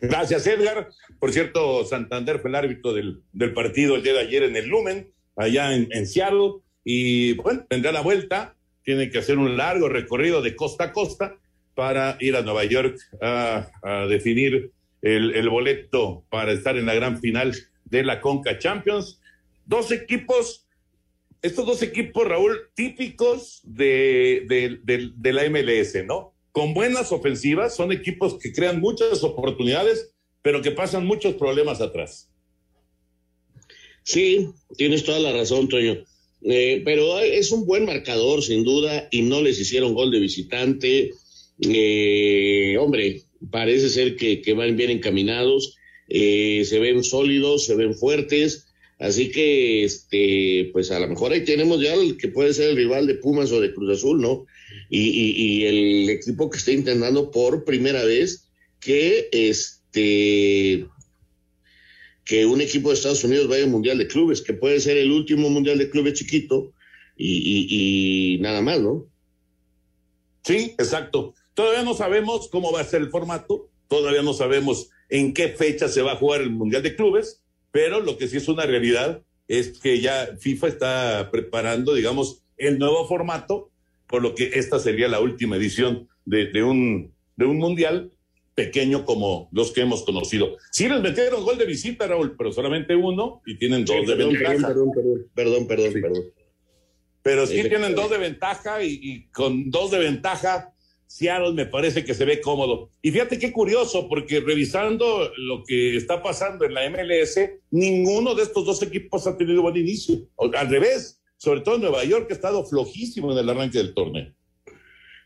Gracias, 0.00 0.46
Edgar. 0.46 0.88
Por 1.18 1.32
cierto, 1.32 1.84
Santander 1.84 2.38
fue 2.38 2.50
el 2.50 2.56
árbitro 2.56 2.92
del, 2.92 3.22
partido 3.54 3.96
el 3.96 4.02
día 4.02 4.12
de 4.12 4.20
ayer 4.20 4.44
en 4.44 4.56
el 4.56 4.68
Lumen, 4.68 5.12
allá 5.36 5.74
en, 5.74 5.88
en 5.90 6.06
Seattle. 6.06 6.60
Y 6.84 7.34
bueno, 7.34 7.66
tendrá 7.68 7.92
la 7.92 8.00
vuelta. 8.00 8.54
Tiene 8.84 9.10
que 9.10 9.18
hacer 9.18 9.38
un 9.38 9.56
largo 9.56 9.88
recorrido 9.88 10.40
de 10.40 10.56
costa 10.56 10.84
a 10.84 10.92
costa 10.92 11.36
para 11.78 12.16
ir 12.18 12.34
a 12.34 12.42
Nueva 12.42 12.64
York 12.64 12.98
a, 13.20 13.70
definir 14.08 14.72
el, 15.00 15.48
boleto 15.48 16.24
para 16.28 16.50
estar 16.50 16.76
en 16.76 16.86
la 16.86 16.94
gran 16.94 17.20
final 17.20 17.54
de 17.84 18.02
la 18.02 18.20
Conca 18.20 18.58
Champions. 18.58 19.20
Dos 19.64 19.92
equipos, 19.92 20.66
estos 21.40 21.64
dos 21.64 21.80
equipos, 21.82 22.26
Raúl, 22.26 22.58
típicos 22.74 23.60
de, 23.62 24.44
la 25.22 25.48
MLS, 25.48 26.04
¿no? 26.04 26.34
Con 26.50 26.74
buenas 26.74 27.12
ofensivas, 27.12 27.76
son 27.76 27.92
equipos 27.92 28.40
que 28.40 28.52
crean 28.52 28.80
muchas 28.80 29.22
oportunidades, 29.22 30.10
pero 30.42 30.60
que 30.60 30.72
pasan 30.72 31.06
muchos 31.06 31.36
problemas 31.36 31.80
atrás. 31.80 32.28
Sí, 34.02 34.50
tienes 34.76 35.04
toda 35.04 35.20
la 35.20 35.30
razón, 35.30 35.68
Toño. 35.68 36.04
Eh, 36.42 36.82
pero 36.84 37.20
es 37.20 37.52
un 37.52 37.66
buen 37.66 37.84
marcador, 37.84 38.42
sin 38.42 38.64
duda, 38.64 39.06
y 39.12 39.22
no 39.22 39.40
les 39.42 39.60
hicieron 39.60 39.94
gol 39.94 40.10
de 40.10 40.18
visitante 40.18 41.12
eh, 41.60 42.76
hombre, 42.78 43.22
parece 43.50 43.88
ser 43.88 44.16
que, 44.16 44.42
van 44.54 44.76
bien 44.76 44.90
encaminados, 44.90 45.76
eh, 46.08 46.64
se 46.64 46.78
ven 46.78 47.02
sólidos, 47.02 47.66
se 47.66 47.74
ven 47.74 47.94
fuertes, 47.94 48.66
así 48.98 49.30
que, 49.30 49.84
este, 49.84 50.70
pues 50.72 50.90
a 50.90 51.00
lo 51.00 51.08
mejor 51.08 51.32
ahí 51.32 51.44
tenemos 51.44 51.80
ya 51.80 51.94
el 51.94 52.16
que 52.16 52.28
puede 52.28 52.54
ser 52.54 52.70
el 52.70 52.76
rival 52.76 53.06
de 53.06 53.16
Pumas 53.16 53.50
o 53.52 53.60
de 53.60 53.74
Cruz 53.74 53.98
Azul, 53.98 54.20
¿no? 54.20 54.46
Y, 54.90 55.64
el 55.64 56.10
equipo 56.10 56.50
que 56.50 56.58
está 56.58 56.72
intentando 56.72 57.30
por 57.30 57.64
primera 57.64 58.04
vez 58.04 58.48
que, 58.80 59.28
este, 59.32 60.86
que 62.24 62.46
un 62.46 62.60
equipo 62.60 62.88
de 62.88 62.94
Estados 62.94 63.24
Unidos 63.24 63.48
vaya 63.48 63.64
al 63.64 63.70
Mundial 63.70 63.98
de 63.98 64.06
Clubes, 64.06 64.42
que 64.42 64.52
puede 64.52 64.80
ser 64.80 64.96
el 64.96 65.10
último 65.10 65.50
Mundial 65.50 65.78
de 65.78 65.90
Clubes 65.90 66.14
chiquito 66.14 66.72
y, 67.16 68.36
y 68.36 68.38
nada 68.40 68.62
más, 68.62 68.80
¿no? 68.80 69.06
Sí, 70.44 70.74
exacto. 70.78 71.34
Todavía 71.58 71.82
no 71.82 71.94
sabemos 71.94 72.46
cómo 72.46 72.70
va 72.70 72.82
a 72.82 72.84
ser 72.84 73.00
el 73.00 73.10
formato, 73.10 73.68
todavía 73.88 74.22
no 74.22 74.32
sabemos 74.32 74.90
en 75.08 75.34
qué 75.34 75.48
fecha 75.48 75.88
se 75.88 76.02
va 76.02 76.12
a 76.12 76.16
jugar 76.16 76.40
el 76.40 76.50
Mundial 76.50 76.84
de 76.84 76.94
Clubes, 76.94 77.42
pero 77.72 77.98
lo 77.98 78.16
que 78.16 78.28
sí 78.28 78.36
es 78.36 78.46
una 78.46 78.64
realidad 78.64 79.22
es 79.48 79.76
que 79.80 80.00
ya 80.00 80.36
FIFA 80.38 80.68
está 80.68 81.30
preparando, 81.32 81.94
digamos, 81.94 82.44
el 82.58 82.78
nuevo 82.78 83.08
formato, 83.08 83.72
por 84.06 84.22
lo 84.22 84.36
que 84.36 84.52
esta 84.54 84.78
sería 84.78 85.08
la 85.08 85.18
última 85.18 85.56
edición 85.56 86.08
de, 86.24 86.62
un, 86.62 87.12
de 87.34 87.44
un 87.44 87.58
Mundial 87.58 88.12
pequeño 88.54 89.04
como 89.04 89.48
los 89.50 89.72
que 89.72 89.80
hemos 89.80 90.04
conocido. 90.04 90.58
Sí 90.70 90.88
les 90.88 91.00
metieron 91.00 91.42
gol 91.42 91.58
de 91.58 91.66
visita, 91.66 92.06
Raúl, 92.06 92.36
pero 92.38 92.52
solamente 92.52 92.94
uno 92.94 93.42
y 93.44 93.58
tienen 93.58 93.84
dos 93.84 94.06
de 94.06 94.14
ventaja. 94.14 94.68
Perdón, 94.68 94.92
perdón, 94.94 95.26
perdón, 95.34 95.66
perdón, 95.66 95.92
perdón. 95.94 96.22
Pero 97.20 97.48
sí 97.48 97.68
tienen 97.68 97.96
dos 97.96 98.10
de 98.10 98.18
ventaja 98.18 98.80
y, 98.84 99.26
con 99.32 99.70
dos 99.70 99.90
de 99.90 99.98
ventaja, 99.98 100.72
Seattle 101.08 101.54
me 101.54 101.64
parece 101.64 102.04
que 102.04 102.12
se 102.12 102.26
ve 102.26 102.40
cómodo. 102.40 102.90
Y 103.00 103.10
fíjate 103.10 103.38
qué 103.38 103.50
curioso, 103.50 104.08
porque 104.08 104.40
revisando 104.40 105.32
lo 105.38 105.64
que 105.64 105.96
está 105.96 106.22
pasando 106.22 106.66
en 106.66 106.74
la 106.74 106.88
MLS, 106.90 107.40
ninguno 107.70 108.34
de 108.34 108.42
estos 108.42 108.66
dos 108.66 108.82
equipos 108.82 109.26
ha 109.26 109.36
tenido 109.36 109.62
buen 109.62 109.76
inicio. 109.76 110.28
Al 110.36 110.68
revés, 110.68 111.20
sobre 111.38 111.62
todo 111.62 111.78
Nueva 111.78 112.04
York, 112.04 112.26
que 112.26 112.34
ha 112.34 112.36
estado 112.36 112.62
flojísimo 112.62 113.32
en 113.32 113.38
el 113.38 113.48
arranque 113.48 113.78
del 113.78 113.94
torneo. 113.94 114.34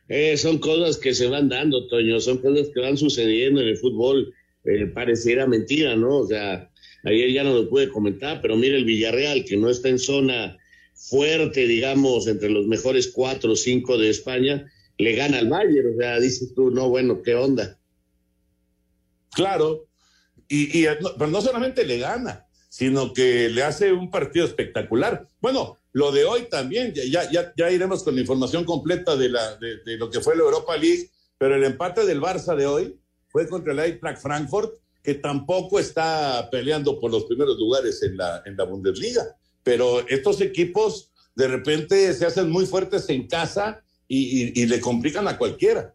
Eh, 0.09 0.37
son 0.37 0.59
cosas 0.59 0.99
que 0.99 1.14
se 1.14 1.26
van 1.26 1.49
dando, 1.49 1.89
Toño, 1.89 2.20
son 2.20 2.39
cosas 2.39 2.68
que 2.72 2.80
van 2.80 2.97
sucediendo 2.97 3.61
en 3.61 3.68
el 3.68 3.76
fútbol. 3.76 4.33
Eh, 4.64 4.87
pareciera 4.87 5.49
mentira, 5.49 5.97
¿no? 5.97 6.18
O 6.18 6.26
sea, 6.28 6.70
ayer 7.03 7.33
ya 7.33 7.43
no 7.43 7.55
lo 7.55 7.68
pude 7.68 7.89
comentar, 7.89 8.41
pero 8.41 8.57
mire 8.57 8.76
el 8.76 8.85
Villarreal, 8.85 9.45
que 9.45 9.57
no 9.57 9.68
está 9.68 9.89
en 9.89 9.99
zona 9.99 10.57
fuerte, 10.95 11.66
digamos, 11.66 12.28
entre 12.28 12.51
los 12.51 12.68
mejores 12.68 13.09
cuatro 13.09 13.53
o 13.53 13.57
cinco 13.57 13.99
de 13.99 14.11
España, 14.11 14.70
le 15.03 15.14
gana 15.14 15.38
al 15.38 15.48
Bayern. 15.48 15.94
O 15.94 15.96
sea, 15.96 16.20
dices 16.20 16.55
tú, 16.55 16.70
no, 16.70 16.88
bueno, 16.88 17.22
¿qué 17.22 17.34
onda? 17.34 17.78
Claro, 19.34 19.86
y, 20.48 20.82
y 20.82 20.86
pero 21.18 21.30
no 21.30 21.40
solamente 21.40 21.84
le 21.84 21.98
gana, 21.98 22.46
sino 22.68 23.12
que 23.12 23.48
le 23.48 23.62
hace 23.62 23.92
un 23.92 24.11
partido 24.11 24.46
espectacular. 24.46 25.26
Bueno, 25.40 25.78
lo 25.92 26.12
de 26.12 26.24
hoy 26.24 26.42
también, 26.50 26.94
ya, 26.94 27.30
ya, 27.30 27.53
ya 27.57 27.70
iremos 27.70 28.03
con 28.03 28.14
la 28.14 28.20
información 28.20 28.64
completa 28.64 29.16
de, 29.16 29.28
la, 29.28 29.57
de, 29.57 29.96
lo 29.96 30.11
que 30.11 30.20
fue 30.20 30.36
la 30.36 30.42
Europa 30.42 30.76
League, 30.76 31.11
pero 31.38 31.57
el 31.57 31.64
empate 31.64 32.07
del 32.07 32.20
Barça 32.20 32.55
de 32.55 32.66
hoy 32.66 32.98
fue 33.28 33.48
contra 33.48 33.72
el 33.72 33.78
Eintracht 33.78 34.22
Frankfurt, 34.22 34.74
que 35.03 35.14
tampoco 35.14 35.80
está 35.80 36.48
peleando 36.50 37.00
por 37.00 37.11
los 37.11 37.24
primeros 37.24 37.59
lugares 37.59 38.03
en 38.03 38.16
la, 38.16 38.42
en 38.46 38.57
la 38.57 38.64
Bundesliga. 38.64 39.36
Pero 39.64 40.07
estos 40.09 40.40
equipos 40.40 41.11
de 41.34 41.48
repente 41.48 42.12
se 42.12 42.26
hacen 42.26 42.50
muy 42.50 42.66
fuertes 42.66 43.09
en 43.09 43.26
casa 43.26 43.82
y, 44.14 44.60
y, 44.60 44.66
le 44.66 44.78
complican 44.80 45.26
a 45.26 45.38
cualquiera. 45.38 45.94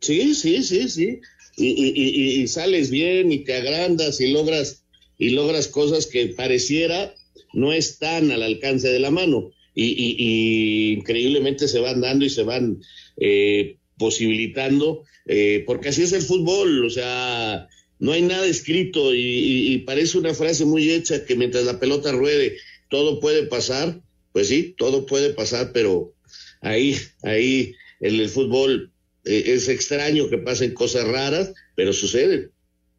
Sí, 0.00 0.34
sí, 0.34 0.62
sí, 0.62 0.88
sí. 0.88 1.20
Y, 1.56 2.42
y, 2.42 2.46
sales 2.46 2.90
bien 2.90 3.32
y 3.32 3.38
te 3.38 3.54
agrandas 3.54 4.20
y 4.20 4.28
logras 4.32 4.84
y 5.18 5.30
logras 5.30 5.68
cosas 5.68 6.06
que 6.06 6.28
pareciera 6.28 7.14
no 7.52 7.72
están 7.72 8.30
al 8.30 8.42
alcance 8.42 8.88
de 8.88 9.00
la 9.00 9.10
mano 9.10 9.50
y, 9.74 10.92
increíblemente 10.92 11.68
se 11.68 11.80
van 11.80 12.00
dando 12.00 12.24
y 12.24 12.30
se 12.30 12.42
van 12.42 12.82
eh, 13.18 13.76
posibilitando, 13.98 15.04
eh, 15.26 15.64
porque 15.66 15.88
así 15.88 16.02
es 16.02 16.12
el 16.12 16.22
fútbol, 16.22 16.84
o 16.84 16.90
sea, 16.90 17.68
no 17.98 18.12
hay 18.12 18.22
nada 18.22 18.46
escrito 18.46 19.14
y, 19.14 19.78
parece 19.86 20.18
una 20.18 20.34
frase 20.34 20.64
muy 20.66 20.90
hecha 20.90 21.24
que 21.24 21.36
mientras 21.36 21.64
la 21.64 21.80
pelota 21.80 22.12
ruede 22.12 22.56
todo 22.88 23.20
puede 23.20 23.44
pasar, 23.44 24.00
pues 24.32 24.48
sí, 24.48 24.74
todo 24.76 25.06
puede 25.06 25.30
pasar, 25.30 25.72
pero 25.72 26.14
ahí, 26.60 26.96
ahí 27.22 27.74
en 28.00 28.14
el 28.16 28.28
fútbol 28.28 28.92
eh, 29.24 29.44
es 29.46 29.68
extraño 29.68 30.28
que 30.28 30.38
pasen 30.38 30.74
cosas 30.74 31.06
raras, 31.06 31.52
pero 31.74 31.92
suceden. 31.92 32.50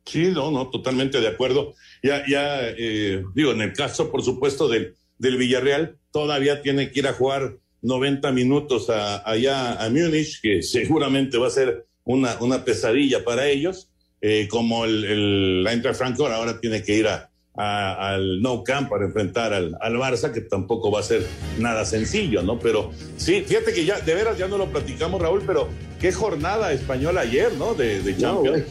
Sí, 0.05 0.27
no, 0.31 0.51
no, 0.51 0.69
totalmente 0.69 1.21
de 1.21 1.27
acuerdo. 1.27 1.75
Ya, 2.03 2.23
ya, 2.27 2.69
eh, 2.69 3.23
digo, 3.35 3.51
en 3.51 3.61
el 3.61 3.73
caso, 3.73 4.11
por 4.11 4.23
supuesto, 4.23 4.67
del, 4.67 4.95
del 5.17 5.37
Villarreal, 5.37 5.97
todavía 6.11 6.61
tiene 6.61 6.91
que 6.91 6.99
ir 6.99 7.07
a 7.07 7.13
jugar 7.13 7.57
90 7.81 8.31
minutos 8.31 8.89
allá 8.89 9.83
a 9.83 9.89
Múnich, 9.89 10.41
que 10.41 10.61
seguramente 10.61 11.37
va 11.37 11.47
a 11.47 11.51
ser 11.51 11.85
una, 12.03 12.37
una 12.41 12.63
pesadilla 12.63 13.23
para 13.23 13.47
ellos, 13.47 13.89
eh, 14.21 14.47
como 14.49 14.85
el, 14.85 15.03
el 15.03 15.67
Eintracht 15.67 15.97
Frankfurt 15.97 16.31
ahora 16.31 16.59
tiene 16.59 16.83
que 16.83 16.95
ir 16.95 17.07
a, 17.07 17.30
al 17.61 18.41
No 18.41 18.63
Camp 18.63 18.89
para 18.89 19.05
enfrentar 19.05 19.53
al, 19.53 19.77
al, 19.79 19.93
Barça, 19.95 20.31
que 20.31 20.41
tampoco 20.41 20.91
va 20.91 21.01
a 21.01 21.03
ser 21.03 21.25
nada 21.59 21.85
sencillo, 21.85 22.41
¿no? 22.41 22.59
Pero 22.59 22.91
sí, 23.17 23.43
fíjate 23.45 23.73
que 23.73 23.85
ya, 23.85 23.99
de 23.99 24.13
veras, 24.15 24.37
ya 24.37 24.47
no 24.47 24.57
lo 24.57 24.67
platicamos, 24.67 25.21
Raúl, 25.21 25.43
pero 25.45 25.69
qué 25.99 26.11
jornada 26.11 26.73
española 26.73 27.21
ayer, 27.21 27.53
¿no? 27.53 27.73
De, 27.73 28.01
de 28.01 28.17
Champions. 28.17 28.63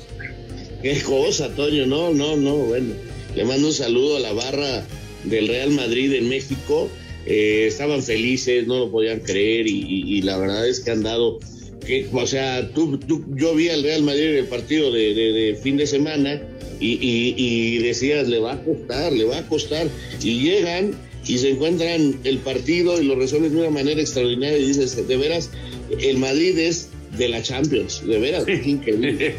qué 0.82 1.00
cosa, 1.02 1.48
Toño, 1.54 1.86
no, 1.86 2.12
no, 2.12 2.36
no, 2.36 2.56
bueno. 2.56 2.94
Le 3.34 3.44
mando 3.44 3.68
un 3.68 3.74
saludo 3.74 4.16
a 4.16 4.20
la 4.20 4.32
barra 4.32 4.84
del 5.24 5.48
Real 5.48 5.70
Madrid 5.70 6.12
en 6.14 6.28
México. 6.28 6.90
Eh, 7.26 7.66
estaban 7.66 8.02
felices, 8.02 8.66
no 8.66 8.78
lo 8.78 8.90
podían 8.90 9.20
creer 9.20 9.66
y, 9.66 10.22
la 10.22 10.38
verdad 10.38 10.66
es 10.66 10.80
que 10.80 10.90
han 10.90 11.02
dado, 11.02 11.38
que, 11.86 12.08
o 12.12 12.26
sea, 12.26 12.72
tú, 12.72 12.98
yo 13.34 13.54
vi 13.54 13.68
al 13.68 13.82
Real 13.82 14.02
Madrid 14.02 14.30
en 14.30 14.36
el 14.36 14.46
partido 14.46 14.90
de, 14.90 15.58
fin 15.62 15.76
de 15.76 15.86
semana 15.86 16.42
y, 16.80 17.34
y, 17.36 17.78
decías, 17.78 18.28
le 18.28 18.38
va 18.38 18.54
a 18.54 18.62
costar, 18.62 19.12
le 19.12 19.24
va 19.24 19.38
a 19.38 19.46
costar. 19.46 19.86
Y 20.22 20.40
llegan 20.40 20.92
y 21.26 21.38
se 21.38 21.50
encuentran 21.50 22.18
el 22.24 22.38
partido 22.38 23.00
y 23.00 23.04
lo 23.04 23.14
resuelven 23.14 23.52
de 23.52 23.60
una 23.60 23.70
manera 23.70 24.00
extraordinaria 24.00 24.58
y 24.58 24.66
dices, 24.66 25.06
de 25.06 25.16
veras, 25.16 25.50
el 26.00 26.18
Madrid 26.18 26.58
es 26.58 26.88
de 27.16 27.28
la 27.28 27.42
Champions, 27.42 28.06
de 28.06 28.18
veras, 28.18 28.44
es 28.48 28.66
increíble. 28.66 29.34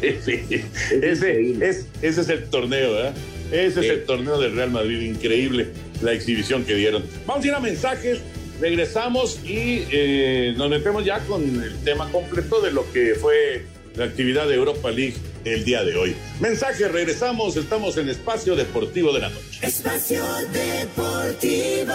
ese, 1.02 1.56
Es, 1.60 1.86
ese 2.02 2.20
es 2.20 2.28
el 2.28 2.44
torneo, 2.44 2.92
¿verdad? 2.92 3.14
Ese 3.50 3.80
es 3.80 3.86
el 3.86 4.04
torneo 4.04 4.40
del 4.40 4.54
Real 4.54 4.70
Madrid, 4.70 5.00
increíble 5.00 5.68
la 6.02 6.12
exhibición 6.12 6.64
que 6.64 6.74
dieron. 6.74 7.02
Vamos 7.26 7.44
a 7.44 7.48
ir 7.48 7.54
a 7.54 7.60
mensajes, 7.60 8.20
regresamos 8.60 9.40
y 9.44 9.84
eh, 9.90 10.54
nos 10.56 10.70
metemos 10.70 11.04
ya 11.04 11.18
con 11.20 11.42
el 11.42 11.76
tema 11.84 12.10
completo 12.10 12.60
de 12.60 12.72
lo 12.72 12.90
que 12.92 13.14
fue 13.14 13.64
la 13.96 14.04
actividad 14.04 14.48
de 14.48 14.54
Europa 14.54 14.90
League 14.90 15.14
el 15.44 15.64
día 15.64 15.84
de 15.84 15.96
hoy. 15.96 16.16
Mensajes, 16.40 16.90
regresamos, 16.90 17.56
estamos 17.56 17.96
en 17.96 18.08
Espacio 18.08 18.56
Deportivo 18.56 19.12
de 19.12 19.20
la 19.20 19.28
Noche. 19.28 19.58
Espacio 19.62 20.24
Deportivo. 20.52 21.94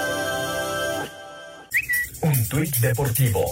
Un 2.22 2.48
tuit 2.50 2.76
deportivo. 2.78 3.46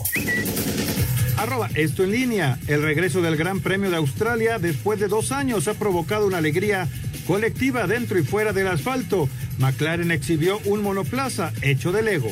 Arroba 1.37 1.69
esto 1.75 2.03
en 2.03 2.11
línea. 2.11 2.59
El 2.67 2.81
regreso 2.81 3.21
del 3.21 3.37
Gran 3.37 3.59
Premio 3.59 3.89
de 3.89 3.97
Australia 3.97 4.57
después 4.57 4.99
de 4.99 5.07
dos 5.07 5.31
años 5.31 5.67
ha 5.67 5.73
provocado 5.75 6.25
una 6.25 6.39
alegría 6.39 6.87
colectiva 7.27 7.87
dentro 7.87 8.17
y 8.17 8.23
fuera 8.23 8.53
del 8.53 8.67
asfalto. 8.67 9.29
McLaren 9.59 10.11
exhibió 10.11 10.59
un 10.65 10.81
monoplaza 10.81 11.53
hecho 11.61 11.91
de 11.91 12.01
Lego. 12.01 12.31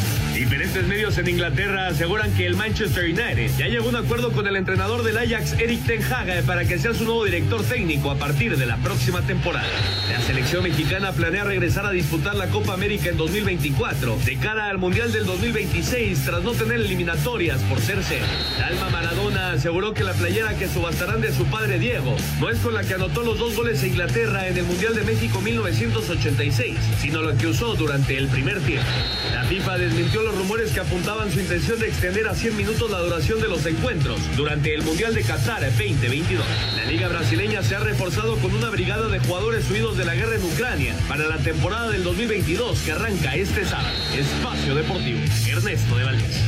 Diferentes 0.41 0.87
medios 0.87 1.15
en 1.19 1.29
Inglaterra 1.29 1.85
aseguran 1.85 2.33
que 2.33 2.47
el 2.47 2.55
Manchester 2.55 3.03
United 3.03 3.51
ya 3.59 3.67
llegó 3.67 3.85
a 3.85 3.89
un 3.89 3.95
acuerdo 3.95 4.31
con 4.31 4.47
el 4.47 4.55
entrenador 4.55 5.03
del 5.03 5.15
Ajax, 5.19 5.53
Eric 5.53 5.85
Ten 5.85 6.01
Hag, 6.01 6.43
para 6.45 6.65
que 6.65 6.79
sea 6.79 6.95
su 6.95 7.03
nuevo 7.03 7.25
director 7.25 7.63
técnico 7.63 8.09
a 8.09 8.15
partir 8.15 8.57
de 8.57 8.65
la 8.65 8.77
próxima 8.77 9.21
temporada. 9.21 9.67
La 10.11 10.19
selección 10.19 10.63
mexicana 10.63 11.11
planea 11.11 11.43
regresar 11.43 11.85
a 11.85 11.91
disputar 11.91 12.33
la 12.33 12.47
Copa 12.47 12.73
América 12.73 13.09
en 13.09 13.17
2024, 13.17 14.17
de 14.25 14.37
cara 14.37 14.69
al 14.69 14.79
Mundial 14.79 15.11
del 15.11 15.27
2026, 15.27 16.25
tras 16.25 16.41
no 16.41 16.53
tener 16.53 16.81
eliminatorias 16.81 17.61
por 17.61 17.79
ser 17.79 17.99
cero. 18.01 18.25
Alma 18.65 18.89
Maradona 18.89 19.51
aseguró 19.51 19.93
que 19.93 20.03
la 20.03 20.13
playera 20.13 20.57
que 20.57 20.67
subastarán 20.67 21.21
de 21.21 21.31
su 21.31 21.45
padre 21.45 21.77
Diego 21.77 22.17
no 22.39 22.49
es 22.49 22.57
con 22.57 22.73
la 22.73 22.83
que 22.83 22.95
anotó 22.95 23.21
los 23.21 23.37
dos 23.37 23.55
goles 23.55 23.83
a 23.83 23.87
Inglaterra 23.87 24.47
en 24.47 24.57
el 24.57 24.63
Mundial 24.63 24.95
de 24.95 25.03
México 25.03 25.39
1986, 25.39 26.77
sino 26.99 27.21
la 27.21 27.37
que 27.37 27.45
usó 27.45 27.75
durante 27.75 28.17
el 28.17 28.27
primer 28.27 28.59
tiempo. 28.61 28.89
La 29.35 29.43
FIFA 29.43 29.77
desmintió 29.77 30.23
los 30.23 30.30
rumores 30.31 30.71
que 30.71 30.79
apuntaban 30.79 31.31
su 31.31 31.39
intención 31.39 31.79
de 31.79 31.87
extender 31.87 32.27
a 32.27 32.35
100 32.35 32.57
minutos 32.57 32.89
la 32.89 32.99
duración 32.99 33.41
de 33.41 33.47
los 33.47 33.65
encuentros 33.65 34.19
durante 34.35 34.73
el 34.73 34.81
Mundial 34.83 35.13
de 35.13 35.21
Qatar 35.23 35.61
2022. 35.61 36.43
La 36.75 36.85
liga 36.85 37.07
brasileña 37.07 37.63
se 37.63 37.75
ha 37.75 37.79
reforzado 37.79 38.37
con 38.37 38.53
una 38.53 38.69
brigada 38.69 39.07
de 39.07 39.19
jugadores 39.19 39.69
huidos 39.69 39.97
de 39.97 40.05
la 40.05 40.15
guerra 40.15 40.35
en 40.35 40.43
Ucrania 40.43 40.95
para 41.07 41.27
la 41.27 41.37
temporada 41.37 41.89
del 41.91 42.03
2022 42.03 42.81
que 42.81 42.91
arranca 42.91 43.35
este 43.35 43.65
sábado. 43.65 43.95
Espacio 44.17 44.75
Deportivo, 44.75 45.19
Ernesto 45.47 45.97
de 45.97 46.03
Valdés. 46.03 46.41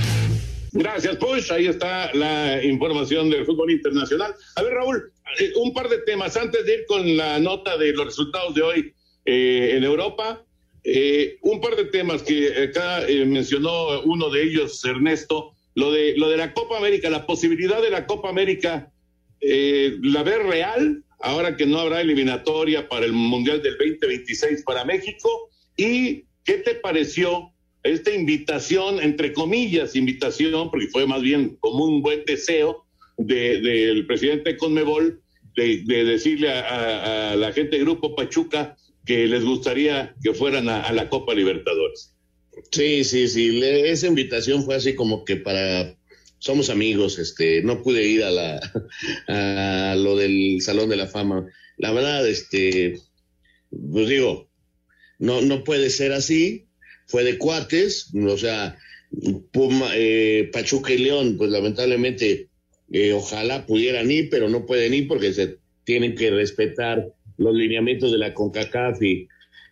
Gracias, 0.74 1.18
Push. 1.18 1.52
Ahí 1.52 1.68
está 1.68 2.12
la 2.14 2.64
información 2.64 3.30
del 3.30 3.46
fútbol 3.46 3.72
internacional. 3.72 4.34
A 4.56 4.64
ver, 4.64 4.74
Raúl, 4.74 5.12
eh, 5.40 5.52
un 5.56 5.74
par 5.74 5.88
de 5.88 6.00
temas 6.00 6.36
antes 6.36 6.66
de 6.66 6.74
ir 6.74 6.86
con 6.88 7.16
la 7.16 7.40
nota 7.40 7.78
de 7.78 7.94
los 7.94 8.06
resultados 8.06 8.56
de 8.56 8.62
hoy 8.64 8.94
eh, 9.26 9.74
en 9.78 9.84
Europa. 9.84 10.44
Eh, 10.84 11.38
un 11.42 11.62
par 11.62 11.76
de 11.76 11.86
temas 11.86 12.24
que 12.24 12.64
acá 12.64 13.08
eh, 13.08 13.26
mencionó 13.26 14.02
uno 14.02 14.30
de 14.30 14.44
ellos, 14.44 14.84
Ernesto, 14.84 15.54
lo 15.76 15.92
de, 15.92 16.16
lo 16.18 16.30
de 16.30 16.38
la 16.38 16.54
Copa 16.54 16.78
América, 16.78 17.10
la 17.10 17.26
posibilidad 17.26 17.82
de 17.82 17.90
la 17.90 18.06
Copa 18.06 18.30
América, 18.30 18.92
eh, 19.40 19.98
¿la 20.02 20.24
ve 20.24 20.38
real 20.40 21.04
ahora 21.20 21.56
que 21.56 21.66
no 21.66 21.80
habrá 21.80 22.02
eliminatoria 22.02 22.90
para 22.90 23.06
el 23.06 23.14
Mundial 23.14 23.62
del 23.62 23.78
2026 23.78 24.64
para 24.64 24.84
México? 24.84 25.50
¿Y 25.78 26.26
qué 26.44 26.58
te 26.58 26.76
pareció 26.76 27.54
esta 27.84 28.12
invitación, 28.12 29.02
entre 29.02 29.34
comillas, 29.34 29.96
invitación, 29.96 30.70
porque 30.70 30.88
fue 30.88 31.06
más 31.06 31.22
bien 31.22 31.58
como 31.60 31.86
un 31.86 32.02
buen 32.02 32.24
deseo 32.26 32.86
del 33.18 34.06
presidente 34.06 34.58
Conmebol 34.58 35.22
de, 35.56 35.84
decirle 35.86 36.50
a, 36.50 37.36
la 37.36 37.52
gente 37.52 37.76
del 37.76 37.86
Grupo 37.86 38.16
Pachuca 38.16 38.76
que 39.06 39.28
les 39.28 39.44
gustaría 39.44 40.16
que 40.24 40.34
fueran 40.34 40.70
a, 40.70 40.92
la 40.92 41.10
Copa 41.10 41.34
Libertadores. 41.34 42.16
Sí, 42.72 43.04
sí, 43.04 43.28
sí, 43.28 43.62
esa 43.64 44.08
invitación 44.08 44.64
fue 44.64 44.76
así 44.76 44.96
como 44.96 45.26
que 45.26 45.38
para 45.38 45.96
somos 46.40 46.70
amigos, 46.70 47.20
este, 47.20 47.64
no 47.64 47.82
pude 47.82 48.06
ir 48.06 48.24
a 48.24 48.30
la 48.30 48.60
a 49.92 49.96
lo 49.96 50.18
del 50.18 50.62
Salón 50.62 50.90
de 50.90 50.98
la 50.98 51.08
Fama. 51.08 51.48
La 51.78 51.92
verdad, 51.92 52.28
este, 52.28 53.00
pues 53.92 54.08
digo, 54.10 54.50
no, 55.20 55.42
no 55.42 55.64
puede 55.64 55.90
ser 55.90 56.12
así, 56.12 56.68
fue 57.08 57.24
de 57.24 57.38
cuates, 57.38 58.12
o 58.14 58.38
sea, 58.38 58.78
Puma, 59.52 59.92
eh, 59.96 60.50
Pachuca 60.52 60.92
y 60.92 60.98
León, 60.98 61.38
pues 61.38 61.50
lamentablemente, 61.50 62.50
eh, 62.92 63.14
ojalá 63.14 63.66
pudieran 63.66 64.12
ir, 64.12 64.30
pero 64.30 64.50
no 64.50 64.66
pueden 64.66 64.94
ir 64.94 65.08
porque 65.08 65.34
se 65.34 65.58
tienen 65.86 66.16
que 66.16 66.32
respetar 66.32 67.14
los 67.38 67.56
lineamientos 67.56 68.12
de 68.12 68.18
la 68.18 68.34
CONCACAF 68.34 69.02
y, 69.02 69.28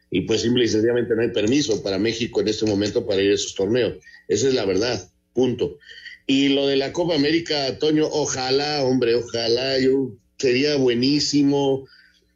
y 0.09 0.21
pues 0.21 0.41
simple 0.41 0.65
y 0.65 0.67
sencillamente 0.67 1.15
no 1.15 1.21
hay 1.21 1.29
permiso 1.29 1.81
para 1.83 1.97
México 1.97 2.41
en 2.41 2.47
este 2.47 2.65
momento 2.65 3.05
para 3.05 3.21
ir 3.21 3.31
a 3.31 3.35
esos 3.35 3.55
torneos. 3.55 3.95
Esa 4.27 4.47
es 4.47 4.53
la 4.53 4.65
verdad, 4.65 5.09
punto. 5.33 5.77
Y 6.27 6.49
lo 6.49 6.67
de 6.67 6.77
la 6.77 6.93
Copa 6.93 7.15
América, 7.15 7.77
Toño, 7.79 8.07
ojalá, 8.11 8.83
hombre, 8.83 9.15
ojalá, 9.15 9.79
yo 9.79 10.11
sería 10.37 10.75
buenísimo. 10.75 11.87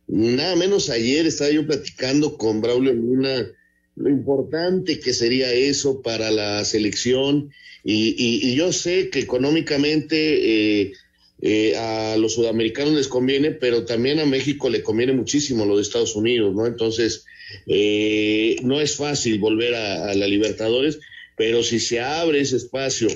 Nada 0.07 0.55
menos 0.55 0.89
ayer 0.89 1.25
estaba 1.25 1.51
yo 1.51 1.65
platicando 1.65 2.37
con 2.37 2.61
Braulio 2.61 2.93
Luna 2.93 3.47
lo 3.95 4.09
importante 4.09 4.99
que 4.99 5.13
sería 5.13 5.51
eso 5.53 6.01
para 6.01 6.29
la 6.29 6.65
selección 6.65 7.51
y, 7.83 8.55
yo 8.55 8.73
sé 8.73 9.09
que 9.09 9.19
económicamente 9.19 10.81
eh, 10.81 10.93
eh, 11.47 11.75
a 11.75 12.17
los 12.17 12.33
sudamericanos 12.33 12.95
les 12.95 13.07
conviene, 13.07 13.51
pero 13.51 13.85
también 13.85 14.19
a 14.19 14.25
México 14.25 14.67
le 14.67 14.81
conviene 14.81 15.13
muchísimo 15.13 15.63
lo 15.63 15.75
de 15.75 15.83
Estados 15.83 16.15
Unidos, 16.15 16.55
¿no? 16.55 16.65
Entonces, 16.65 17.23
eh, 17.67 18.55
no 18.63 18.81
es 18.81 18.95
fácil 18.95 19.37
volver 19.37 19.75
a, 19.75 20.09
a 20.09 20.15
la 20.15 20.25
Libertadores, 20.25 20.99
pero 21.37 21.61
si 21.61 21.79
se 21.79 21.99
abre 21.99 22.39
ese 22.39 22.55
espacio 22.55 23.09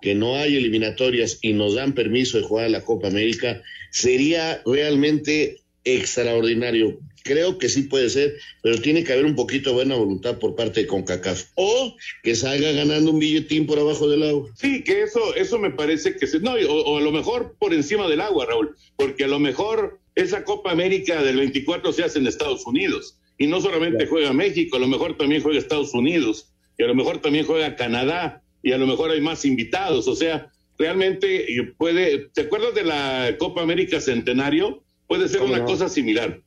que 0.00 0.16
no 0.16 0.34
hay 0.34 0.56
eliminatorias 0.56 1.38
y 1.42 1.52
nos 1.52 1.76
dan 1.76 1.94
permiso 1.94 2.38
de 2.38 2.42
jugar 2.42 2.64
a 2.64 2.70
la 2.70 2.84
Copa 2.84 3.06
América, 3.06 3.62
sería 3.92 4.60
realmente 4.66 5.60
extraordinario. 5.84 6.98
Creo 7.26 7.58
que 7.58 7.68
sí 7.68 7.82
puede 7.82 8.08
ser, 8.08 8.34
pero 8.62 8.80
tiene 8.80 9.02
que 9.02 9.12
haber 9.12 9.26
un 9.26 9.34
poquito 9.34 9.70
de 9.70 9.76
buena 9.76 9.96
voluntad 9.96 10.38
por 10.38 10.54
parte 10.54 10.82
de 10.82 10.86
CONCACAF. 10.86 11.50
O 11.56 11.96
que 12.22 12.36
salga 12.36 12.70
ganando 12.70 13.10
un 13.10 13.18
billetín 13.18 13.66
por 13.66 13.80
abajo 13.80 14.08
del 14.08 14.22
agua. 14.22 14.48
Sí, 14.54 14.84
que 14.84 15.02
eso, 15.02 15.34
eso 15.34 15.58
me 15.58 15.72
parece 15.72 16.14
que 16.14 16.28
se. 16.28 16.38
No, 16.38 16.52
o, 16.52 16.98
a 16.98 17.00
lo 17.00 17.10
mejor 17.10 17.56
por 17.58 17.74
encima 17.74 18.08
del 18.08 18.20
agua, 18.20 18.46
Raúl, 18.46 18.76
porque 18.96 19.24
a 19.24 19.28
lo 19.28 19.40
mejor 19.40 19.98
esa 20.14 20.44
Copa 20.44 20.70
América 20.70 21.20
del 21.22 21.36
24 21.36 21.92
se 21.92 22.04
hace 22.04 22.20
en 22.20 22.28
Estados 22.28 22.64
Unidos. 22.64 23.18
Y 23.38 23.48
no 23.48 23.60
solamente 23.60 24.06
juega 24.06 24.32
México, 24.32 24.76
a 24.76 24.80
lo 24.80 24.88
mejor 24.88 25.16
también 25.18 25.42
juega 25.42 25.58
Estados 25.58 25.92
Unidos, 25.92 26.48
y 26.78 26.84
a 26.84 26.86
lo 26.86 26.94
mejor 26.94 27.18
también 27.18 27.44
juega 27.44 27.76
Canadá, 27.76 28.42
y 28.62 28.72
a 28.72 28.78
lo 28.78 28.86
mejor 28.86 29.10
hay 29.10 29.20
más 29.20 29.44
invitados. 29.44 30.06
O 30.06 30.14
sea, 30.14 30.50
realmente 30.78 31.46
puede. 31.76 32.30
¿Te 32.32 32.42
acuerdas 32.42 32.74
de 32.74 32.84
la 32.84 33.34
Copa 33.38 33.62
América 33.62 34.00
Centenario? 34.00 34.84
Puede 35.06 35.28
ser 35.28 35.42
una 35.42 35.64
cosa 35.64 35.88
similar. 35.88 36.40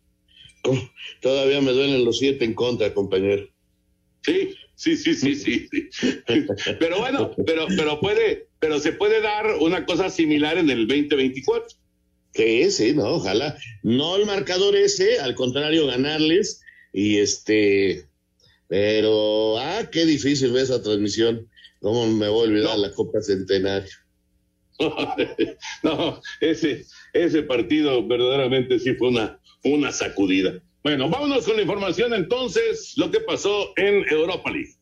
Todavía 1.22 1.62
me 1.62 1.72
duelen 1.72 2.06
los 2.06 2.20
siete 2.20 2.46
en 2.46 2.54
contra, 2.54 2.94
compañero. 2.94 3.48
Sí, 4.22 4.54
sí, 4.76 4.98
sí, 4.98 5.16
sí, 5.16 5.36
sí. 5.36 5.70
pero 6.80 7.00
bueno, 7.00 7.32
pero, 7.46 7.68
pero 7.76 8.00
puede, 8.00 8.48
pero 8.60 8.80
se 8.80 8.92
puede 8.92 9.22
dar 9.22 9.56
una 9.60 9.86
cosa 9.86 10.10
similar 10.10 10.58
en 10.58 10.70
el 10.70 10.88
2024. 10.88 11.78
Que 12.34 12.70
sí, 12.70 12.94
no, 12.94 13.08
ojalá. 13.08 13.58
No 13.84 14.16
el 14.16 14.26
marcador 14.26 14.76
ese, 14.76 15.20
al 15.20 15.36
contrario, 15.36 15.88
ganarles. 15.88 16.62
Y 16.94 17.18
este, 17.18 18.06
pero, 18.68 19.58
ah, 19.58 19.90
qué 19.92 20.06
difícil 20.06 20.52
ve 20.52 20.62
esa 20.62 20.82
transmisión. 20.82 21.50
¿Cómo 21.82 22.06
me 22.08 22.28
voy 22.28 22.42
a 22.42 22.50
olvidar 22.50 22.78
la 22.78 22.92
Copa 22.92 23.22
Centenario? 23.22 23.90
no, 25.84 26.22
ese, 26.40 26.86
ese 27.14 27.44
partido 27.44 28.06
verdaderamente 28.08 28.80
sí 28.80 28.94
fue 28.94 29.10
una, 29.10 29.39
una 29.64 29.92
sacudida. 29.92 30.62
Bueno, 30.84 31.10
vámonos 31.10 31.46
con 31.46 31.58
la 31.58 31.62
información 31.64 32.14
entonces, 32.14 32.94
lo 32.96 33.12
que 33.12 33.20
pasó 33.20 33.74
en 33.76 34.06
Europa 34.10 34.50
League. 34.52 34.79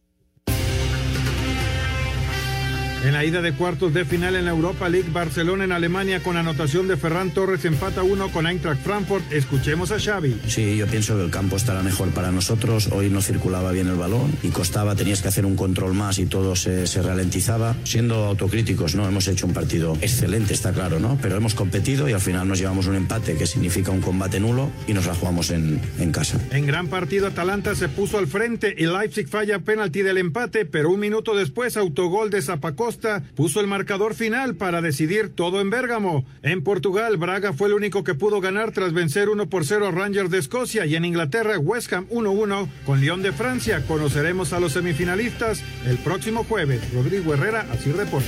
En 3.03 3.13
la 3.13 3.23
ida 3.23 3.43
de 3.43 3.53
cuartos 3.53 3.93
de 3.93 4.05
final 4.05 4.35
en 4.35 4.45
la 4.45 4.51
Europa 4.51 4.89
League, 4.89 5.09
Barcelona 5.11 5.63
en 5.63 5.71
Alemania 5.71 6.23
con 6.23 6.35
anotación 6.35 6.87
de 6.87 6.97
Ferran 6.97 7.29
Torres 7.29 7.63
empata 7.63 8.01
uno 8.01 8.29
con 8.31 8.47
Eintracht 8.47 8.81
Frankfurt. 8.81 9.31
Escuchemos 9.31 9.91
a 9.91 9.99
Xavi. 9.99 10.41
Sí, 10.47 10.75
yo 10.77 10.87
pienso 10.87 11.15
que 11.15 11.23
el 11.23 11.29
campo 11.29 11.57
estará 11.57 11.83
mejor 11.83 12.09
para 12.09 12.31
nosotros. 12.31 12.89
Hoy 12.91 13.11
no 13.11 13.21
circulaba 13.21 13.71
bien 13.71 13.87
el 13.87 13.95
balón 13.95 14.33
y 14.41 14.49
costaba, 14.49 14.95
tenías 14.95 15.21
que 15.21 15.27
hacer 15.27 15.45
un 15.45 15.55
control 15.55 15.93
más 15.93 16.17
y 16.17 16.25
todo 16.25 16.55
se, 16.55 16.85
ralentizaba. 17.01 17.75
Siendo 17.83 18.25
autocríticos, 18.25 18.95
¿no? 18.95 19.07
Hemos 19.07 19.27
hecho 19.27 19.45
un 19.45 19.53
partido 19.53 19.95
excelente, 20.01 20.55
está 20.55 20.73
claro, 20.73 20.99
¿no? 20.99 21.19
Pero 21.21 21.37
hemos 21.37 21.53
competido 21.53 22.09
y 22.09 22.13
al 22.13 22.21
final 22.21 22.47
nos 22.47 22.57
llevamos 22.57 22.87
un 22.87 22.95
empate 22.95 23.35
que 23.35 23.45
significa 23.45 23.91
un 23.91 24.01
combate 24.01 24.39
nulo 24.39 24.71
y 24.87 24.93
nos 24.93 25.05
la 25.05 25.13
jugamos 25.13 25.51
en, 25.51 25.79
en 25.99 26.11
casa. 26.11 26.39
En 26.51 26.65
gran 26.65 26.87
partido, 26.87 27.27
Atalanta 27.27 27.75
se 27.75 27.89
puso 27.89 28.17
al 28.17 28.25
frente 28.25 28.73
y 28.75 28.87
Leipzig 28.87 29.27
falla 29.27 29.59
penalti 29.59 30.01
del 30.01 30.17
empate, 30.17 30.65
pero 30.65 30.89
un 30.89 30.99
minuto 30.99 31.35
después, 31.35 31.77
autogol 31.77 32.31
de 32.31 32.41
Zapacosta 32.41 32.96
puso 33.35 33.59
el 33.59 33.67
marcador 33.67 34.15
final 34.15 34.55
para 34.55 34.81
decidir 34.81 35.29
todo 35.29 35.61
en 35.61 35.69
Bérgamo. 35.69 36.25
En 36.41 36.63
Portugal, 36.63 37.17
Braga 37.17 37.53
fue 37.53 37.67
el 37.67 37.73
único 37.73 38.03
que 38.03 38.15
pudo 38.15 38.41
ganar 38.41 38.71
tras 38.71 38.93
vencer 38.93 39.29
1 39.29 39.49
por 39.49 39.65
0 39.65 39.87
a 39.87 39.91
Rangers 39.91 40.29
de 40.29 40.39
Escocia 40.39 40.85
y 40.85 40.95
en 40.95 41.05
Inglaterra, 41.05 41.59
West 41.59 41.91
Ham 41.93 42.07
1-1 42.09 42.67
con 42.85 43.01
Lyon 43.01 43.21
de 43.21 43.31
Francia. 43.31 43.83
Conoceremos 43.87 44.53
a 44.53 44.59
los 44.59 44.73
semifinalistas 44.73 45.63
el 45.85 45.97
próximo 45.97 46.43
jueves. 46.43 46.81
Rodrigo 46.93 47.33
Herrera, 47.33 47.67
así 47.71 47.91
reporta. 47.91 48.27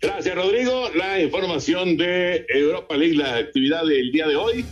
Gracias, 0.00 0.34
Rodrigo. 0.34 0.90
La 0.94 1.20
información 1.20 1.96
de 1.96 2.46
Europa 2.48 2.96
League, 2.96 3.16
la 3.16 3.36
actividad 3.36 3.84
del 3.84 4.12
día 4.12 4.28
de 4.28 4.36
hoy. 4.36 4.64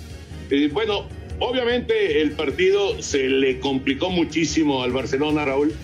Eh, 0.51 0.68
bueno, 0.72 1.09
obviamente 1.41 2.20
el 2.20 2.32
partido 2.32 3.03
se 3.03 3.28
le 3.28 3.59
complicó 3.59 4.11
muchísimo 4.11 4.84
al 4.84 4.93
Barcelona, 4.93 5.45
Raúl 5.45 5.74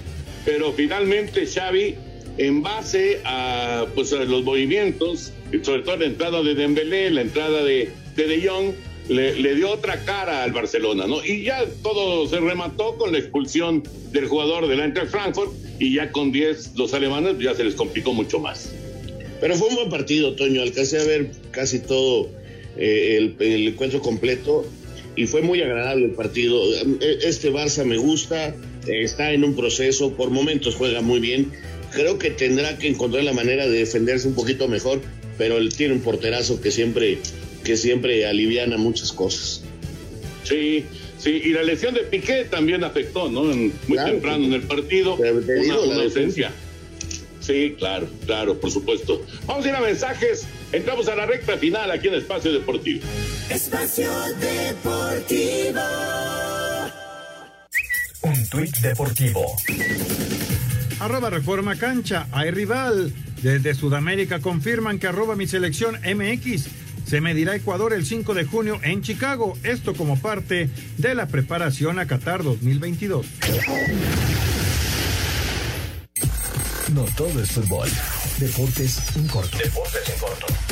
pero 0.45 0.73
finalmente 0.73 1.47
Xavi, 1.47 1.95
en 2.39 2.63
base 2.63 3.21
a, 3.25 3.87
pues, 3.95 4.13
a 4.13 4.25
los 4.25 4.43
movimientos, 4.43 5.33
sobre 5.63 5.83
todo 5.83 5.97
la 5.97 6.07
entrada 6.07 6.43
de 6.43 6.55
Dembélé, 6.55 7.11
la 7.11 7.23
entrada 7.23 7.63
de 7.63 7.91
De, 8.17 8.27
de 8.27 8.47
Jong, 8.47 8.75
le, 9.09 9.55
dio 9.55 9.71
otra 9.71 10.05
cara 10.05 10.43
al 10.43 10.53
Barcelona, 10.53 11.07
¿no? 11.07 11.25
Y 11.25 11.45
ya 11.45 11.65
todo 11.83 12.27
se 12.29 12.39
remató 12.41 12.97
con 12.97 13.13
la 13.13 13.19
expulsión 13.19 13.83
del 14.13 14.27
jugador 14.27 14.69
del 14.69 14.81
Eintracht 14.81 15.11
Frankfurt 15.11 15.53
y 15.79 15.95
ya 15.95 16.13
con 16.13 16.33
10 16.33 16.77
los 16.77 16.95
alemanes 16.95 17.39
ya 17.39 17.55
se 17.55 17.65
les 17.65 17.75
complicó 17.75 18.13
mucho 18.13 18.39
más. 18.39 18.73
Pero 19.41 19.57
fue 19.57 19.69
un 19.69 19.75
buen 19.75 19.89
partido, 19.89 20.35
Toño. 20.37 20.63
Alcancé 20.63 21.01
a 21.01 21.05
ver 21.05 21.33
casi 21.51 21.81
todo 21.81 22.29
eh, 22.77 23.17
el, 23.19 23.37
el, 23.41 23.69
encuentro 23.69 24.01
completo 24.01 24.65
y 25.17 25.27
fue 25.27 25.43
muy 25.43 25.61
agradable 25.61 26.07
el 26.07 26.13
partido. 26.13 26.63
Este 27.01 27.51
Barça 27.51 27.85
me 27.85 27.97
gusta 27.97 28.55
está 28.87 29.33
en 29.33 29.45
un 29.45 29.55
proceso, 29.55 30.13
por 30.13 30.31
momentos 30.31 30.75
juega 30.75 31.01
muy 31.01 31.21
bien. 31.21 31.53
Creo 31.93 32.19
que 32.19 32.31
tendrá 32.31 32.79
que 32.79 32.89
encontrar 32.89 33.25
la 33.25 33.33
manera 33.33 33.67
de 33.67 33.79
defenderse 33.79 34.27
un 34.29 34.35
poquito 34.35 34.69
mejor, 34.69 35.01
pero 35.39 35.59
él 35.59 35.75
tiene 35.75 35.95
un 35.95 36.01
porterazo 36.01 36.61
que 36.61 36.71
siempre, 36.71 37.19
que 37.65 37.77
siempre 37.77 38.27
aliviana 38.27 38.79
muchas 38.79 39.13
cosas. 39.13 39.63
Sí, 40.45 40.85
sí, 41.19 41.43
y 41.45 41.51
la 41.51 41.63
lesión 41.63 41.95
de 41.95 42.01
Piqué 42.01 42.45
también 42.45 42.83
afectó, 42.83 43.31
¿no? 43.31 43.45
muy 43.45 43.99
temprano 44.05 44.45
en 44.45 44.55
el 44.55 44.63
partido, 44.63 45.17
una, 45.17 45.81
una 45.81 46.03
ausencia. 46.03 46.53
Sí, 47.43 47.75
claro, 47.77 48.09
claro, 48.25 48.59
por 48.61 48.71
supuesto. 48.71 49.21
Vamos 49.47 49.67
a 49.67 49.69
ir 49.69 49.75
a 49.75 49.81
mensajes. 49.81 50.47
Entramos 50.71 51.09
a 51.09 51.17
la 51.17 51.27
recta 51.27 51.59
final 51.59 51.91
aquí 51.91 52.07
en 52.09 52.15
Espacio 52.15 52.53
Deportivo. 52.53 53.01
Espacio 53.51 54.11
Deportivo. 54.39 55.81
Tuit 58.53 58.77
deportivo. 58.81 59.57
Arroba 61.01 61.31
Reforma 61.31 61.75
Cancha, 61.77 62.27
hay 62.33 62.51
rival. 62.51 63.11
Desde 63.41 63.75
Sudamérica 63.75 64.41
confirman 64.41 64.99
que 64.99 65.07
arroba 65.07 65.37
mi 65.37 65.47
selección 65.47 65.97
MX 66.05 66.67
se 67.07 67.23
medirá 67.23 67.57
Ecuador 67.57 67.95
el 67.95 68.05
5 68.05 68.35
de 68.35 68.45
junio 68.45 68.79
en 68.83 69.01
Chicago, 69.01 69.57
esto 69.63 69.95
como 69.95 70.19
parte 70.19 70.69
de 70.99 71.15
la 71.15 71.29
preparación 71.29 71.99
a 71.99 72.07
Qatar 72.07 72.43
2022. 72.43 73.27
No 76.93 77.05
todo 77.17 77.43
es 77.43 77.53
fútbol. 77.53 77.89
Deportes 78.37 79.17
en 79.17 79.29
corto. 79.29 79.57
Deportes 79.57 80.09
en 80.11 80.21
corto. 80.21 80.72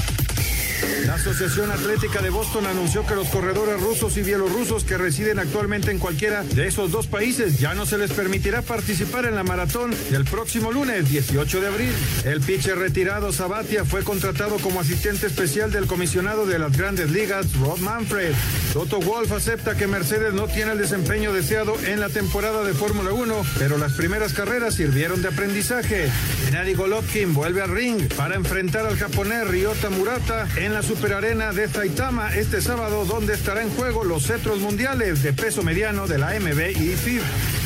La 1.06 1.14
Asociación 1.14 1.70
Atlética 1.70 2.22
de 2.22 2.30
Boston 2.30 2.66
anunció 2.66 3.06
que 3.06 3.14
los 3.14 3.28
corredores 3.28 3.80
rusos 3.80 4.16
y 4.16 4.22
bielorrusos 4.22 4.84
que 4.84 4.98
residen 4.98 5.38
actualmente 5.38 5.90
en 5.90 5.98
cualquiera 5.98 6.42
de 6.42 6.66
esos 6.66 6.90
dos 6.90 7.06
países 7.06 7.58
ya 7.58 7.74
no 7.74 7.86
se 7.86 7.98
les 7.98 8.12
permitirá 8.12 8.62
participar 8.62 9.24
en 9.24 9.34
la 9.34 9.42
maratón 9.42 9.94
del 10.10 10.24
próximo 10.24 10.72
lunes 10.72 11.08
18 11.10 11.60
de 11.60 11.66
abril. 11.66 11.92
El 12.24 12.40
pitcher 12.40 12.78
retirado 12.78 13.32
Sabatia 13.32 13.84
fue 13.84 14.04
contratado 14.04 14.56
como 14.58 14.80
asistente 14.80 15.26
especial 15.26 15.72
del 15.72 15.86
comisionado 15.86 16.46
de 16.46 16.58
las 16.58 16.76
grandes 16.76 17.10
ligas, 17.10 17.52
Rod 17.54 17.78
Manfred. 17.78 18.32
Toto 18.72 19.00
Wolf 19.00 19.32
acepta 19.32 19.76
que 19.76 19.86
Mercedes 19.86 20.32
no 20.32 20.46
tiene 20.46 20.72
el 20.72 20.78
desempeño 20.78 21.32
deseado 21.32 21.74
en 21.86 22.00
la 22.00 22.08
temporada 22.08 22.62
de 22.62 22.72
Fórmula 22.72 23.12
1, 23.12 23.44
pero 23.58 23.78
las 23.78 23.92
primeras 23.92 24.32
carreras 24.32 24.74
sirvieron 24.74 25.22
de 25.22 25.28
aprendizaje. 25.28 26.08
Gennady 26.44 26.74
Golovkin 26.74 27.34
vuelve 27.34 27.62
al 27.62 27.70
ring 27.70 28.12
para 28.14 28.36
enfrentar 28.36 28.86
al 28.86 28.96
japonés 28.96 29.46
Ryota 29.48 29.90
Murata 29.90 30.48
en 30.56 30.74
la 30.74 30.79
superarena 30.82 31.52
de 31.52 31.68
Saitama 31.68 32.34
este 32.34 32.60
sábado, 32.60 33.04
donde 33.04 33.34
estará 33.34 33.62
en 33.62 33.70
juego 33.70 34.04
los 34.04 34.26
cetros 34.26 34.60
mundiales 34.60 35.22
de 35.22 35.32
peso 35.32 35.62
mediano 35.62 36.06
de 36.06 36.18
la 36.18 36.38
MB 36.38 36.70
y 36.80 36.96
FIB. 36.96 37.22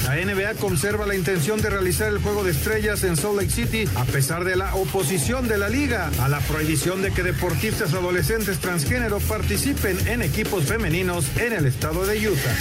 La 0.06 0.16
NBA 0.16 0.54
conserva 0.60 1.06
la 1.06 1.14
intención 1.14 1.60
de 1.60 1.70
realizar 1.70 2.08
el 2.08 2.18
juego 2.18 2.44
de 2.44 2.50
estrellas 2.50 3.04
en 3.04 3.16
Salt 3.16 3.36
Lake 3.36 3.50
City 3.50 3.88
a 3.96 4.04
pesar 4.04 4.44
de 4.44 4.56
la 4.56 4.74
oposición 4.74 5.48
de 5.48 5.58
la 5.58 5.68
liga 5.68 6.10
a 6.20 6.28
la 6.28 6.40
prohibición 6.40 7.02
de 7.02 7.12
que 7.12 7.22
deportistas 7.22 7.94
adolescentes 7.94 8.58
transgénero 8.58 9.18
participen 9.20 9.96
en 10.06 10.22
equipos 10.22 10.64
femeninos 10.64 11.26
en 11.38 11.52
el 11.52 11.66
estado 11.66 12.06
de 12.06 12.28
Utah. 12.28 12.56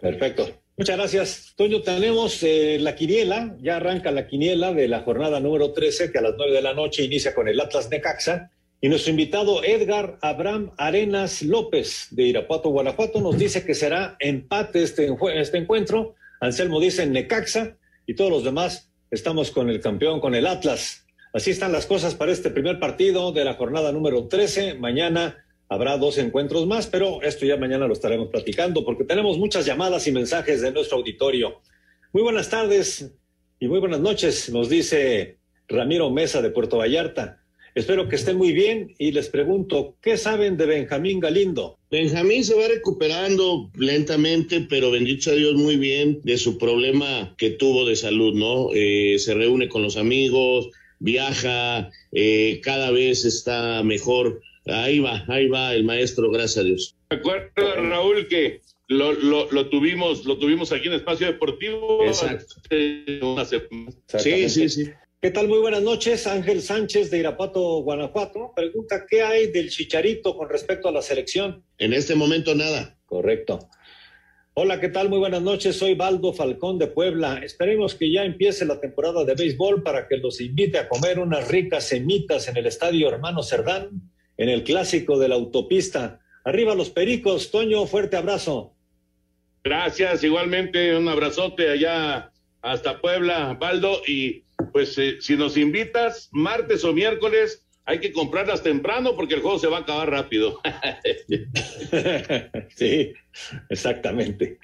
Perfecto. 0.00 0.59
Muchas 0.80 0.96
gracias. 0.96 1.52
Toño, 1.56 1.82
tenemos 1.82 2.42
eh, 2.42 2.78
la 2.80 2.94
quiniela, 2.94 3.54
ya 3.60 3.76
arranca 3.76 4.10
la 4.12 4.26
quiniela 4.26 4.72
de 4.72 4.88
la 4.88 5.00
jornada 5.00 5.38
número 5.38 5.74
13, 5.74 6.10
que 6.10 6.16
a 6.16 6.22
las 6.22 6.36
9 6.38 6.54
de 6.54 6.62
la 6.62 6.72
noche 6.72 7.04
inicia 7.04 7.34
con 7.34 7.48
el 7.48 7.60
Atlas 7.60 7.90
Necaxa. 7.90 8.50
Y 8.80 8.88
nuestro 8.88 9.10
invitado 9.10 9.62
Edgar 9.62 10.16
Abraham 10.22 10.70
Arenas 10.78 11.42
López 11.42 12.06
de 12.12 12.22
Irapuato, 12.22 12.70
Guanajuato, 12.70 13.20
nos 13.20 13.36
dice 13.36 13.62
que 13.62 13.74
será 13.74 14.16
empate 14.20 14.82
este, 14.82 15.14
este 15.34 15.58
encuentro. 15.58 16.14
Anselmo 16.40 16.80
dice 16.80 17.04
Necaxa 17.04 17.76
y 18.06 18.14
todos 18.14 18.30
los 18.30 18.42
demás 18.42 18.90
estamos 19.10 19.50
con 19.50 19.68
el 19.68 19.82
campeón, 19.82 20.18
con 20.18 20.34
el 20.34 20.46
Atlas. 20.46 21.04
Así 21.34 21.50
están 21.50 21.72
las 21.72 21.84
cosas 21.84 22.14
para 22.14 22.32
este 22.32 22.48
primer 22.48 22.80
partido 22.80 23.32
de 23.32 23.44
la 23.44 23.52
jornada 23.52 23.92
número 23.92 24.28
13. 24.28 24.76
Mañana 24.76 25.44
Habrá 25.72 25.96
dos 25.98 26.18
encuentros 26.18 26.66
más, 26.66 26.88
pero 26.88 27.22
esto 27.22 27.46
ya 27.46 27.56
mañana 27.56 27.86
lo 27.86 27.92
estaremos 27.92 28.26
platicando 28.28 28.84
porque 28.84 29.04
tenemos 29.04 29.38
muchas 29.38 29.64
llamadas 29.64 30.04
y 30.08 30.10
mensajes 30.10 30.60
de 30.62 30.72
nuestro 30.72 30.96
auditorio. 30.96 31.60
Muy 32.12 32.24
buenas 32.24 32.50
tardes 32.50 33.12
y 33.60 33.68
muy 33.68 33.78
buenas 33.78 34.00
noches, 34.00 34.50
nos 34.50 34.68
dice 34.68 35.38
Ramiro 35.68 36.10
Mesa 36.10 36.42
de 36.42 36.50
Puerto 36.50 36.78
Vallarta. 36.78 37.40
Espero 37.76 38.08
que 38.08 38.16
estén 38.16 38.36
muy 38.36 38.52
bien 38.52 38.96
y 38.98 39.12
les 39.12 39.28
pregunto, 39.28 39.94
¿qué 40.02 40.16
saben 40.16 40.56
de 40.56 40.66
Benjamín 40.66 41.20
Galindo? 41.20 41.78
Benjamín 41.88 42.42
se 42.42 42.56
va 42.56 42.66
recuperando 42.66 43.70
lentamente, 43.76 44.66
pero 44.68 44.90
bendito 44.90 45.22
sea 45.22 45.34
Dios 45.34 45.54
muy 45.54 45.76
bien 45.76 46.20
de 46.24 46.36
su 46.36 46.58
problema 46.58 47.32
que 47.38 47.50
tuvo 47.50 47.84
de 47.84 47.94
salud, 47.94 48.34
¿no? 48.34 48.70
Eh, 48.74 49.20
se 49.20 49.34
reúne 49.34 49.68
con 49.68 49.82
los 49.82 49.96
amigos, 49.96 50.70
viaja, 50.98 51.90
eh, 52.10 52.60
cada 52.60 52.90
vez 52.90 53.24
está 53.24 53.84
mejor 53.84 54.42
Ahí 54.70 55.00
va, 55.00 55.24
ahí 55.28 55.48
va 55.48 55.74
el 55.74 55.84
maestro, 55.84 56.30
gracias 56.30 56.58
a 56.58 56.62
Dios. 56.62 56.96
Recuerda, 57.10 57.74
Raúl, 57.76 58.28
que 58.28 58.60
lo, 58.86 59.12
lo, 59.12 59.68
tuvimos, 59.68 60.24
lo 60.24 60.38
tuvimos 60.38 60.72
aquí 60.72 60.88
en 60.88 60.94
Espacio 60.94 61.26
Deportivo. 61.26 62.04
Exacto. 62.04 62.56
Sí, 64.18 64.48
sí, 64.48 64.68
sí. 64.68 64.90
¿Qué 65.20 65.30
tal? 65.30 65.48
Muy 65.48 65.58
buenas 65.58 65.82
noches. 65.82 66.26
Ángel 66.26 66.62
Sánchez 66.62 67.10
de 67.10 67.18
Irapuato, 67.18 67.82
Guanajuato. 67.82 68.52
Pregunta, 68.54 69.04
¿qué 69.08 69.22
hay 69.22 69.50
del 69.50 69.70
Chicharito 69.70 70.36
con 70.36 70.48
respecto 70.48 70.88
a 70.88 70.92
la 70.92 71.02
selección? 71.02 71.62
En 71.78 71.92
este 71.92 72.14
momento 72.14 72.54
nada. 72.54 72.98
Correcto. 73.04 73.58
Hola, 74.54 74.80
¿qué 74.80 74.88
tal? 74.88 75.08
Muy 75.08 75.18
buenas 75.18 75.42
noches. 75.42 75.76
Soy 75.76 75.94
Baldo 75.94 76.32
Falcón 76.32 76.78
de 76.78 76.86
Puebla. 76.86 77.40
Esperemos 77.44 77.94
que 77.94 78.10
ya 78.10 78.24
empiece 78.24 78.64
la 78.64 78.80
temporada 78.80 79.24
de 79.24 79.34
béisbol 79.34 79.82
para 79.82 80.08
que 80.08 80.16
los 80.16 80.40
invite 80.40 80.78
a 80.78 80.88
comer 80.88 81.18
unas 81.18 81.48
ricas 81.48 81.88
semitas 81.88 82.48
en 82.48 82.56
el 82.56 82.66
estadio 82.66 83.08
Hermano 83.08 83.42
Cerdán 83.42 84.10
en 84.40 84.48
el 84.48 84.64
clásico 84.64 85.18
de 85.18 85.28
la 85.28 85.34
autopista. 85.34 86.18
Arriba 86.44 86.74
los 86.74 86.88
pericos, 86.88 87.50
Toño, 87.50 87.86
fuerte 87.86 88.16
abrazo. 88.16 88.74
Gracias, 89.62 90.24
igualmente 90.24 90.96
un 90.96 91.06
abrazote 91.08 91.68
allá 91.68 92.32
hasta 92.62 93.02
Puebla, 93.02 93.54
Baldo, 93.60 94.00
y 94.06 94.44
pues 94.72 94.96
eh, 94.96 95.18
si 95.20 95.36
nos 95.36 95.58
invitas 95.58 96.30
martes 96.32 96.82
o 96.84 96.94
miércoles, 96.94 97.66
hay 97.84 98.00
que 98.00 98.12
comprarlas 98.12 98.62
temprano 98.62 99.14
porque 99.14 99.34
el 99.34 99.42
juego 99.42 99.58
se 99.58 99.66
va 99.66 99.76
a 99.76 99.80
acabar 99.80 100.08
rápido. 100.08 100.58
sí, 102.74 103.12
exactamente. 103.68 104.58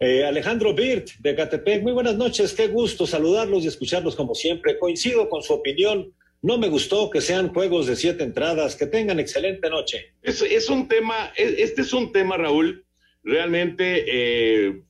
Eh, 0.00 0.24
Alejandro 0.24 0.72
Birt 0.72 1.10
de 1.18 1.34
Catepec, 1.34 1.82
muy 1.82 1.92
buenas 1.92 2.16
noches, 2.16 2.54
qué 2.54 2.68
gusto 2.68 3.06
saludarlos 3.06 3.62
y 3.62 3.68
escucharlos 3.68 4.16
como 4.16 4.34
siempre. 4.34 4.78
Coincido 4.78 5.28
con 5.28 5.42
su 5.42 5.52
opinión 5.52 6.14
no 6.44 6.58
me 6.58 6.68
gustó 6.68 7.08
que 7.08 7.22
sean 7.22 7.54
juegos 7.54 7.86
de 7.86 7.96
siete 7.96 8.22
entradas. 8.22 8.76
Que 8.76 8.86
tengan 8.86 9.18
excelente 9.18 9.70
noche. 9.70 10.12
Es, 10.20 10.42
es 10.42 10.68
un 10.68 10.88
tema, 10.88 11.32
este 11.36 11.80
es 11.80 11.92
un 11.94 12.12
tema, 12.12 12.36
Raúl, 12.36 12.84
realmente, 13.22 14.04
eh, 14.06 14.82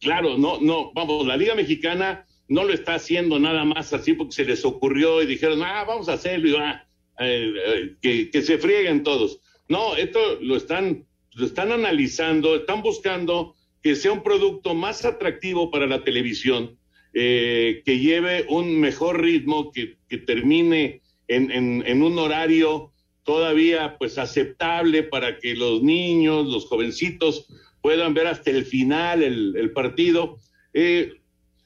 claro, 0.00 0.36
no, 0.36 0.60
no, 0.60 0.92
vamos, 0.94 1.24
la 1.24 1.36
Liga 1.36 1.54
Mexicana 1.54 2.26
no 2.48 2.64
lo 2.64 2.72
está 2.72 2.96
haciendo 2.96 3.38
nada 3.38 3.64
más 3.64 3.92
así 3.92 4.14
porque 4.14 4.34
se 4.34 4.44
les 4.44 4.64
ocurrió 4.64 5.22
y 5.22 5.26
dijeron, 5.26 5.62
ah, 5.62 5.84
vamos 5.86 6.08
a 6.08 6.14
hacerlo 6.14 6.48
y 6.48 6.56
ah, 6.56 6.84
eh, 7.20 7.94
que, 8.02 8.28
que, 8.28 8.42
se 8.42 8.58
frieguen 8.58 9.04
todos. 9.04 9.40
No, 9.68 9.94
esto 9.94 10.18
lo 10.40 10.56
están, 10.56 11.06
lo 11.34 11.46
están 11.46 11.70
analizando, 11.70 12.56
están 12.56 12.82
buscando 12.82 13.54
que 13.80 13.94
sea 13.94 14.10
un 14.10 14.24
producto 14.24 14.74
más 14.74 15.04
atractivo 15.04 15.70
para 15.70 15.86
la 15.86 16.02
televisión, 16.02 16.76
que 17.18 17.98
lleve 17.98 18.44
un 18.50 18.78
mejor 18.78 19.22
ritmo, 19.22 19.72
que, 19.72 19.96
que 20.06 20.18
termine 20.18 21.00
en, 21.28 21.50
en, 21.50 22.02
un 22.02 22.18
horario 22.18 22.92
todavía 23.24 23.96
pues 23.98 24.18
aceptable 24.18 25.02
para 25.02 25.38
que 25.38 25.54
los 25.54 25.82
niños, 25.82 26.46
los 26.46 26.66
jovencitos 26.66 27.46
puedan 27.80 28.14
ver 28.14 28.26
hasta 28.26 28.50
el 28.50 28.66
final 28.66 29.22
el, 29.22 29.72
partido. 29.72 30.38
Eh, 30.74 31.14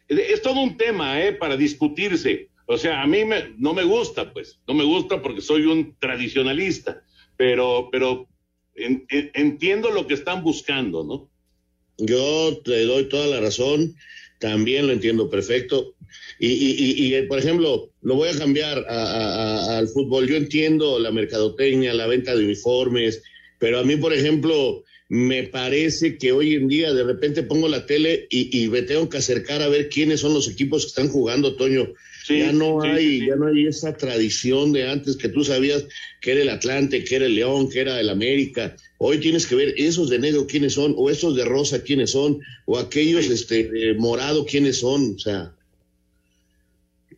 es 0.09 0.41
todo 0.43 0.61
un 0.61 0.77
tema 0.77 1.21
eh, 1.21 1.33
para 1.33 1.57
discutirse. 1.57 2.49
O 2.67 2.79
sea, 2.79 3.03
a 3.03 3.07
mí 3.07 3.25
me, 3.25 3.53
no 3.59 3.75
me 3.75 3.83
gusta, 3.83 4.33
pues, 4.33 4.61
no 4.69 4.75
me 4.75 4.85
gusta 4.85 5.21
porque 5.21 5.41
soy 5.41 5.67
un 5.67 5.97
tradicionalista, 5.99 7.03
pero, 7.37 7.89
pero 7.91 8.29
entiendo 8.77 9.91
lo 9.91 10.07
que 10.07 10.15
están 10.15 10.45
buscando, 10.45 11.03
¿no? 11.05 11.29
Yo 11.99 12.57
te 12.65 12.85
doy 12.85 13.09
toda 13.09 13.27
la 13.27 13.41
razón, 13.41 13.95
también 14.41 14.89
lo 14.89 14.93
entiendo 14.93 15.31
perfecto. 15.31 15.95
Y, 16.41 16.49
y, 16.49 17.15
y, 17.15 17.23
por 17.23 17.39
ejemplo, 17.39 17.91
lo 18.03 18.17
voy 18.17 18.31
a 18.31 18.39
cambiar 18.39 18.85
al 18.89 19.87
fútbol. 19.89 20.27
Yo 20.27 20.37
entiendo 20.37 20.99
la 20.99 21.13
mercadotecnia, 21.13 21.95
la 21.95 22.09
venta 22.09 22.35
de 22.35 22.45
uniformes, 22.45 23.23
pero 23.59 23.79
a 23.79 23.85
mí, 23.85 23.97
por 23.97 24.13
ejemplo, 24.13 24.83
me 25.11 25.45
parece 25.45 26.17
que 26.17 26.33
hoy 26.33 26.55
en 26.55 26.69
día 26.69 26.93
de 26.95 27.05
repente 27.05 27.43
pongo 27.43 27.69
la 27.69 27.85
tele 27.85 28.27
y, 28.31 28.69
me 28.69 28.83
tengo 28.83 29.09
que 29.09 29.19
acercar 29.19 29.61
a 29.61 29.69
ver 29.69 29.89
quiénes 29.89 30.21
son 30.21 30.33
los 30.33 30.49
equipos 30.49 30.83
que 30.83 30.89
están 30.89 31.09
jugando, 31.09 31.57
Toño. 31.57 31.93
Ya 32.39 32.53
no 32.53 32.83
hay, 32.83 33.27
ya 33.27 33.37
no 33.37 33.47
hay 33.47 33.67
esa 33.67 33.97
tradición 33.97 34.73
de 34.73 34.89
antes 34.89 35.17
que 35.17 35.29
tú 35.29 35.45
sabías 35.45 35.87
que 36.21 36.33
era 36.33 36.43
el 36.43 36.49
Atlante, 36.49 37.05
que 37.05 37.17
era 37.17 37.27
el 37.27 37.35
León, 37.35 37.69
que 37.69 37.81
era 37.81 38.01
el 38.01 38.09
América. 38.09 38.77
Hoy 38.99 39.19
tienes 39.19 39.47
que 39.47 39.55
ver 39.55 39.75
esos 39.77 40.11
de 40.11 40.19
negro 40.19 40.47
quiénes 40.47 40.75
son, 40.75 40.95
o 40.97 41.11
esos 41.11 41.37
de 41.37 41.45
rosa 41.45 41.83
quiénes 41.83 42.11
son, 42.11 42.41
o 42.67 42.79
aquellos 42.79 43.27
este 43.27 43.65
de 43.65 43.95
morado 43.95 44.45
quiénes 44.45 44.81
son. 44.81 45.15
O 45.15 45.19
sea, 45.19 45.55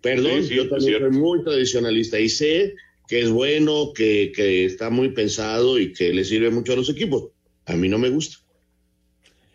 Perdón, 0.03 0.43
yo 0.49 0.69
también 0.69 0.99
soy 0.99 1.11
muy 1.11 1.45
tradicionalista 1.45 2.19
y 2.19 2.29
sé 2.29 2.75
que 3.07 3.21
es 3.21 3.31
bueno, 3.31 3.93
que, 3.95 4.33
que, 4.35 4.65
está 4.65 4.91
muy 4.91 5.11
pensado 5.11 5.79
y 5.79 5.93
que 5.93 6.13
le 6.13 6.25
sirve 6.25 6.51
mucho 6.51 6.73
a 6.73 6.77
los 6.77 6.91
equipos. 6.91 7.31
A 7.67 7.75
mí 7.75 7.89
no 7.89 7.99
me 7.99 8.09
gusta. 8.09 8.39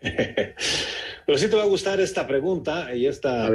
Pero 0.00 1.38
sí 1.38 1.48
te 1.48 1.56
va 1.56 1.64
a 1.64 1.66
gustar 1.66 2.00
esta 2.00 2.26
pregunta 2.26 2.94
y 2.94 3.06
esta, 3.06 3.50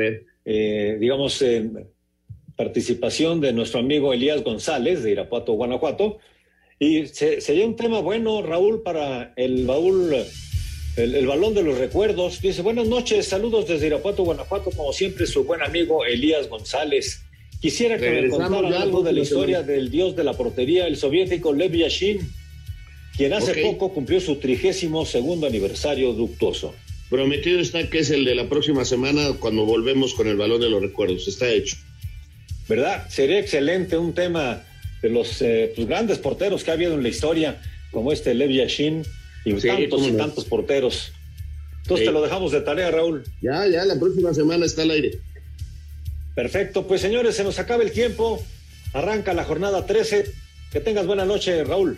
eh, 0.45 0.97
digamos, 0.99 1.41
eh, 1.41 1.68
participación 2.56 3.41
de 3.41 3.54
nuestro 3.54 3.80
amigo 3.80 4.14
Elías 4.14 4.43
González 4.43 5.04
de 5.04 5.12
Irapuato, 5.12 5.54
Guanajuato. 5.54 6.20
Y 6.80 7.08
sería 7.08 7.66
un 7.66 7.76
tema 7.76 7.99
bueno, 7.99 8.41
Raúl, 8.41 8.84
para 8.84 9.34
el 9.36 9.66
baúl 9.66 10.16
el, 10.97 11.28
balón 11.28 11.54
de 11.54 11.64
los 11.64 11.78
recuerdos. 11.78 12.41
Dice, 12.41 12.62
buenas 12.62 12.88
noches, 12.88 13.28
saludos 13.28 13.68
desde 13.68 13.88
Irapuato, 13.88 14.24
Guanajuato, 14.24 14.72
como 14.72 14.93
siempre, 14.93 15.26
su 15.26 15.43
buen 15.43 15.62
amigo 15.62 16.06
Elías 16.06 16.47
González. 16.49 17.24
Quisiera 17.62 17.97
que 17.97 18.10
me 18.10 18.30
contara 18.30 18.82
algo 18.82 19.01
de 19.04 19.14
la 19.14 19.22
historia 19.22 19.64
del 19.64 19.89
dios 19.89 20.16
de 20.16 20.24
la 20.24 20.34
portería, 20.34 20.86
el 20.86 20.97
soviético 20.97 21.54
Lev 21.54 21.74
Yashin, 21.74 22.20
quien 23.16 23.34
hace 23.34 23.62
poco 23.62 23.93
cumplió 23.93 24.20
su 24.20 24.36
trigésimo 24.36 25.06
segundo 25.06 25.47
aniversario 25.47 26.12
ductuoso. 26.14 26.74
Prometido 27.10 27.60
está 27.60 27.89
que 27.89 27.99
es 27.99 28.10
el 28.10 28.26
de 28.26 28.36
la 28.36 28.49
próxima 28.49 28.84
semana 28.86 29.34
cuando 29.39 29.66
volvemos 29.66 30.14
con 30.14 30.28
el 30.28 30.36
balón 30.36 30.60
de 30.60 30.70
los 30.70 30.82
recuerdos. 30.82 31.28
Está 31.28 31.49
hecho. 31.49 31.78
¿Verdad? 32.68 33.07
Sería 33.09 33.39
excelente 33.39 33.97
un 33.97 34.14
tema 34.14 34.64
de 35.01 35.09
los 35.09 35.41
eh, 35.41 35.74
pues, 35.76 35.88
grandes 35.88 36.18
porteros 36.18 36.64
que 36.64 36.72
ha 36.72 36.76
habido 36.76 36.93
en 36.93 37.03
la 37.03 37.09
historia, 37.09 37.61
como 37.91 38.11
este 38.11 38.34
Lev 38.34 38.51
Yashin 38.51 39.03
y 39.45 39.53
tantos 39.55 40.07
y 40.07 40.11
tantos 40.14 40.45
porteros. 40.45 41.11
Entonces 41.82 42.05
te 42.05 42.14
lo 42.14 42.22
dejamos 42.22 42.53
de 42.53 42.61
tarea, 42.61 42.89
Raúl. 42.91 43.24
Ya, 43.41 43.68
ya, 43.68 43.84
la 43.84 43.99
próxima 43.99 44.34
semana 44.34 44.66
está 44.66 44.84
al 44.84 44.91
aire. 44.91 45.20
Perfecto, 46.34 46.88
pues 46.88 47.01
señores, 47.01 47.36
se 47.36 47.43
nos 47.43 47.59
acaba 47.59 47.84
el 47.84 47.91
tiempo. 47.91 48.43
Arranca 48.93 49.34
la 49.34 49.43
jornada 49.43 49.86
13. 49.86 50.26
Que 50.72 50.80
tengas 50.80 51.05
buena 51.05 51.26
noche, 51.26 51.64
Raúl. 51.64 51.97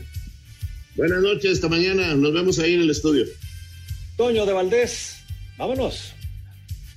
Buenas 0.96 1.22
noches, 1.22 1.52
esta 1.52 1.70
mañana. 1.70 2.16
Nos 2.16 2.34
vemos 2.34 2.58
ahí 2.58 2.74
en 2.74 2.82
el 2.82 2.90
estudio. 2.90 3.26
Toño 4.18 4.46
de 4.46 4.54
Valdés, 4.54 5.18
vámonos. 5.58 6.14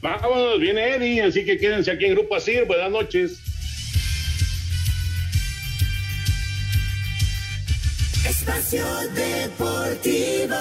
Vámonos, 0.01 0.61
viene 0.61 0.95
Eddie, 0.95 1.23
así 1.23 1.45
que 1.45 1.59
quédense 1.59 1.91
aquí 1.91 2.07
en 2.07 2.15
Grupo 2.15 2.37
Asir. 2.37 2.65
Buenas 2.65 2.91
noches. 2.91 3.39
Espacio 8.49 8.87
Deportivo. 9.15 10.57